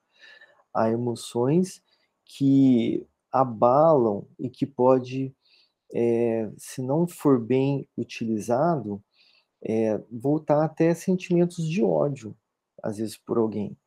A 0.73 0.89
emoções 0.89 1.81
que 2.23 3.05
abalam 3.31 4.25
e 4.39 4.49
que 4.49 4.65
pode, 4.65 5.35
é, 5.93 6.49
se 6.57 6.81
não 6.81 7.07
for 7.07 7.39
bem 7.39 7.87
utilizado, 7.97 9.03
é, 9.61 10.01
voltar 10.11 10.63
até 10.63 10.93
sentimentos 10.93 11.67
de 11.67 11.83
ódio, 11.83 12.35
às 12.81 12.97
vezes 12.97 13.17
por 13.17 13.37
alguém. 13.37 13.77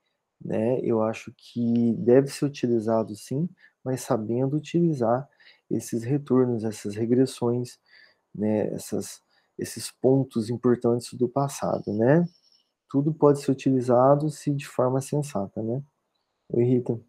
Né? 0.45 0.81
Eu 0.81 1.03
acho 1.03 1.33
que 1.37 1.95
deve 1.95 2.29
ser 2.29 2.45
utilizado 2.45 3.15
sim, 3.17 3.49
mas 3.85 4.03
sabendo 4.03 4.57
utilizar 4.57 5.29
esses 5.77 6.05
retornos, 6.05 6.65
essas 6.65 6.95
regressões, 6.95 7.79
né? 8.35 8.69
Essas, 8.75 9.21
esses 9.59 9.91
pontos 9.91 10.51
importantes 10.51 11.13
do 11.15 11.29
passado, 11.29 11.93
né? 11.93 12.25
Tudo 12.89 13.13
pode 13.13 13.41
ser 13.41 13.51
utilizado 13.51 14.29
se 14.31 14.51
de 14.51 14.67
forma 14.67 15.01
sensata, 15.01 15.63
né? 15.63 15.83
Oi, 16.51 16.65
Rita. 16.65 17.01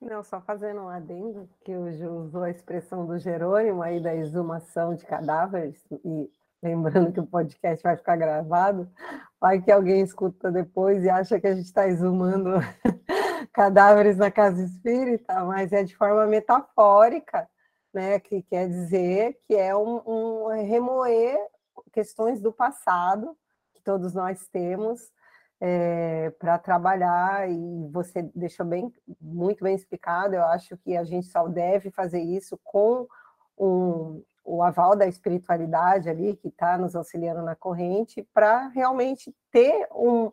Não, 0.00 0.22
só 0.22 0.40
fazendo 0.42 0.82
um 0.82 0.88
adendo, 0.88 1.48
que 1.64 1.74
hoje 1.74 2.06
usou 2.06 2.42
a 2.42 2.50
expressão 2.50 3.06
do 3.06 3.18
Jerônimo 3.18 3.82
aí 3.82 3.98
da 3.98 4.14
exumação 4.14 4.94
de 4.94 5.06
cadáveres, 5.06 5.82
e 6.04 6.30
lembrando 6.62 7.12
que 7.12 7.20
o 7.20 7.26
podcast 7.26 7.82
vai 7.82 7.96
ficar 7.96 8.16
gravado, 8.16 8.90
vai 9.40 9.62
que 9.62 9.72
alguém 9.72 10.02
escuta 10.02 10.52
depois 10.52 11.02
e 11.02 11.08
acha 11.08 11.40
que 11.40 11.46
a 11.46 11.54
gente 11.54 11.64
está 11.64 11.88
exumando 11.88 12.50
cadáveres 13.56 14.18
na 14.18 14.30
casa 14.30 14.62
espírita, 14.62 15.42
mas 15.46 15.72
é 15.72 15.82
de 15.82 15.96
forma 15.96 16.26
metafórica, 16.26 17.48
né, 17.90 18.20
que 18.20 18.42
quer 18.42 18.68
dizer 18.68 19.40
que 19.46 19.54
é 19.54 19.74
um, 19.74 20.02
um 20.06 20.48
remoer 20.62 21.38
questões 21.90 22.38
do 22.38 22.52
passado 22.52 23.34
que 23.72 23.80
todos 23.82 24.12
nós 24.12 24.46
temos 24.48 25.10
é, 25.58 26.28
para 26.38 26.58
trabalhar 26.58 27.50
e 27.50 27.88
você 27.90 28.30
deixou 28.34 28.66
bem 28.66 28.92
muito 29.18 29.64
bem 29.64 29.74
explicado. 29.74 30.34
Eu 30.34 30.44
acho 30.44 30.76
que 30.76 30.94
a 30.94 31.02
gente 31.02 31.26
só 31.28 31.48
deve 31.48 31.90
fazer 31.90 32.20
isso 32.20 32.60
com 32.62 33.08
um, 33.56 34.22
o 34.44 34.62
aval 34.62 34.94
da 34.94 35.06
espiritualidade 35.06 36.10
ali 36.10 36.36
que 36.36 36.48
está 36.48 36.76
nos 36.76 36.94
auxiliando 36.94 37.40
na 37.40 37.56
corrente 37.56 38.22
para 38.34 38.68
realmente 38.68 39.34
ter 39.50 39.88
um, 39.92 40.30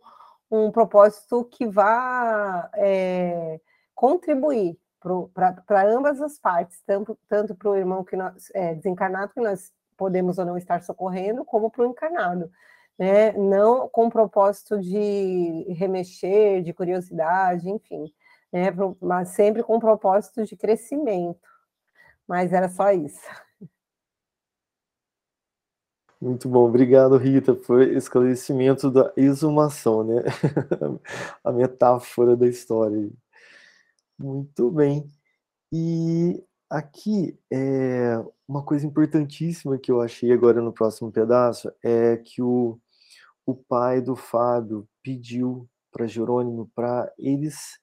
um 0.56 0.72
propósito 0.72 1.46
que 1.46 1.68
vá 1.68 2.70
é, 2.76 3.60
contribuir 3.96 4.78
para 5.34 5.84
ambas 5.90 6.22
as 6.22 6.40
partes, 6.40 6.82
tanto, 6.86 7.18
tanto 7.28 7.56
para 7.56 7.70
o 7.70 7.76
irmão 7.76 8.04
que 8.04 8.16
nós, 8.16 8.50
é, 8.54 8.74
desencarnado 8.76 9.34
que 9.34 9.42
nós 9.42 9.74
podemos 9.98 10.38
ou 10.38 10.46
não 10.46 10.58
estar 10.58 10.82
socorrendo, 10.82 11.44
como 11.44 11.70
para 11.70 11.84
o 11.84 11.88
encarnado 11.88 12.50
né? 12.98 13.32
não 13.34 13.88
com 13.90 14.10
propósito 14.10 14.80
de 14.80 15.66
remexer, 15.70 16.62
de 16.62 16.74
curiosidade, 16.74 17.70
enfim, 17.70 18.14
né? 18.52 18.68
mas 19.02 19.30
sempre 19.30 19.64
com 19.64 19.80
propósito 19.80 20.46
de 20.46 20.56
crescimento. 20.56 21.48
Mas 22.28 22.54
era 22.54 22.70
só 22.70 22.92
isso. 22.92 23.22
Muito 26.24 26.48
bom, 26.48 26.66
obrigado 26.70 27.18
Rita, 27.18 27.54
por 27.54 27.82
esclarecimento 27.82 28.90
da 28.90 29.12
exumação, 29.18 30.06
né? 30.06 30.24
A 31.44 31.52
metáfora 31.52 32.34
da 32.38 32.48
história. 32.48 33.10
Muito 34.18 34.72
bem. 34.72 35.12
E 35.74 36.42
aqui 36.70 37.38
é 37.52 38.24
uma 38.48 38.64
coisa 38.64 38.88
importantíssima 38.88 39.78
que 39.78 39.92
eu 39.92 40.00
achei 40.00 40.32
agora 40.32 40.62
no 40.62 40.72
próximo 40.72 41.12
pedaço 41.12 41.70
é 41.84 42.16
que 42.18 42.42
o 42.42 42.80
o 43.46 43.54
pai 43.56 44.02
do 44.02 44.16
Fábio 44.16 44.88
pediu 45.04 45.70
para 45.92 46.08
Jerônimo 46.08 46.72
para 46.74 47.12
eles 47.20 47.78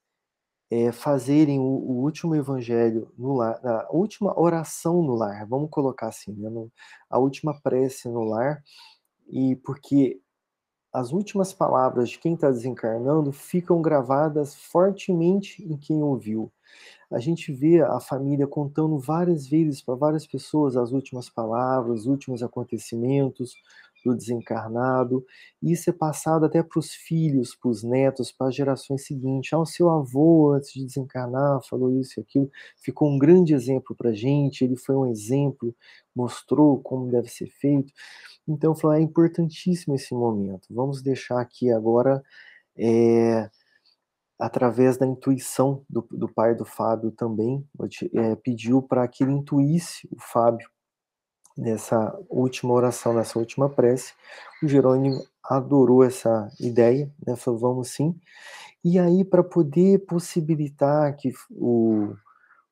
é, 0.70 0.92
fazerem 0.92 1.58
o, 1.58 1.62
o, 1.62 2.02
último 2.02 2.36
evangelho 2.36 3.12
no 3.18 3.34
lar, 3.34 3.60
a 3.64 3.88
última 3.90 4.38
oração 4.38 5.02
no 5.02 5.14
lar, 5.14 5.46
vamos 5.46 5.68
colocar 5.70 6.08
assim, 6.08 6.32
né, 6.32 6.48
no, 6.48 6.70
a 7.08 7.18
última 7.18 7.60
prece 7.60 8.08
no 8.08 8.22
lar, 8.22 8.62
e 9.28 9.56
porque 9.56 10.20
as 10.92 11.12
últimas 11.12 11.52
palavras 11.52 12.10
de 12.10 12.18
quem 12.18 12.34
está 12.34 12.50
desencarnando 12.50 13.32
ficam 13.32 13.80
gravadas 13.80 14.54
fortemente 14.54 15.62
em 15.62 15.76
quem 15.76 16.02
ouviu. 16.02 16.52
A 17.10 17.18
gente 17.18 17.52
vê 17.52 17.80
a 17.80 17.98
família 17.98 18.46
contando 18.46 18.98
várias 18.98 19.46
vezes 19.48 19.82
para 19.82 19.96
várias 19.96 20.26
pessoas 20.26 20.76
as 20.76 20.92
últimas 20.92 21.28
palavras, 21.28 22.00
os 22.00 22.06
últimos 22.06 22.42
acontecimentos, 22.42 23.54
do 24.04 24.16
desencarnado, 24.16 25.24
e 25.62 25.72
isso 25.72 25.90
é 25.90 25.92
passado 25.92 26.44
até 26.44 26.62
para 26.62 26.78
os 26.78 26.92
filhos, 26.92 27.54
para 27.54 27.70
os 27.70 27.82
netos, 27.82 28.32
para 28.32 28.48
as 28.48 28.54
gerações 28.54 29.04
seguintes. 29.04 29.52
Ah, 29.52 29.58
o 29.58 29.66
seu 29.66 29.90
avô, 29.90 30.52
antes 30.52 30.72
de 30.72 30.84
desencarnar, 30.84 31.60
falou 31.68 31.92
isso 31.98 32.18
e 32.18 32.22
aquilo, 32.22 32.50
ficou 32.76 33.08
um 33.08 33.18
grande 33.18 33.54
exemplo 33.54 33.94
para 33.94 34.10
a 34.10 34.14
gente, 34.14 34.64
ele 34.64 34.76
foi 34.76 34.96
um 34.96 35.06
exemplo, 35.06 35.74
mostrou 36.14 36.80
como 36.80 37.10
deve 37.10 37.28
ser 37.28 37.48
feito. 37.48 37.92
Então, 38.48 38.74
falou, 38.74 38.96
é 38.96 39.00
importantíssimo 39.00 39.94
esse 39.94 40.14
momento. 40.14 40.66
Vamos 40.70 41.02
deixar 41.02 41.40
aqui 41.40 41.70
agora, 41.70 42.22
é, 42.76 43.48
através 44.38 44.96
da 44.96 45.06
intuição 45.06 45.84
do, 45.88 46.06
do 46.10 46.28
pai 46.28 46.54
do 46.54 46.64
Fábio 46.64 47.10
também, 47.12 47.64
é, 48.14 48.34
pediu 48.36 48.82
para 48.82 49.06
que 49.06 49.22
ele 49.22 49.32
intuísse 49.32 50.08
o 50.10 50.18
Fábio 50.18 50.68
nessa 51.60 52.18
última 52.28 52.72
oração, 52.72 53.12
nessa 53.12 53.38
última 53.38 53.68
prece, 53.68 54.14
o 54.62 54.68
Jerônimo 54.68 55.22
adorou 55.44 56.02
essa 56.02 56.50
ideia, 56.58 57.10
né? 57.26 57.36
Falou, 57.36 57.60
vamos 57.60 57.90
sim. 57.90 58.18
E 58.82 58.98
aí, 58.98 59.24
para 59.24 59.44
poder 59.44 60.06
possibilitar 60.06 61.14
que 61.16 61.32
o, 61.50 62.14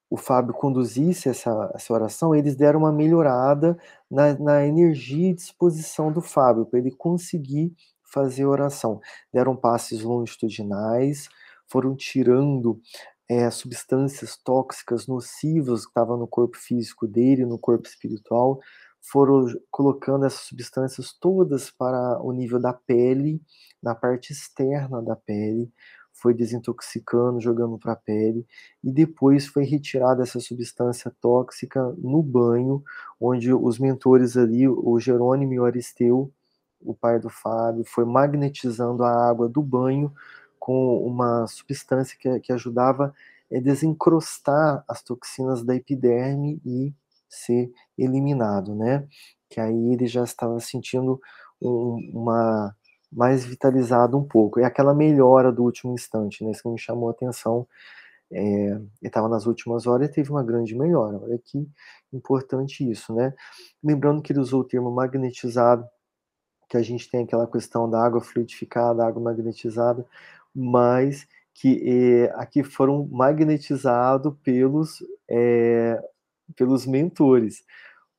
o 0.08 0.16
Fábio 0.16 0.54
conduzisse 0.54 1.28
essa, 1.28 1.70
essa 1.74 1.92
oração, 1.92 2.34
eles 2.34 2.56
deram 2.56 2.80
uma 2.80 2.92
melhorada 2.92 3.76
na, 4.10 4.32
na 4.38 4.66
energia 4.66 5.30
e 5.30 5.34
disposição 5.34 6.10
do 6.10 6.22
Fábio, 6.22 6.64
para 6.64 6.78
ele 6.78 6.90
conseguir 6.90 7.74
fazer 8.02 8.46
oração. 8.46 9.00
Deram 9.32 9.54
passes 9.54 10.02
longitudinais, 10.02 11.28
foram 11.66 11.94
tirando 11.94 12.80
é, 13.28 13.50
substâncias 13.50 14.36
tóxicas 14.36 15.06
nocivas 15.06 15.82
que 15.82 15.90
estavam 15.90 16.16
no 16.16 16.26
corpo 16.26 16.56
físico 16.56 17.06
dele, 17.06 17.44
no 17.44 17.58
corpo 17.58 17.86
espiritual, 17.86 18.58
foram 19.00 19.46
colocando 19.70 20.24
essas 20.24 20.40
substâncias 20.40 21.12
todas 21.12 21.70
para 21.70 22.20
o 22.22 22.32
nível 22.32 22.60
da 22.60 22.72
pele, 22.72 23.40
na 23.82 23.94
parte 23.94 24.32
externa 24.32 25.02
da 25.02 25.14
pele, 25.14 25.70
foi 26.12 26.34
desintoxicando, 26.34 27.40
jogando 27.40 27.78
para 27.78 27.92
a 27.92 27.96
pele, 27.96 28.44
e 28.82 28.90
depois 28.90 29.46
foi 29.46 29.64
retirada 29.64 30.22
essa 30.22 30.40
substância 30.40 31.14
tóxica 31.20 31.94
no 31.96 32.22
banho, 32.22 32.82
onde 33.20 33.52
os 33.52 33.78
mentores 33.78 34.36
ali, 34.36 34.66
o 34.68 34.98
Jerônimo 34.98 35.52
e 35.52 35.60
o 35.60 35.64
Aristeu, 35.64 36.32
o 36.80 36.94
pai 36.94 37.20
do 37.20 37.30
Fábio, 37.30 37.84
foi 37.86 38.04
magnetizando 38.04 39.04
a 39.04 39.28
água 39.28 39.48
do 39.48 39.62
banho 39.62 40.12
com 40.68 40.98
uma 40.98 41.46
substância 41.46 42.14
que, 42.20 42.40
que 42.40 42.52
ajudava 42.52 43.14
a 43.50 43.58
desencrostar 43.58 44.84
as 44.86 45.02
toxinas 45.02 45.64
da 45.64 45.74
epiderme 45.74 46.60
e 46.62 46.92
ser 47.26 47.72
eliminado, 47.96 48.74
né? 48.74 49.08
Que 49.48 49.62
aí 49.62 49.94
ele 49.94 50.06
já 50.06 50.22
estava 50.22 50.60
sentindo 50.60 51.18
um, 51.58 52.10
uma 52.12 52.76
mais 53.10 53.46
vitalizado 53.46 54.18
um 54.18 54.22
pouco. 54.22 54.60
É 54.60 54.64
aquela 54.66 54.92
melhora 54.92 55.50
do 55.50 55.62
último 55.62 55.94
instante, 55.94 56.44
né? 56.44 56.50
Isso 56.50 56.62
que 56.64 56.68
me 56.68 56.78
chamou 56.78 57.08
a 57.08 57.12
atenção. 57.12 57.66
É, 58.30 58.78
estava 59.02 59.26
nas 59.26 59.46
últimas 59.46 59.86
horas 59.86 60.10
e 60.10 60.12
teve 60.12 60.30
uma 60.30 60.44
grande 60.44 60.76
melhora. 60.76 61.18
Olha 61.18 61.40
que 61.42 61.66
importante 62.12 62.86
isso, 62.90 63.14
né? 63.14 63.32
Lembrando 63.82 64.20
que 64.20 64.34
ele 64.34 64.40
usou 64.40 64.60
o 64.60 64.64
termo 64.64 64.90
magnetizado, 64.90 65.88
que 66.68 66.76
a 66.76 66.82
gente 66.82 67.10
tem 67.10 67.24
aquela 67.24 67.46
questão 67.46 67.88
da 67.88 68.04
água 68.04 68.20
fluidificada, 68.20 69.02
água 69.02 69.22
magnetizada, 69.22 70.04
mas 70.58 71.26
que 71.54 71.82
é, 71.84 72.32
aqui 72.34 72.62
foram 72.62 73.08
magnetizados 73.10 74.34
pelos, 74.42 74.98
é, 75.30 76.00
pelos 76.56 76.86
mentores. 76.86 77.64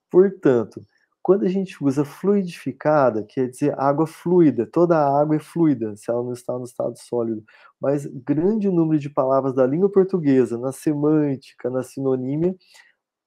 Portanto, 0.09 0.85
quando 1.21 1.45
a 1.45 1.49
gente 1.49 1.83
usa 1.83 2.05
fluidificada, 2.05 3.23
quer 3.23 3.49
dizer 3.49 3.79
água 3.79 4.07
fluida, 4.07 4.65
toda 4.65 4.97
a 4.97 5.21
água 5.21 5.35
é 5.35 5.39
fluida, 5.39 5.95
se 5.95 6.09
ela 6.09 6.23
não 6.23 6.33
está 6.33 6.57
no 6.57 6.63
estado 6.63 6.97
sólido. 6.97 7.43
Mas 7.79 8.05
grande 8.05 8.69
número 8.69 8.99
de 8.99 9.09
palavras 9.09 9.53
da 9.53 9.65
língua 9.65 9.91
portuguesa, 9.91 10.57
na 10.57 10.71
semântica, 10.71 11.69
na 11.69 11.83
sinonímia, 11.83 12.55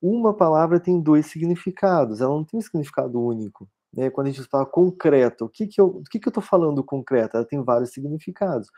uma 0.00 0.34
palavra 0.34 0.80
tem 0.80 1.00
dois 1.00 1.26
significados, 1.26 2.20
ela 2.20 2.34
não 2.34 2.44
tem 2.44 2.58
um 2.58 2.62
significado 2.62 3.20
único. 3.20 3.68
Né? 3.94 4.10
Quando 4.10 4.28
a 4.28 4.30
gente 4.30 4.48
fala 4.48 4.66
concreto, 4.66 5.44
o 5.44 5.48
que, 5.48 5.66
que 5.66 5.80
eu 5.80 6.02
estou 6.26 6.42
falando 6.42 6.82
concreto? 6.82 7.36
Ela 7.36 7.46
tem 7.46 7.62
vários 7.62 7.90
significados. 7.92 8.68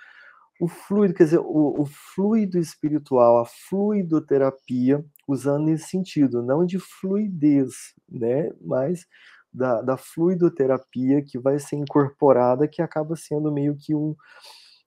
O 0.61 0.69
fluido, 0.69 1.15
quer 1.15 1.25
dizer, 1.25 1.41
o, 1.41 1.83
o 1.83 1.87
fluido 2.15 2.59
espiritual, 2.59 3.39
a 3.39 3.45
fluidoterapia, 3.45 5.05
usando 5.27 5.65
nesse 5.65 5.89
sentido, 5.89 6.43
não 6.43 6.65
de 6.65 6.79
fluidez, 6.79 7.73
né, 8.09 8.51
mas 8.61 9.05
da, 9.53 9.83
da 9.83 9.97
fluidoterapia 9.97 11.23
que 11.23 11.39
vai 11.39 11.59
ser 11.59 11.77
incorporada, 11.77 12.69
que 12.69 12.83
acaba 12.83 13.17
sendo 13.17 13.53
meio 13.53 13.77
que 13.77 13.95
um. 13.95 14.17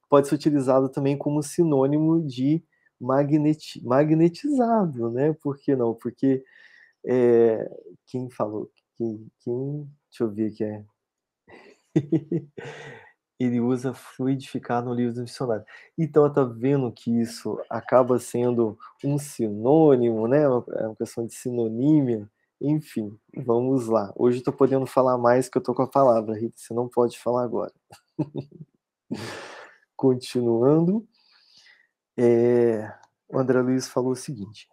pode 0.10 0.28
ser 0.28 0.36
utilizado 0.36 0.90
também 0.90 1.18
como 1.18 1.42
sinônimo 1.44 2.26
de 2.26 2.64
magneti, 3.00 3.84
magnetizado, 3.84 5.12
né? 5.12 5.34
Por 5.42 5.58
que 5.58 5.76
não? 5.76 5.94
Porque 5.96 6.44
é, 7.06 7.70
quem 8.08 8.30
falou? 8.30 8.72
Quem, 8.98 9.28
quem, 9.40 9.90
deixa 10.10 10.24
eu 10.24 10.32
ver 10.32 10.52
aqui. 10.52 10.64
É. 10.64 10.84
ele 13.40 13.60
usa 13.60 13.94
fluidificar 13.94 14.84
no 14.84 14.94
livro 14.94 15.14
do 15.14 15.26
dicionário. 15.26 15.66
Então, 15.98 16.32
tá 16.32 16.44
vendo 16.44 16.92
que 16.92 17.12
isso 17.12 17.60
acaba 17.70 18.18
sendo 18.20 18.78
um 19.04 19.18
sinônimo, 19.18 20.28
né? 20.28 20.44
É 20.44 20.48
uma 20.88 20.96
questão 20.96 21.26
de 21.26 21.34
sinonímia. 21.34 22.30
Enfim, 22.60 23.18
vamos 23.46 23.88
lá. 23.88 24.12
Hoje 24.16 24.40
estou 24.40 24.54
podendo 24.54 24.88
falar 24.88 25.18
mais 25.18 25.48
que 25.48 25.58
eu 25.58 25.62
tô 25.62 25.76
com 25.76 25.84
a 25.84 25.88
palavra, 25.88 26.36
Rita. 26.36 26.56
Você 26.58 26.74
não 26.74 26.90
pode 26.90 27.20
falar 27.20 27.44
agora. 27.44 27.74
Continuando, 29.96 31.08
é, 32.18 32.92
o 33.30 33.38
André 33.38 33.62
Luiz 33.62 33.88
falou 33.88 34.12
o 34.12 34.16
seguinte: 34.16 34.68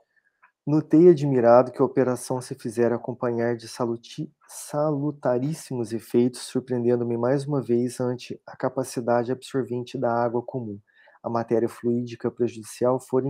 Notei 0.67 1.11
admirado 1.11 1.71
que 1.71 1.83
a 1.83 1.85
operação 1.85 2.41
se 2.41 2.55
fizera 2.55 2.97
acompanhar 2.97 3.55
de 3.55 3.69
saluti, 3.69 4.33
salutaríssimos 4.49 5.93
efeitos, 5.93 6.41
surpreendendo-me 6.41 7.19
mais 7.19 7.47
uma 7.47 7.61
vez 7.61 8.01
ante 8.01 8.41
a 8.47 8.57
capacidade 8.57 9.31
absorvente 9.31 9.99
da 9.99 10.11
água 10.11 10.43
comum. 10.43 10.81
A 11.23 11.29
matéria 11.29 11.69
fluídica 11.69 12.31
prejudicial 12.31 12.99
foi 12.99 13.25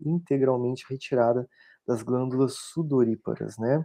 integralmente 0.00 0.86
retirada 0.88 1.48
das 1.84 2.04
glândulas 2.04 2.54
sudoríparas, 2.54 3.58
né? 3.58 3.84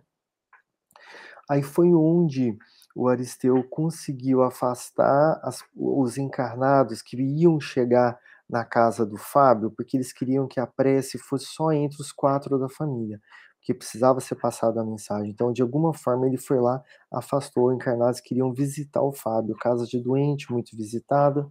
Aí 1.49 1.64
foi 1.64 1.91
onde 1.91 2.56
o 2.95 3.08
Aristeu 3.08 3.64
conseguiu 3.64 4.43
afastar 4.43 5.39
as, 5.43 5.64
os 5.76 6.20
encarnados 6.20 7.02
que 7.02 7.18
iam 7.20 7.60
chegar 7.60 8.20
na 8.52 8.66
casa 8.66 9.06
do 9.06 9.18
Fábio, 9.18 9.72
porque 9.72 9.95
eles 9.95 10.12
queriam 10.12 10.45
que 10.45 10.60
a 10.60 10.68
prece 10.68 11.18
fosse 11.18 11.45
só 11.45 11.72
entre 11.72 12.02
os 12.02 12.12
quatro 12.12 12.60
da 12.60 12.68
família, 12.68 13.22
porque 13.58 13.74
precisava 13.74 14.20
ser 14.20 14.36
passada 14.36 14.82
a 14.82 14.86
mensagem. 14.86 15.32
Então, 15.32 15.54
de 15.54 15.62
alguma 15.62 15.93
forma, 15.93 16.28
ele 16.28 16.38
foi 16.38 16.60
lá, 16.60 16.84
afastou 17.12 17.72
encarnados 17.74 18.20
que 18.20 18.30
queriam 18.30 18.54
visitar 18.54 19.02
o 19.02 19.14
Fábio, 19.14 19.56
casa 19.56 19.86
de 19.86 19.97
doente, 20.04 20.52
muito 20.52 20.76
visitada, 20.76 21.47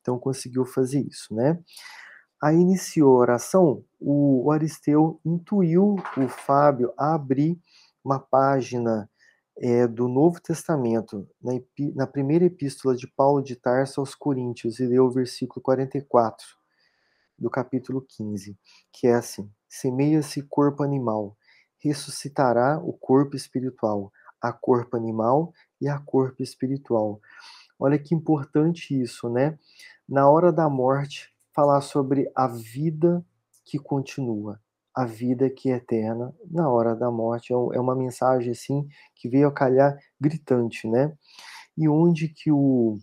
então 0.00 0.18
conseguiu 0.18 0.64
fazer 0.64 1.00
isso, 1.06 1.34
né? 1.34 1.58
Aí 2.42 2.56
iniciou 2.56 3.16
a 3.16 3.20
oração, 3.20 3.84
o 4.00 4.50
Aristeu 4.50 5.20
intuiu 5.22 5.96
o 6.16 6.28
Fábio 6.28 6.90
a 6.96 7.14
abrir 7.14 7.60
uma 8.02 8.18
página 8.18 9.09
é, 9.62 9.86
do 9.86 10.08
Novo 10.08 10.40
Testamento, 10.40 11.28
na, 11.38 11.52
na, 11.94 12.06
primeira 12.06 12.46
epístola 12.46 12.96
de 12.96 13.06
Paulo 13.06 13.42
de 13.42 13.54
Tarso 13.54 14.00
aos 14.00 14.14
Coríntios, 14.14 14.80
e 14.80 14.86
leu 14.86 15.04
o 15.04 15.10
versículo 15.10 15.60
44 15.60 16.46
do 17.38 17.50
capítulo 17.50 18.00
15, 18.00 18.56
que 18.90 19.06
é 19.06 19.14
assim: 19.14 19.52
Semeia-se 19.68 20.40
corpo 20.42 20.82
animal, 20.82 21.36
ressuscitará 21.76 22.78
o 22.78 22.94
corpo 22.94 23.36
espiritual, 23.36 24.10
a 24.40 24.50
corpo 24.50 24.96
animal 24.96 25.52
e 25.78 25.88
a 25.88 25.98
corpo 25.98 26.42
espiritual. 26.42 27.20
Olha 27.78 27.98
que 27.98 28.14
importante 28.14 28.98
isso, 28.98 29.28
né? 29.28 29.58
Na 30.08 30.26
hora 30.28 30.50
da 30.50 30.70
morte, 30.70 31.30
falar 31.52 31.82
sobre 31.82 32.30
a 32.34 32.46
vida 32.46 33.22
que 33.62 33.78
continua, 33.78 34.58
a 34.94 35.04
vida 35.04 35.48
que 35.50 35.70
é 35.70 35.76
eterna 35.76 36.34
na 36.50 36.68
hora 36.68 36.94
da 36.94 37.10
morte. 37.10 37.52
É, 37.52 37.56
é 37.56 37.80
uma 37.80 37.94
mensagem 37.94 38.52
assim 38.52 38.86
que 39.14 39.28
veio 39.28 39.48
a 39.48 39.52
calhar 39.52 39.98
gritante, 40.20 40.88
né? 40.88 41.12
E 41.76 41.88
onde 41.88 42.28
que 42.28 42.50
o, 42.52 42.98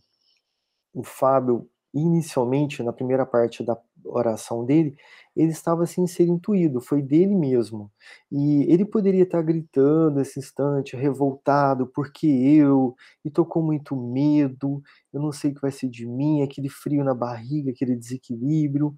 o 0.94 1.04
Fábio, 1.04 1.70
inicialmente, 1.94 2.84
na 2.84 2.94
primeira 2.94 3.26
parte 3.26 3.64
da 3.64 3.78
oração 4.04 4.66
dele, 4.66 4.96
ele 5.36 5.52
estava 5.52 5.86
sem 5.86 6.08
ser 6.08 6.28
intuído, 6.28 6.82
foi 6.82 7.02
dele 7.02 7.36
mesmo. 7.36 7.92
E 8.32 8.64
ele 8.72 8.86
poderia 8.86 9.24
estar 9.24 9.42
gritando 9.42 10.16
nesse 10.18 10.40
instante, 10.40 10.96
revoltado, 10.96 11.88
porque 11.88 12.28
eu, 12.28 12.96
e 13.24 13.30
tô 13.30 13.46
com 13.46 13.62
muito 13.62 13.96
medo, 13.96 14.82
eu 15.14 15.22
não 15.22 15.32
sei 15.32 15.52
o 15.52 15.56
que 15.56 15.62
vai 15.62 15.72
ser 15.72 15.90
de 15.90 16.06
mim, 16.08 16.42
aquele 16.42 16.70
frio 16.70 17.04
na 17.04 17.14
barriga, 17.14 17.72
aquele 17.72 17.96
desequilíbrio 17.96 18.96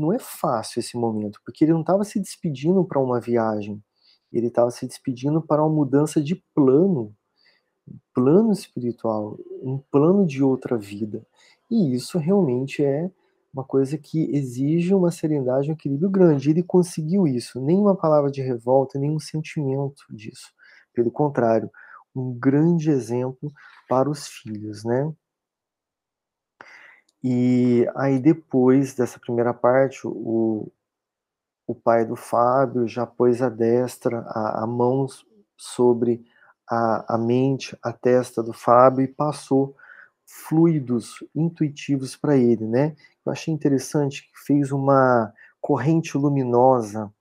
não 0.00 0.12
é 0.12 0.18
fácil 0.18 0.80
esse 0.80 0.96
momento, 0.96 1.40
porque 1.44 1.64
ele 1.64 1.72
não 1.72 1.80
estava 1.80 2.04
se 2.04 2.18
despedindo 2.20 2.84
para 2.84 3.00
uma 3.00 3.20
viagem, 3.20 3.82
ele 4.32 4.46
estava 4.46 4.70
se 4.70 4.86
despedindo 4.86 5.42
para 5.42 5.62
uma 5.62 5.74
mudança 5.74 6.22
de 6.22 6.36
plano, 6.54 7.14
plano 8.14 8.52
espiritual, 8.52 9.38
um 9.62 9.78
plano 9.90 10.26
de 10.26 10.42
outra 10.42 10.76
vida. 10.78 11.26
E 11.70 11.94
isso 11.94 12.18
realmente 12.18 12.84
é 12.84 13.10
uma 13.52 13.64
coisa 13.64 13.98
que 13.98 14.30
exige 14.34 14.94
uma 14.94 15.10
serenidade, 15.10 15.70
um 15.70 15.74
equilíbrio 15.74 16.08
grande. 16.08 16.50
Ele 16.50 16.62
conseguiu 16.62 17.26
isso, 17.26 17.60
nenhuma 17.60 17.96
palavra 17.96 18.30
de 18.30 18.40
revolta, 18.40 18.98
nenhum 18.98 19.18
sentimento 19.18 20.04
disso. 20.10 20.52
Pelo 20.94 21.10
contrário, 21.10 21.70
um 22.14 22.32
grande 22.32 22.90
exemplo 22.90 23.52
para 23.88 24.08
os 24.08 24.26
filhos, 24.26 24.84
né? 24.84 25.12
E 27.22 27.86
aí 27.96 28.18
depois 28.18 28.94
dessa 28.94 29.18
primeira 29.18 29.52
parte, 29.52 30.06
o, 30.06 30.70
o 31.66 31.74
pai 31.74 32.04
do 32.04 32.16
Fábio 32.16 32.88
já 32.88 33.06
pôs 33.06 33.42
a 33.42 33.48
destra, 33.48 34.20
a, 34.28 34.64
a 34.64 34.66
mão 34.66 35.06
sobre 35.56 36.24
a, 36.68 37.14
a 37.14 37.18
mente, 37.18 37.76
a 37.82 37.92
testa 37.92 38.42
do 38.42 38.52
Fábio 38.52 39.04
e 39.04 39.08
passou 39.08 39.76
fluidos 40.26 41.24
intuitivos 41.34 42.16
para 42.16 42.36
ele, 42.36 42.66
né? 42.66 42.94
Eu 43.26 43.32
achei 43.32 43.52
interessante 43.52 44.22
que 44.22 44.38
fez 44.46 44.72
uma 44.72 45.32
corrente 45.60 46.16
luminosa 46.16 47.12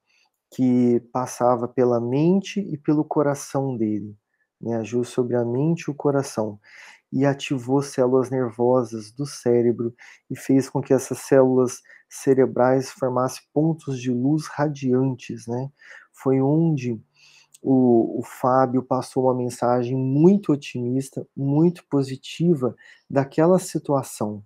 que 0.52 1.00
passava 1.12 1.68
pela 1.68 2.00
mente 2.00 2.60
e 2.60 2.78
pelo 2.78 3.04
coração 3.04 3.76
dele, 3.76 4.16
né? 4.62 4.78
Agiu 4.78 5.04
sobre 5.04 5.36
a 5.36 5.44
mente 5.44 5.84
e 5.88 5.92
o 5.92 5.96
coração 5.96 6.60
e 7.12 7.26
ativou 7.26 7.82
células 7.82 8.30
nervosas 8.30 9.12
do 9.12 9.26
cérebro 9.26 9.94
e 10.30 10.36
fez 10.36 10.70
com 10.70 10.82
que 10.82 10.94
essas 10.94 11.20
células 11.20 11.82
cerebrais 12.10 12.92
formassem 12.92 13.44
pontos 13.54 14.00
de 14.00 14.12
luz 14.12 14.48
radiantes, 14.48 15.48
né? 15.48 15.70
Foi 16.14 16.42
onde 16.42 17.00
o, 17.62 18.20
o 18.20 18.24
Fábio 18.24 18.84
passou 18.84 19.26
uma 19.26 19.36
mensagem 19.36 19.96
muito 19.96 20.54
otimista, 20.54 21.28
muito 21.36 21.86
positiva 21.90 22.76
daquela 23.10 23.60
situação, 23.60 24.44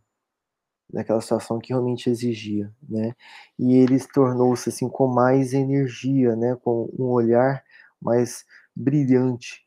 daquela 0.90 1.22
situação 1.22 1.60
que 1.60 1.74
realmente 1.74 2.10
exigia, 2.10 2.74
né? 2.88 3.14
E 3.58 3.76
ele 3.76 4.00
tornou-se 4.00 4.70
assim 4.70 4.90
com 4.90 5.08
mais 5.08 5.54
energia, 5.54 6.36
né? 6.36 6.56
Com 6.64 6.90
um 6.98 7.06
olhar 7.06 7.64
mais 8.02 8.46
brilhante 8.76 9.64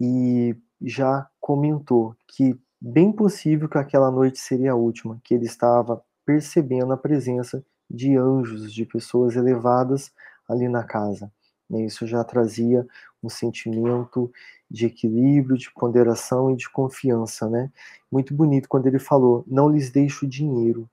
e 0.00 0.56
já 0.82 1.28
comentou 1.48 2.14
que 2.26 2.60
bem 2.78 3.10
possível 3.10 3.70
que 3.70 3.78
aquela 3.78 4.10
noite 4.10 4.38
seria 4.38 4.72
a 4.72 4.74
última, 4.74 5.18
que 5.24 5.32
ele 5.32 5.46
estava 5.46 6.04
percebendo 6.26 6.92
a 6.92 6.96
presença 6.96 7.64
de 7.88 8.18
anjos, 8.18 8.70
de 8.70 8.84
pessoas 8.84 9.34
elevadas 9.34 10.12
ali 10.46 10.68
na 10.68 10.84
casa. 10.84 11.32
Né? 11.70 11.86
Isso 11.86 12.06
já 12.06 12.22
trazia 12.22 12.86
um 13.22 13.30
sentimento 13.30 14.30
de 14.70 14.84
equilíbrio, 14.84 15.56
de 15.56 15.72
ponderação 15.72 16.50
e 16.50 16.56
de 16.56 16.68
confiança, 16.68 17.48
né? 17.48 17.72
Muito 18.12 18.34
bonito 18.34 18.68
quando 18.68 18.86
ele 18.86 18.98
falou: 18.98 19.42
"Não 19.46 19.70
lhes 19.70 19.90
deixo 19.90 20.26
dinheiro, 20.26 20.86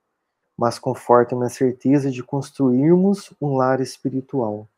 mas 0.58 0.80
confortem 0.80 1.38
na 1.38 1.50
certeza 1.50 2.10
de 2.10 2.24
construirmos 2.24 3.34
um 3.42 3.58
lar 3.58 3.82
espiritual". 3.82 4.70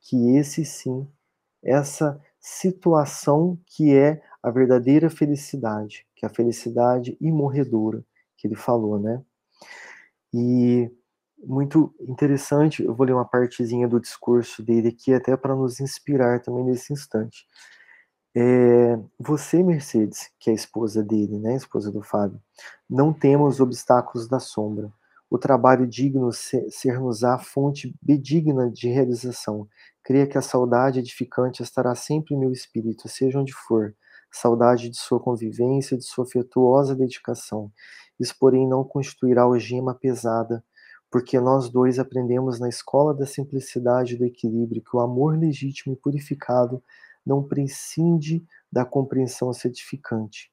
Que 0.00 0.36
esse 0.36 0.64
sim, 0.64 1.06
essa 1.62 2.20
situação 2.40 3.56
que 3.64 3.94
é 3.94 4.22
a 4.42 4.50
verdadeira 4.50 5.10
felicidade, 5.10 6.06
que 6.14 6.24
é 6.24 6.28
a 6.28 6.32
felicidade 6.32 7.16
imorredora 7.20 8.04
que 8.36 8.46
ele 8.46 8.54
falou, 8.54 8.98
né? 8.98 9.22
E 10.32 10.90
muito 11.44 11.94
interessante, 12.00 12.82
eu 12.82 12.94
vou 12.94 13.06
ler 13.06 13.12
uma 13.12 13.24
partezinha 13.24 13.88
do 13.88 14.00
discurso 14.00 14.62
dele 14.62 14.88
aqui 14.88 15.12
até 15.14 15.36
para 15.36 15.54
nos 15.54 15.80
inspirar 15.80 16.40
também 16.40 16.64
nesse 16.64 16.92
instante. 16.92 17.46
É, 18.34 18.98
você, 19.18 19.62
Mercedes, 19.62 20.30
que 20.38 20.50
é 20.50 20.52
a 20.52 20.56
esposa 20.56 21.02
dele, 21.02 21.38
né, 21.38 21.54
a 21.54 21.56
esposa 21.56 21.90
do 21.90 22.02
Fábio, 22.02 22.40
não 22.88 23.12
temos 23.12 23.54
os 23.54 23.60
obstáculos 23.60 24.28
da 24.28 24.38
sombra. 24.38 24.92
O 25.30 25.38
trabalho 25.38 25.86
digno 25.86 26.30
ser-nos-á 26.32 27.38
fonte 27.38 27.94
bedigna 28.00 28.70
de 28.70 28.88
realização. 28.88 29.68
Creia 30.02 30.26
que 30.26 30.38
a 30.38 30.42
saudade 30.42 31.00
edificante 31.00 31.62
estará 31.62 31.94
sempre 31.94 32.34
em 32.34 32.38
meu 32.38 32.52
espírito, 32.52 33.08
seja 33.08 33.38
onde 33.38 33.52
for. 33.52 33.94
Saudade 34.30 34.88
de 34.90 34.96
sua 34.98 35.20
convivência, 35.20 35.96
de 35.96 36.04
sua 36.04 36.24
afetuosa 36.24 36.94
dedicação. 36.94 37.72
Isso, 38.18 38.34
porém, 38.38 38.68
não 38.68 38.84
constituirá 38.84 39.42
algema 39.42 39.94
pesada, 39.94 40.62
porque 41.10 41.40
nós 41.40 41.70
dois 41.70 41.98
aprendemos 41.98 42.60
na 42.60 42.68
escola 42.68 43.14
da 43.14 43.26
simplicidade 43.26 44.14
e 44.14 44.18
do 44.18 44.24
equilíbrio 44.24 44.82
que 44.82 44.96
o 44.96 45.00
amor 45.00 45.38
legítimo 45.38 45.94
e 45.94 45.96
purificado 45.96 46.82
não 47.24 47.42
prescinde 47.42 48.44
da 48.70 48.84
compreensão 48.84 49.52
certificante. 49.52 50.50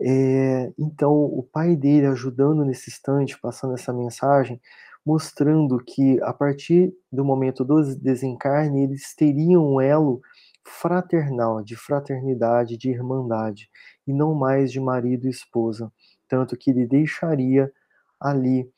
É, 0.00 0.72
então, 0.78 1.12
o 1.12 1.42
pai 1.42 1.76
dele 1.76 2.06
ajudando 2.06 2.64
nesse 2.64 2.90
instante, 2.90 3.38
passando 3.38 3.74
essa 3.74 3.92
mensagem, 3.92 4.60
mostrando 5.04 5.78
que 5.78 6.20
a 6.22 6.32
partir 6.32 6.92
do 7.12 7.24
momento 7.24 7.64
do 7.64 7.82
desencarne, 7.96 8.84
eles 8.84 9.14
teriam 9.14 9.74
um 9.74 9.80
elo 9.80 10.20
fraternal, 10.64 11.62
de 11.62 11.76
fraternidade, 11.76 12.76
de 12.76 12.90
irmandade, 12.90 13.70
e 14.06 14.12
não 14.12 14.34
mais 14.34 14.72
de 14.72 14.80
marido 14.80 15.26
e 15.26 15.30
esposa. 15.30 15.92
Tanto 16.28 16.56
que 16.56 16.70
ele 16.70 16.86
deixaria 16.86 17.72
ali 18.18 18.70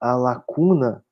a 0.00 0.14
lacuna 0.14 1.04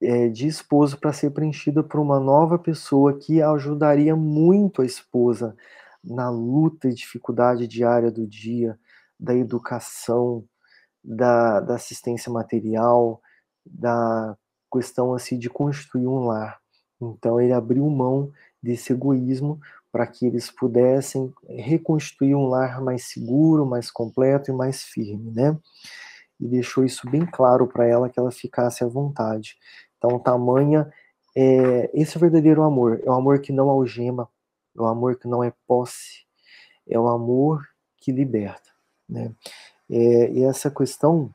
é, 0.00 0.28
de 0.28 0.46
esposo 0.46 0.98
para 0.98 1.12
ser 1.12 1.30
preenchida 1.30 1.82
por 1.82 2.00
uma 2.00 2.20
nova 2.20 2.58
pessoa 2.58 3.18
que 3.18 3.40
ajudaria 3.40 4.14
muito 4.14 4.82
a 4.82 4.86
esposa 4.86 5.56
na 6.02 6.28
luta 6.28 6.88
e 6.88 6.94
dificuldade 6.94 7.66
diária 7.66 8.10
do 8.10 8.26
dia, 8.26 8.78
da 9.18 9.34
educação, 9.34 10.44
da, 11.02 11.60
da 11.60 11.76
assistência 11.76 12.30
material, 12.30 13.22
da 13.64 14.36
questão 14.72 15.14
assim 15.14 15.38
de 15.38 15.48
construir 15.48 16.06
um 16.06 16.26
lar. 16.26 16.60
Então 17.00 17.40
ele 17.40 17.52
abriu 17.52 17.88
mão 17.88 18.30
desse 18.64 18.92
egoísmo 18.92 19.60
para 19.92 20.06
que 20.06 20.26
eles 20.26 20.50
pudessem 20.50 21.32
reconstruir 21.48 22.34
um 22.34 22.46
lar 22.46 22.80
mais 22.80 23.04
seguro, 23.04 23.66
mais 23.66 23.90
completo 23.90 24.50
e 24.50 24.54
mais 24.54 24.82
firme, 24.82 25.30
né? 25.30 25.56
E 26.40 26.48
deixou 26.48 26.84
isso 26.84 27.08
bem 27.08 27.24
claro 27.24 27.66
para 27.68 27.86
ela 27.86 28.08
que 28.08 28.18
ela 28.18 28.32
ficasse 28.32 28.82
à 28.82 28.88
vontade. 28.88 29.56
Então, 29.96 30.18
tamanha 30.18 30.90
é 31.36 31.90
esse 31.94 32.16
é 32.16 32.18
o 32.18 32.20
verdadeiro 32.20 32.62
amor, 32.62 33.00
é 33.04 33.10
o 33.10 33.12
amor 33.12 33.40
que 33.40 33.52
não 33.52 33.68
algema, 33.68 34.28
é 34.76 34.80
o 34.80 34.86
amor 34.86 35.16
que 35.16 35.28
não 35.28 35.44
é 35.44 35.52
posse, 35.66 36.24
é 36.88 36.98
o 36.98 37.06
amor 37.06 37.68
que 37.98 38.10
liberta, 38.10 38.70
né? 39.08 39.32
É, 39.90 40.30
e 40.30 40.42
essa 40.42 40.70
questão 40.70 41.32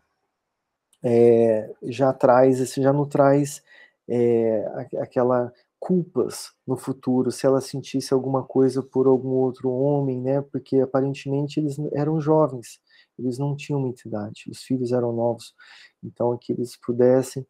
é, 1.03 1.71
já 1.83 2.11
traz, 2.11 2.59
esse 2.59 2.81
já 2.81 2.91
não 2.91 3.05
traz 3.05 3.63
é, 4.07 4.65
aquela 4.99 5.53
culpas 5.79 6.51
no 6.67 6.75
futuro, 6.75 7.31
se 7.31 7.45
ela 7.45 7.61
sentisse 7.61 8.13
alguma 8.13 8.43
coisa 8.43 8.83
por 8.83 9.07
algum 9.07 9.29
outro 9.29 9.71
homem, 9.71 10.19
né? 10.21 10.41
Porque 10.41 10.79
aparentemente 10.79 11.59
eles 11.59 11.77
eram 11.93 12.19
jovens, 12.19 12.81
eles 13.17 13.37
não 13.37 13.55
tinham 13.55 13.79
muita 13.79 14.07
idade, 14.07 14.49
os 14.49 14.61
filhos 14.61 14.91
eram 14.91 15.13
novos, 15.13 15.55
então 16.03 16.37
que 16.37 16.51
eles 16.51 16.75
pudessem 16.75 17.47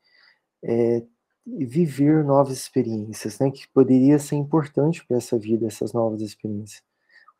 é, 0.64 1.04
viver 1.46 2.24
novas 2.24 2.58
experiências, 2.58 3.40
né? 3.40 3.50
Que 3.52 3.68
poderia 3.74 4.20
ser 4.20 4.36
importante 4.36 5.06
para 5.06 5.18
essa 5.18 5.38
vida, 5.38 5.66
essas 5.66 5.92
novas 5.94 6.22
experiências. 6.22 6.84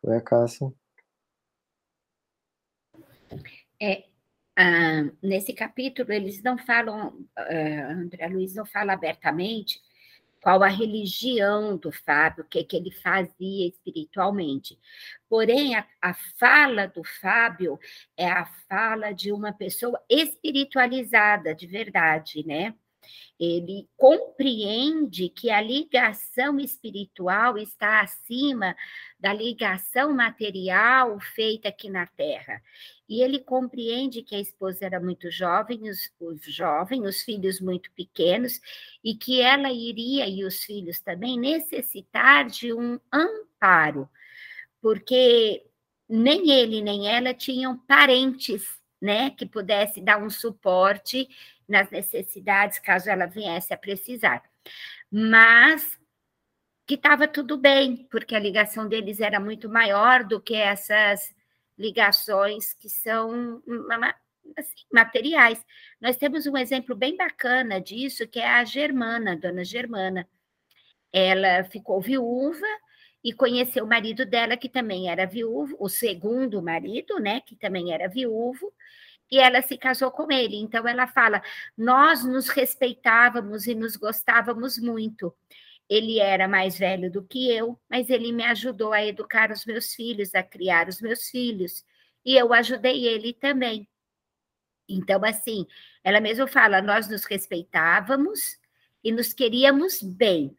Oi, 0.02 0.20
Cássia. 0.22 0.72
É, 3.80 4.04
ah, 4.56 5.10
nesse 5.22 5.52
capítulo 5.52 6.12
eles 6.12 6.42
não 6.42 6.58
falam, 6.58 7.24
ah, 7.36 7.92
André 7.92 8.26
Luiz 8.28 8.54
não 8.54 8.66
fala 8.66 8.92
abertamente 8.92 9.80
qual 10.40 10.62
a 10.62 10.68
religião 10.68 11.76
do 11.76 11.92
Fábio, 11.92 12.44
o 12.44 12.46
que, 12.46 12.64
que 12.64 12.76
ele 12.76 12.90
fazia 12.90 13.68
espiritualmente. 13.68 14.78
Porém, 15.28 15.76
a, 15.76 15.86
a 16.00 16.14
fala 16.38 16.86
do 16.86 17.02
Fábio 17.04 17.78
é 18.16 18.28
a 18.28 18.46
fala 18.68 19.12
de 19.12 19.32
uma 19.32 19.52
pessoa 19.52 20.00
espiritualizada, 20.08 21.54
de 21.54 21.66
verdade, 21.66 22.44
né? 22.46 22.74
Ele 23.38 23.88
compreende 23.96 25.28
que 25.28 25.50
a 25.50 25.60
ligação 25.60 26.60
espiritual 26.60 27.56
está 27.56 28.00
acima 28.00 28.76
da 29.18 29.32
ligação 29.32 30.14
material 30.14 31.18
feita 31.20 31.68
aqui 31.68 31.88
na 31.88 32.06
Terra. 32.06 32.62
E 33.08 33.22
ele 33.22 33.40
compreende 33.40 34.22
que 34.22 34.34
a 34.34 34.40
esposa 34.40 34.84
era 34.84 35.00
muito 35.00 35.30
jovem, 35.30 35.88
os, 35.88 36.12
os 36.20 36.42
jovens, 36.44 37.02
os 37.02 37.22
filhos 37.22 37.60
muito 37.60 37.90
pequenos, 37.92 38.60
e 39.02 39.14
que 39.14 39.40
ela 39.40 39.72
iria, 39.72 40.28
e 40.28 40.44
os 40.44 40.62
filhos 40.62 41.00
também, 41.00 41.38
necessitar 41.38 42.46
de 42.46 42.72
um 42.72 43.00
amparo, 43.12 44.08
porque 44.80 45.66
nem 46.08 46.50
ele 46.50 46.82
nem 46.82 47.08
ela 47.08 47.32
tinham 47.32 47.78
parentes, 47.78 48.78
né, 49.00 49.30
que 49.30 49.46
pudesse 49.46 50.00
dar 50.00 50.22
um 50.22 50.28
suporte 50.28 51.26
nas 51.70 51.90
necessidades, 51.90 52.78
caso 52.78 53.08
ela 53.08 53.26
viesse 53.26 53.72
a 53.72 53.78
precisar. 53.78 54.42
Mas 55.10 55.98
que 56.86 56.94
estava 56.94 57.28
tudo 57.28 57.56
bem, 57.56 58.08
porque 58.10 58.34
a 58.34 58.40
ligação 58.40 58.88
deles 58.88 59.20
era 59.20 59.38
muito 59.38 59.68
maior 59.68 60.24
do 60.24 60.40
que 60.40 60.56
essas 60.56 61.34
ligações 61.78 62.74
que 62.74 62.88
são 62.88 63.62
assim, 64.56 64.84
materiais. 64.92 65.64
Nós 66.00 66.16
temos 66.16 66.46
um 66.46 66.56
exemplo 66.56 66.96
bem 66.96 67.16
bacana 67.16 67.80
disso, 67.80 68.26
que 68.26 68.40
é 68.40 68.48
a 68.48 68.64
Germana, 68.64 69.36
dona 69.36 69.64
Germana. 69.64 70.28
Ela 71.12 71.62
ficou 71.64 72.00
viúva 72.00 72.66
e 73.22 73.32
conheceu 73.32 73.84
o 73.84 73.88
marido 73.88 74.26
dela, 74.26 74.56
que 74.56 74.68
também 74.68 75.08
era 75.08 75.26
viúvo, 75.26 75.76
o 75.78 75.88
segundo 75.88 76.60
marido, 76.62 77.18
né, 77.20 77.40
que 77.40 77.54
também 77.54 77.92
era 77.92 78.08
viúvo, 78.08 78.72
e 79.30 79.38
ela 79.38 79.62
se 79.62 79.76
casou 79.78 80.10
com 80.10 80.30
ele. 80.30 80.56
Então 80.56 80.86
ela 80.86 81.06
fala: 81.06 81.42
nós 81.76 82.24
nos 82.24 82.48
respeitávamos 82.48 83.66
e 83.66 83.74
nos 83.74 83.96
gostávamos 83.96 84.78
muito. 84.78 85.34
Ele 85.88 86.20
era 86.20 86.46
mais 86.46 86.78
velho 86.78 87.10
do 87.10 87.22
que 87.22 87.50
eu, 87.50 87.78
mas 87.88 88.08
ele 88.10 88.32
me 88.32 88.44
ajudou 88.44 88.92
a 88.92 89.04
educar 89.04 89.50
os 89.50 89.66
meus 89.66 89.94
filhos, 89.94 90.34
a 90.34 90.42
criar 90.42 90.88
os 90.88 91.00
meus 91.00 91.28
filhos, 91.28 91.84
e 92.24 92.36
eu 92.36 92.52
ajudei 92.52 93.06
ele 93.06 93.32
também. 93.32 93.88
Então, 94.88 95.24
assim, 95.24 95.66
ela 96.02 96.20
mesma 96.20 96.46
fala: 96.46 96.82
nós 96.82 97.08
nos 97.08 97.24
respeitávamos 97.24 98.58
e 99.02 99.12
nos 99.12 99.32
queríamos 99.32 100.02
bem. 100.02 100.56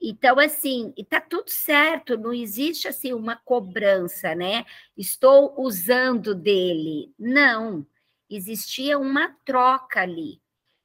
Então, 0.00 0.38
assim, 0.38 0.92
está 0.96 1.20
tudo 1.20 1.50
certo, 1.50 2.18
não 2.18 2.32
existe 2.32 2.86
assim 2.86 3.12
uma 3.12 3.36
cobrança, 3.36 4.34
né? 4.34 4.64
Estou 4.96 5.54
usando 5.58 6.34
dele. 6.34 7.14
Não, 7.18 7.86
existia 8.28 8.98
uma 8.98 9.34
troca 9.44 10.02
ali. 10.02 10.40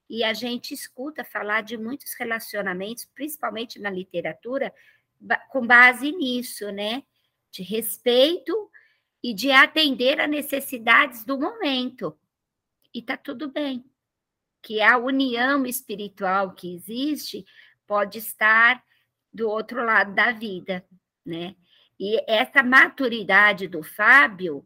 E 0.09 0.23
a 0.23 0.33
gente 0.33 0.73
escuta 0.73 1.23
falar 1.23 1.61
de 1.61 1.77
muitos 1.77 2.13
relacionamentos, 2.15 3.05
principalmente 3.05 3.79
na 3.79 3.89
literatura, 3.89 4.73
com 5.49 5.65
base 5.65 6.11
nisso, 6.11 6.71
né? 6.71 7.03
De 7.51 7.63
respeito 7.63 8.69
e 9.23 9.33
de 9.33 9.51
atender 9.51 10.19
a 10.19 10.27
necessidades 10.27 11.23
do 11.25 11.37
momento. 11.39 12.17
e 12.93 12.99
está 12.99 13.15
tudo 13.15 13.49
bem. 13.49 13.85
Que 14.61 14.81
a 14.81 14.97
união 14.97 15.65
espiritual 15.65 16.53
que 16.53 16.73
existe 16.75 17.45
pode 17.87 18.19
estar 18.19 18.83
do 19.33 19.49
outro 19.49 19.83
lado 19.83 20.13
da 20.13 20.31
vida, 20.31 20.85
né? 21.25 21.55
E 21.99 22.19
essa 22.27 22.63
maturidade 22.63 23.67
do 23.67 23.83
Fábio 23.83 24.65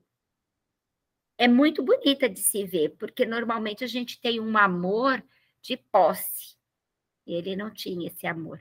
é 1.37 1.47
muito 1.47 1.83
bonita 1.83 2.29
de 2.29 2.39
se 2.39 2.63
ver, 2.63 2.95
porque 2.97 3.25
normalmente 3.25 3.83
a 3.83 3.87
gente 3.87 4.19
tem 4.21 4.39
um 4.39 4.57
amor 4.57 5.21
de 5.61 5.75
posse. 5.75 6.55
Ele 7.27 7.55
não 7.55 7.71
tinha 7.71 8.07
esse 8.07 8.25
amor. 8.25 8.59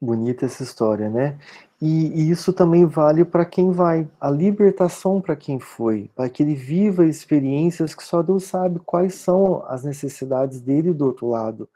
Bonita 0.00 0.44
essa 0.44 0.62
história, 0.62 1.08
né? 1.08 1.38
E, 1.80 2.08
e 2.08 2.30
isso 2.30 2.52
também 2.52 2.86
vale 2.86 3.24
para 3.24 3.44
quem 3.44 3.72
vai, 3.72 4.08
a 4.20 4.30
libertação 4.30 5.20
para 5.20 5.34
quem 5.34 5.58
foi, 5.58 6.10
para 6.14 6.28
que 6.28 6.42
ele 6.42 6.54
viva 6.54 7.04
experiências 7.06 7.94
que 7.94 8.04
só 8.04 8.22
Deus 8.22 8.44
sabe 8.44 8.78
quais 8.80 9.14
são 9.14 9.64
as 9.66 9.84
necessidades 9.84 10.60
dele 10.60 10.92
do 10.92 11.06
outro 11.06 11.28
lado. 11.28 11.68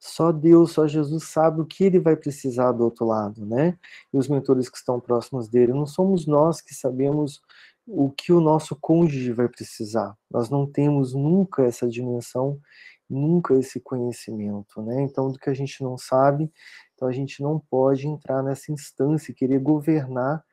Só 0.00 0.30
Deus, 0.30 0.72
só 0.72 0.86
Jesus 0.86 1.24
sabe 1.24 1.60
o 1.60 1.66
que 1.66 1.84
ele 1.84 1.98
vai 1.98 2.16
precisar 2.16 2.72
do 2.72 2.84
outro 2.84 3.04
lado, 3.04 3.44
né? 3.44 3.76
E 4.12 4.18
os 4.18 4.28
mentores 4.28 4.68
que 4.68 4.76
estão 4.76 5.00
próximos 5.00 5.48
dele, 5.48 5.72
não 5.72 5.86
somos 5.86 6.26
nós 6.26 6.60
que 6.60 6.74
sabemos 6.74 7.40
o 7.86 8.10
que 8.10 8.32
o 8.32 8.40
nosso 8.40 8.76
cônjuge 8.76 9.32
vai 9.32 9.48
precisar. 9.48 10.14
Nós 10.30 10.50
não 10.50 10.66
temos 10.70 11.14
nunca 11.14 11.64
essa 11.64 11.88
dimensão, 11.88 12.60
nunca 13.08 13.54
esse 13.54 13.80
conhecimento, 13.80 14.82
né? 14.82 15.02
Então, 15.02 15.32
do 15.32 15.38
que 15.38 15.50
a 15.50 15.54
gente 15.54 15.82
não 15.82 15.96
sabe, 15.96 16.52
então 16.94 17.08
a 17.08 17.12
gente 17.12 17.42
não 17.42 17.58
pode 17.58 18.06
entrar 18.06 18.42
nessa 18.42 18.70
instância 18.70 19.32
e 19.32 19.34
querer 19.34 19.58
governar 19.58 20.44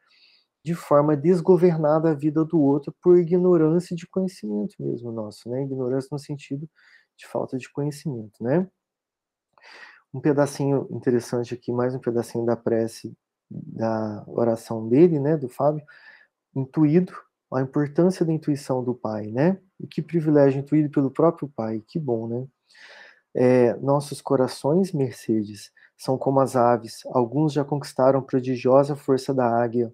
de 0.64 0.74
forma 0.74 1.16
desgovernada 1.16 2.10
a 2.10 2.14
vida 2.16 2.44
do 2.44 2.60
outro 2.60 2.96
por 3.02 3.20
ignorância 3.20 3.96
de 3.96 4.08
conhecimento 4.08 4.76
mesmo 4.80 5.12
nosso, 5.12 5.50
né? 5.50 5.64
Ignorância 5.64 6.10
no 6.12 6.18
sentido 6.20 6.68
de 7.18 7.28
falta 7.28 7.58
de 7.58 7.72
conhecimento, 7.72 8.44
né? 8.44 8.68
Um 10.16 10.22
pedacinho 10.22 10.88
interessante 10.92 11.54
aqui, 11.54 11.74
mais 11.74 11.94
um 11.94 12.00
pedacinho 12.00 12.46
da 12.46 12.56
prece 12.56 13.14
da 13.52 14.24
oração 14.26 14.88
dele, 14.88 15.20
né, 15.20 15.36
do 15.36 15.50
Fábio, 15.50 15.84
intuído, 16.56 17.12
a 17.54 17.62
importância 17.62 18.26
da 18.26 18.32
intuição 18.32 18.82
do 18.82 18.96
pai, 18.96 19.28
né? 19.28 19.60
E 19.78 19.86
que 19.86 20.02
privilégio 20.02 20.62
intuído 20.62 20.90
pelo 20.90 21.12
próprio 21.12 21.50
pai, 21.54 21.84
que 21.86 22.00
bom, 22.00 22.30
né? 22.30 22.48
É, 23.36 23.76
nossos 23.76 24.22
corações, 24.22 24.94
Mercedes, 24.94 25.70
são 25.98 26.18
como 26.18 26.40
as 26.40 26.56
aves, 26.56 27.02
alguns 27.08 27.52
já 27.52 27.66
conquistaram 27.66 28.22
prodigiosa 28.22 28.96
força 28.96 29.34
da 29.34 29.46
águia, 29.46 29.94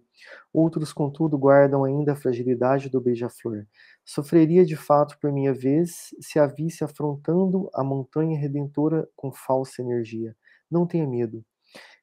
outros, 0.54 0.94
contudo, 0.94 1.36
guardam 1.36 1.84
ainda 1.84 2.14
a 2.14 2.16
fragilidade 2.16 2.90
do 2.90 3.02
beija-flor. 3.02 3.66
Sofreria 4.06 4.66
de 4.66 4.76
fato 4.76 5.18
por 5.20 5.32
minha 5.32 5.54
vez 5.54 6.10
se 6.20 6.39
a 6.39 6.47
visse 6.47 6.84
afrontando 6.84 7.70
a 7.74 7.84
montanha 7.84 8.39
redentora 8.39 9.08
com 9.16 9.32
falsa 9.32 9.82
energia. 9.82 10.36
Não 10.70 10.86
tenha 10.86 11.08
medo. 11.08 11.45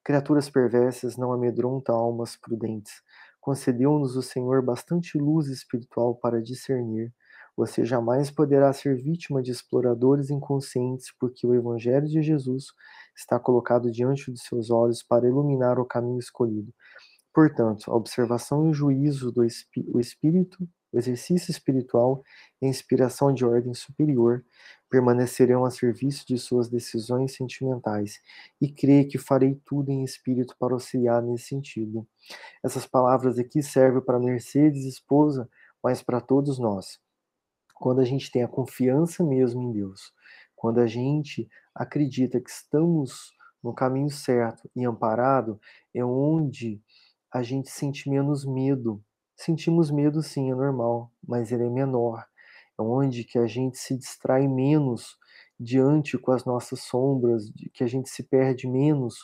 Criaturas 0.05 0.49
perversas 0.49 1.17
não 1.17 1.33
amedrontam 1.33 1.95
almas 1.95 2.37
prudentes. 2.37 3.03
Concedeu-nos 3.41 4.17
o 4.17 4.23
Senhor 4.23 4.63
bastante 4.63 5.19
luz 5.19 5.49
espiritual 5.49 6.15
para 6.15 6.43
discernir. 6.43 7.13
Você 7.57 7.85
jamais 7.85 8.31
poderá 8.31 8.73
ser 8.73 8.97
vítima 8.97 9.43
de 9.43 9.51
exploradores 9.51 10.31
inconscientes, 10.31 11.13
porque 11.19 11.47
o 11.47 11.55
Evangelho 11.55 12.07
de 12.07 12.23
Jesus 12.23 12.67
está 13.17 13.39
colocado 13.39 13.91
diante 13.91 14.31
dos 14.31 14.43
seus 14.43 14.71
olhos 14.71 15.03
para 15.03 15.27
iluminar 15.27 15.79
o 15.79 15.85
caminho 15.85 16.21
escolhido. 16.21 16.73
Portanto, 17.35 17.91
a 17.91 17.97
observação 17.97 18.67
e 18.67 18.71
o 18.71 18.75
juízo 18.75 19.33
do 19.33 19.43
o 19.93 20.01
espírito, 20.01 20.69
o 20.93 20.99
exercício 20.99 21.51
espiritual 21.51 22.23
e 22.61 22.67
a 22.67 22.69
inspiração 22.69 23.33
de 23.33 23.45
ordem 23.45 23.75
superior 23.75 24.45
permanecerão 24.91 25.65
a 25.65 25.71
serviço 25.71 26.27
de 26.27 26.39
suas 26.39 26.69
decisões 26.69 27.35
sentimentais, 27.35 28.21
e 28.61 28.73
creio 28.73 29.07
que 29.07 29.19
farei 29.19 29.61
tudo 29.65 29.91
em 29.91 30.03
espírito 30.03 30.57
para 30.59 30.73
auxiliar 30.73 31.23
nesse 31.23 31.49
sentido. 31.49 32.07
Essas 32.65 32.87
palavras 32.87 33.39
aqui 33.39 33.63
servem 33.63 34.01
para 34.01 34.19
Mercedes, 34.19 34.85
esposa, 34.85 35.49
mas 35.83 36.03
para 36.03 36.21
todos 36.21 36.59
nós. 36.59 36.99
Quando 37.75 38.01
a 38.01 38.05
gente 38.05 38.31
tem 38.31 38.43
a 38.43 38.49
confiança 38.49 39.23
mesmo 39.23 39.63
em 39.63 39.73
Deus, 39.73 40.13
quando 40.57 40.81
a 40.81 40.87
gente 40.87 41.49
acredita 41.75 42.41
que 42.41 42.51
estamos 42.51 43.33
no 43.63 43.73
caminho 43.73 44.11
certo 44.11 44.69
e 44.75 44.85
amparado, 44.85 45.61
é 45.95 46.05
onde 46.05 46.81
a 47.33 47.43
gente 47.43 47.71
sente 47.71 48.09
menos 48.09 48.45
medo. 48.45 49.03
Sentimos 49.39 49.89
medo 49.89 50.21
sim, 50.21 50.51
é 50.51 50.55
normal, 50.55 51.13
mas 51.27 51.53
ele 51.53 51.65
é 51.65 51.71
menor. 51.71 52.27
É 52.77 52.83
onde 52.83 53.23
que 53.23 53.39
a 53.39 53.47
gente 53.47 53.79
se 53.79 53.97
distrai 53.97 54.49
menos 54.49 55.17
diante 55.59 56.19
com 56.19 56.33
as 56.33 56.45
nossas 56.45 56.81
sombras, 56.81 57.45
que 57.73 57.85
a 57.85 57.87
gente 57.87 58.11
se 58.11 58.25
perde 58.25 58.69
menos 58.69 59.15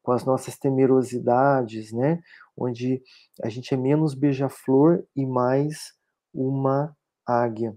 com 0.00 0.12
as 0.12 0.24
nossas 0.24 0.56
temerosidades, 0.56 1.92
né? 1.92 2.20
Onde 2.56 3.02
a 3.42 3.48
gente 3.48 3.74
é 3.74 3.76
menos 3.76 4.14
beija-flor 4.14 5.04
e 5.14 5.26
mais 5.26 5.92
uma 6.32 6.96
águia. 7.26 7.76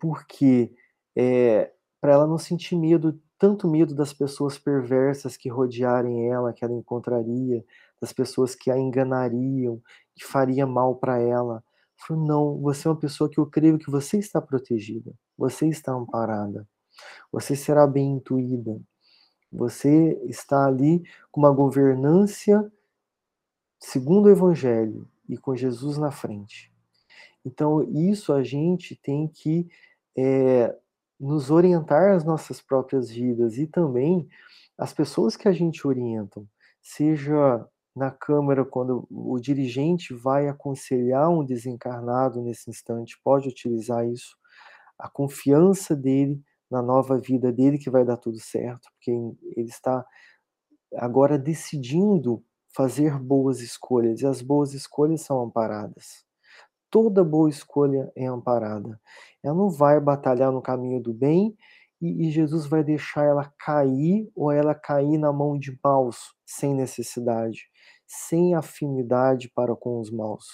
Porque 0.00 0.74
é, 1.16 1.70
para 2.00 2.12
ela 2.12 2.26
não 2.26 2.38
sentir 2.38 2.76
medo, 2.76 3.20
tanto 3.38 3.68
medo 3.68 3.94
das 3.94 4.12
pessoas 4.12 4.58
perversas 4.58 5.36
que 5.36 5.48
rodearem 5.48 6.28
ela, 6.28 6.52
que 6.52 6.64
ela 6.64 6.74
encontraria, 6.74 7.64
das 8.00 8.12
pessoas 8.12 8.54
que 8.54 8.70
a 8.70 8.78
enganariam, 8.78 9.80
que 10.14 10.24
faria 10.24 10.66
mal 10.66 10.96
para 10.96 11.18
ela. 11.18 11.62
Falou, 11.96 12.26
não, 12.26 12.60
você 12.60 12.88
é 12.88 12.90
uma 12.90 12.96
pessoa 12.98 13.28
que 13.28 13.38
eu 13.38 13.46
creio 13.46 13.78
que 13.78 13.90
você 13.90 14.18
está 14.18 14.40
protegida, 14.40 15.12
você 15.36 15.68
está 15.68 15.92
amparada, 15.92 16.66
você 17.30 17.54
será 17.54 17.86
bem 17.86 18.12
intuída, 18.12 18.80
você 19.52 20.18
está 20.24 20.66
ali 20.66 21.02
com 21.30 21.40
uma 21.40 21.50
governância 21.50 22.70
segundo 23.78 24.26
o 24.26 24.30
Evangelho 24.30 25.08
e 25.28 25.36
com 25.36 25.56
Jesus 25.56 25.98
na 25.98 26.10
frente. 26.10 26.72
Então, 27.44 27.82
isso 27.82 28.32
a 28.32 28.42
gente 28.42 28.94
tem 28.94 29.26
que 29.26 29.68
é, 30.16 30.76
nos 31.18 31.50
orientar 31.50 32.12
as 32.12 32.24
nossas 32.24 32.60
próprias 32.60 33.10
vidas 33.10 33.56
e 33.56 33.66
também 33.66 34.28
as 34.76 34.92
pessoas 34.92 35.36
que 35.36 35.48
a 35.48 35.52
gente 35.52 35.86
orienta, 35.86 36.42
seja 36.80 37.66
na 38.00 38.10
Câmara, 38.10 38.64
quando 38.64 39.06
o 39.10 39.38
dirigente 39.38 40.14
vai 40.14 40.48
aconselhar 40.48 41.28
um 41.28 41.44
desencarnado 41.44 42.40
nesse 42.40 42.70
instante, 42.70 43.20
pode 43.22 43.46
utilizar 43.46 44.08
isso, 44.08 44.38
a 44.98 45.06
confiança 45.06 45.94
dele 45.94 46.42
na 46.70 46.80
nova 46.80 47.18
vida 47.18 47.52
dele 47.52 47.76
que 47.76 47.90
vai 47.90 48.02
dar 48.02 48.16
tudo 48.16 48.40
certo, 48.40 48.88
porque 48.94 49.10
ele 49.54 49.68
está 49.68 50.02
agora 50.96 51.38
decidindo 51.38 52.42
fazer 52.74 53.18
boas 53.18 53.60
escolhas, 53.60 54.22
e 54.22 54.26
as 54.26 54.40
boas 54.40 54.72
escolhas 54.72 55.20
são 55.20 55.38
amparadas. 55.42 56.24
Toda 56.88 57.22
boa 57.22 57.50
escolha 57.50 58.10
é 58.16 58.24
amparada. 58.24 58.98
Ela 59.42 59.54
não 59.54 59.68
vai 59.68 60.00
batalhar 60.00 60.50
no 60.50 60.62
caminho 60.62 61.02
do 61.02 61.12
bem 61.12 61.54
e, 62.00 62.26
e 62.26 62.30
Jesus 62.30 62.66
vai 62.66 62.82
deixar 62.82 63.24
ela 63.24 63.52
cair 63.58 64.30
ou 64.34 64.50
ela 64.50 64.74
cair 64.74 65.18
na 65.18 65.32
mão 65.32 65.58
de 65.58 65.78
maus 65.82 66.34
sem 66.46 66.74
necessidade 66.74 67.70
sem 68.12 68.56
afinidade 68.56 69.48
para 69.54 69.76
com 69.76 70.00
os 70.00 70.10
maus, 70.10 70.44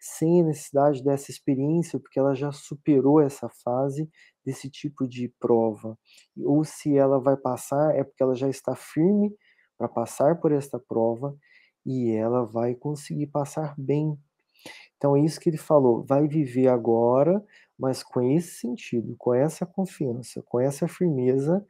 sem 0.00 0.42
necessidade 0.42 1.04
dessa 1.04 1.30
experiência, 1.30 2.00
porque 2.00 2.18
ela 2.18 2.34
já 2.34 2.50
superou 2.50 3.20
essa 3.20 3.50
fase 3.62 4.08
desse 4.42 4.70
tipo 4.70 5.06
de 5.06 5.28
prova. 5.38 5.98
Ou 6.38 6.64
se 6.64 6.96
ela 6.96 7.20
vai 7.20 7.36
passar, 7.36 7.94
é 7.94 8.02
porque 8.02 8.22
ela 8.22 8.34
já 8.34 8.48
está 8.48 8.74
firme 8.74 9.30
para 9.76 9.88
passar 9.88 10.40
por 10.40 10.52
esta 10.52 10.78
prova 10.78 11.36
e 11.84 12.10
ela 12.12 12.46
vai 12.46 12.74
conseguir 12.74 13.26
passar 13.26 13.74
bem. 13.76 14.18
Então 14.96 15.14
é 15.14 15.20
isso 15.20 15.38
que 15.38 15.50
ele 15.50 15.58
falou, 15.58 16.02
vai 16.02 16.26
viver 16.26 16.68
agora, 16.68 17.44
mas 17.82 18.00
com 18.04 18.22
esse 18.22 18.60
sentido, 18.60 19.16
com 19.18 19.34
essa 19.34 19.66
confiança, 19.66 20.40
com 20.46 20.60
essa 20.60 20.86
firmeza 20.86 21.66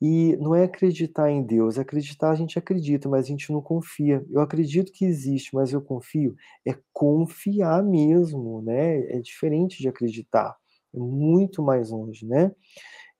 e 0.00 0.36
não 0.36 0.54
é 0.54 0.62
acreditar 0.62 1.28
em 1.28 1.42
Deus, 1.42 1.76
acreditar 1.76 2.30
a 2.30 2.36
gente 2.36 2.56
acredita, 2.56 3.08
mas 3.08 3.26
a 3.26 3.28
gente 3.28 3.52
não 3.52 3.60
confia. 3.60 4.24
Eu 4.30 4.40
acredito 4.40 4.92
que 4.92 5.04
existe, 5.04 5.52
mas 5.52 5.72
eu 5.72 5.82
confio. 5.82 6.36
É 6.64 6.78
confiar 6.92 7.82
mesmo, 7.82 8.62
né? 8.62 9.00
É 9.10 9.20
diferente 9.20 9.80
de 9.80 9.88
acreditar. 9.88 10.56
É 10.94 10.98
muito 10.98 11.62
mais 11.64 11.90
longe, 11.90 12.24
né? 12.24 12.52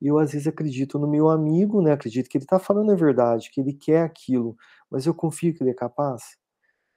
Eu 0.01 0.17
às 0.17 0.31
vezes 0.31 0.47
acredito 0.47 0.97
no 0.99 1.09
meu 1.09 1.29
amigo, 1.29 1.81
né? 1.81 1.91
Acredito 1.93 2.29
que 2.29 2.37
ele 2.37 2.45
está 2.45 2.59
falando 2.59 2.93
a 2.93 2.95
verdade, 2.95 3.51
que 3.51 3.61
ele 3.61 3.73
quer 3.73 4.03
aquilo, 4.03 4.55
mas 4.89 5.05
eu 5.05 5.13
confio 5.13 5.53
que 5.53 5.63
ele 5.63 5.71
é 5.71 5.75
capaz. 5.75 6.37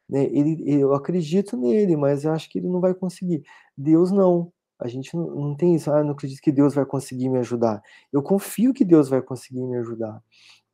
Né? 0.09 0.25
Ele, 0.27 0.63
eu 0.81 0.95
acredito 0.95 1.57
nele, 1.57 1.97
mas 1.97 2.25
eu 2.25 2.33
acho 2.33 2.49
que 2.51 2.59
ele 2.59 2.69
não 2.69 2.81
vai 2.81 2.95
conseguir. 2.95 3.43
Deus 3.77 4.13
não. 4.13 4.53
A 4.79 4.89
gente 4.89 5.17
não, 5.17 5.57
tem 5.57 5.75
isso, 5.75 5.93
ah, 5.93 5.99
eu 5.99 6.05
não 6.05 6.13
acredito 6.13 6.41
que 6.41 6.53
Deus 6.53 6.75
vai 6.75 6.85
conseguir 6.85 7.29
me 7.29 7.39
ajudar. 7.39 7.83
Eu 8.13 8.23
confio 8.23 8.75
que 8.75 8.85
Deus 8.85 9.09
vai 9.09 9.23
conseguir 9.23 9.65
me 9.65 9.77
ajudar. 9.79 10.23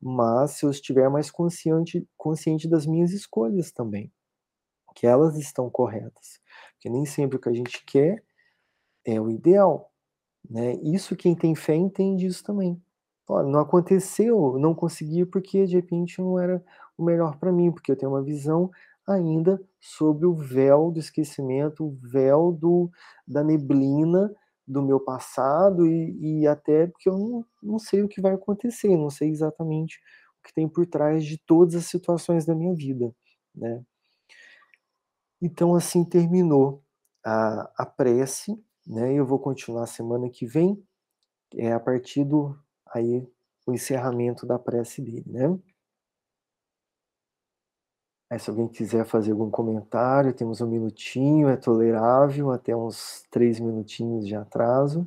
Mas 0.01 0.51
se 0.51 0.65
eu 0.65 0.71
estiver 0.71 1.09
mais 1.09 1.29
consciente, 1.29 2.07
consciente 2.17 2.67
das 2.67 2.85
minhas 2.85 3.11
escolhas 3.11 3.71
também, 3.71 4.11
que 4.95 5.05
elas 5.05 5.37
estão 5.37 5.69
corretas. 5.69 6.39
Porque 6.73 6.89
nem 6.89 7.05
sempre 7.05 7.37
o 7.37 7.39
que 7.39 7.49
a 7.49 7.53
gente 7.53 7.83
quer 7.85 8.23
é 9.05 9.21
o 9.21 9.29
ideal. 9.29 9.91
Né? 10.49 10.73
Isso 10.83 11.15
quem 11.15 11.35
tem 11.35 11.55
fé 11.55 11.75
entende 11.75 12.25
isso 12.25 12.43
também. 12.43 12.81
Olha, 13.27 13.47
não 13.47 13.59
aconteceu, 13.59 14.57
não 14.59 14.75
consegui 14.75 15.25
porque 15.25 15.65
de 15.65 15.75
repente 15.75 16.19
não 16.19 16.39
era 16.39 16.63
o 16.97 17.03
melhor 17.03 17.37
para 17.37 17.51
mim, 17.51 17.71
porque 17.71 17.91
eu 17.91 17.95
tenho 17.95 18.11
uma 18.11 18.23
visão 18.23 18.69
ainda 19.13 19.61
sobre 19.79 20.25
o 20.25 20.35
véu 20.35 20.91
do 20.91 20.99
esquecimento, 20.99 21.85
o 21.85 21.97
véu 22.01 22.51
do, 22.51 22.89
da 23.27 23.43
neblina 23.43 24.33
do 24.67 24.81
meu 24.81 24.99
passado 24.99 25.85
e, 25.85 26.41
e 26.41 26.47
até 26.47 26.87
porque 26.87 27.09
eu 27.09 27.17
não, 27.17 27.45
não 27.61 27.79
sei 27.79 28.03
o 28.03 28.07
que 28.07 28.21
vai 28.21 28.33
acontecer, 28.33 28.95
não 28.95 29.09
sei 29.09 29.29
exatamente 29.29 29.99
o 30.39 30.47
que 30.47 30.53
tem 30.53 30.67
por 30.67 30.85
trás 30.87 31.25
de 31.25 31.37
todas 31.37 31.75
as 31.75 31.85
situações 31.85 32.45
da 32.45 32.55
minha 32.55 32.73
vida, 32.73 33.13
né? 33.53 33.83
Então 35.41 35.75
assim 35.75 36.05
terminou 36.05 36.83
a, 37.23 37.71
a 37.77 37.85
prece, 37.85 38.61
né? 38.85 39.13
Eu 39.13 39.25
vou 39.25 39.39
continuar 39.39 39.87
semana 39.87 40.29
que 40.29 40.45
vem, 40.45 40.81
é 41.55 41.73
a 41.73 41.79
partir 41.79 42.23
do 42.23 42.57
aí 42.93 43.27
o 43.65 43.73
encerramento 43.73 44.45
da 44.45 44.57
prece 44.59 45.01
dele, 45.01 45.23
né? 45.27 45.59
Aí, 48.31 48.39
se 48.39 48.49
alguém 48.49 48.65
quiser 48.65 49.03
fazer 49.05 49.33
algum 49.33 49.49
comentário, 49.49 50.33
temos 50.33 50.61
um 50.61 50.65
minutinho, 50.65 51.49
é 51.49 51.57
tolerável, 51.57 52.49
até 52.49 52.73
uns 52.73 53.25
três 53.29 53.59
minutinhos 53.59 54.25
de 54.25 54.33
atraso. 54.33 55.05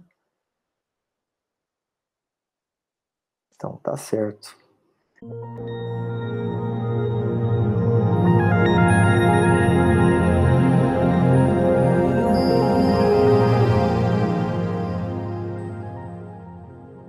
Então, 3.54 3.78
tá 3.78 3.96
certo. 3.96 4.54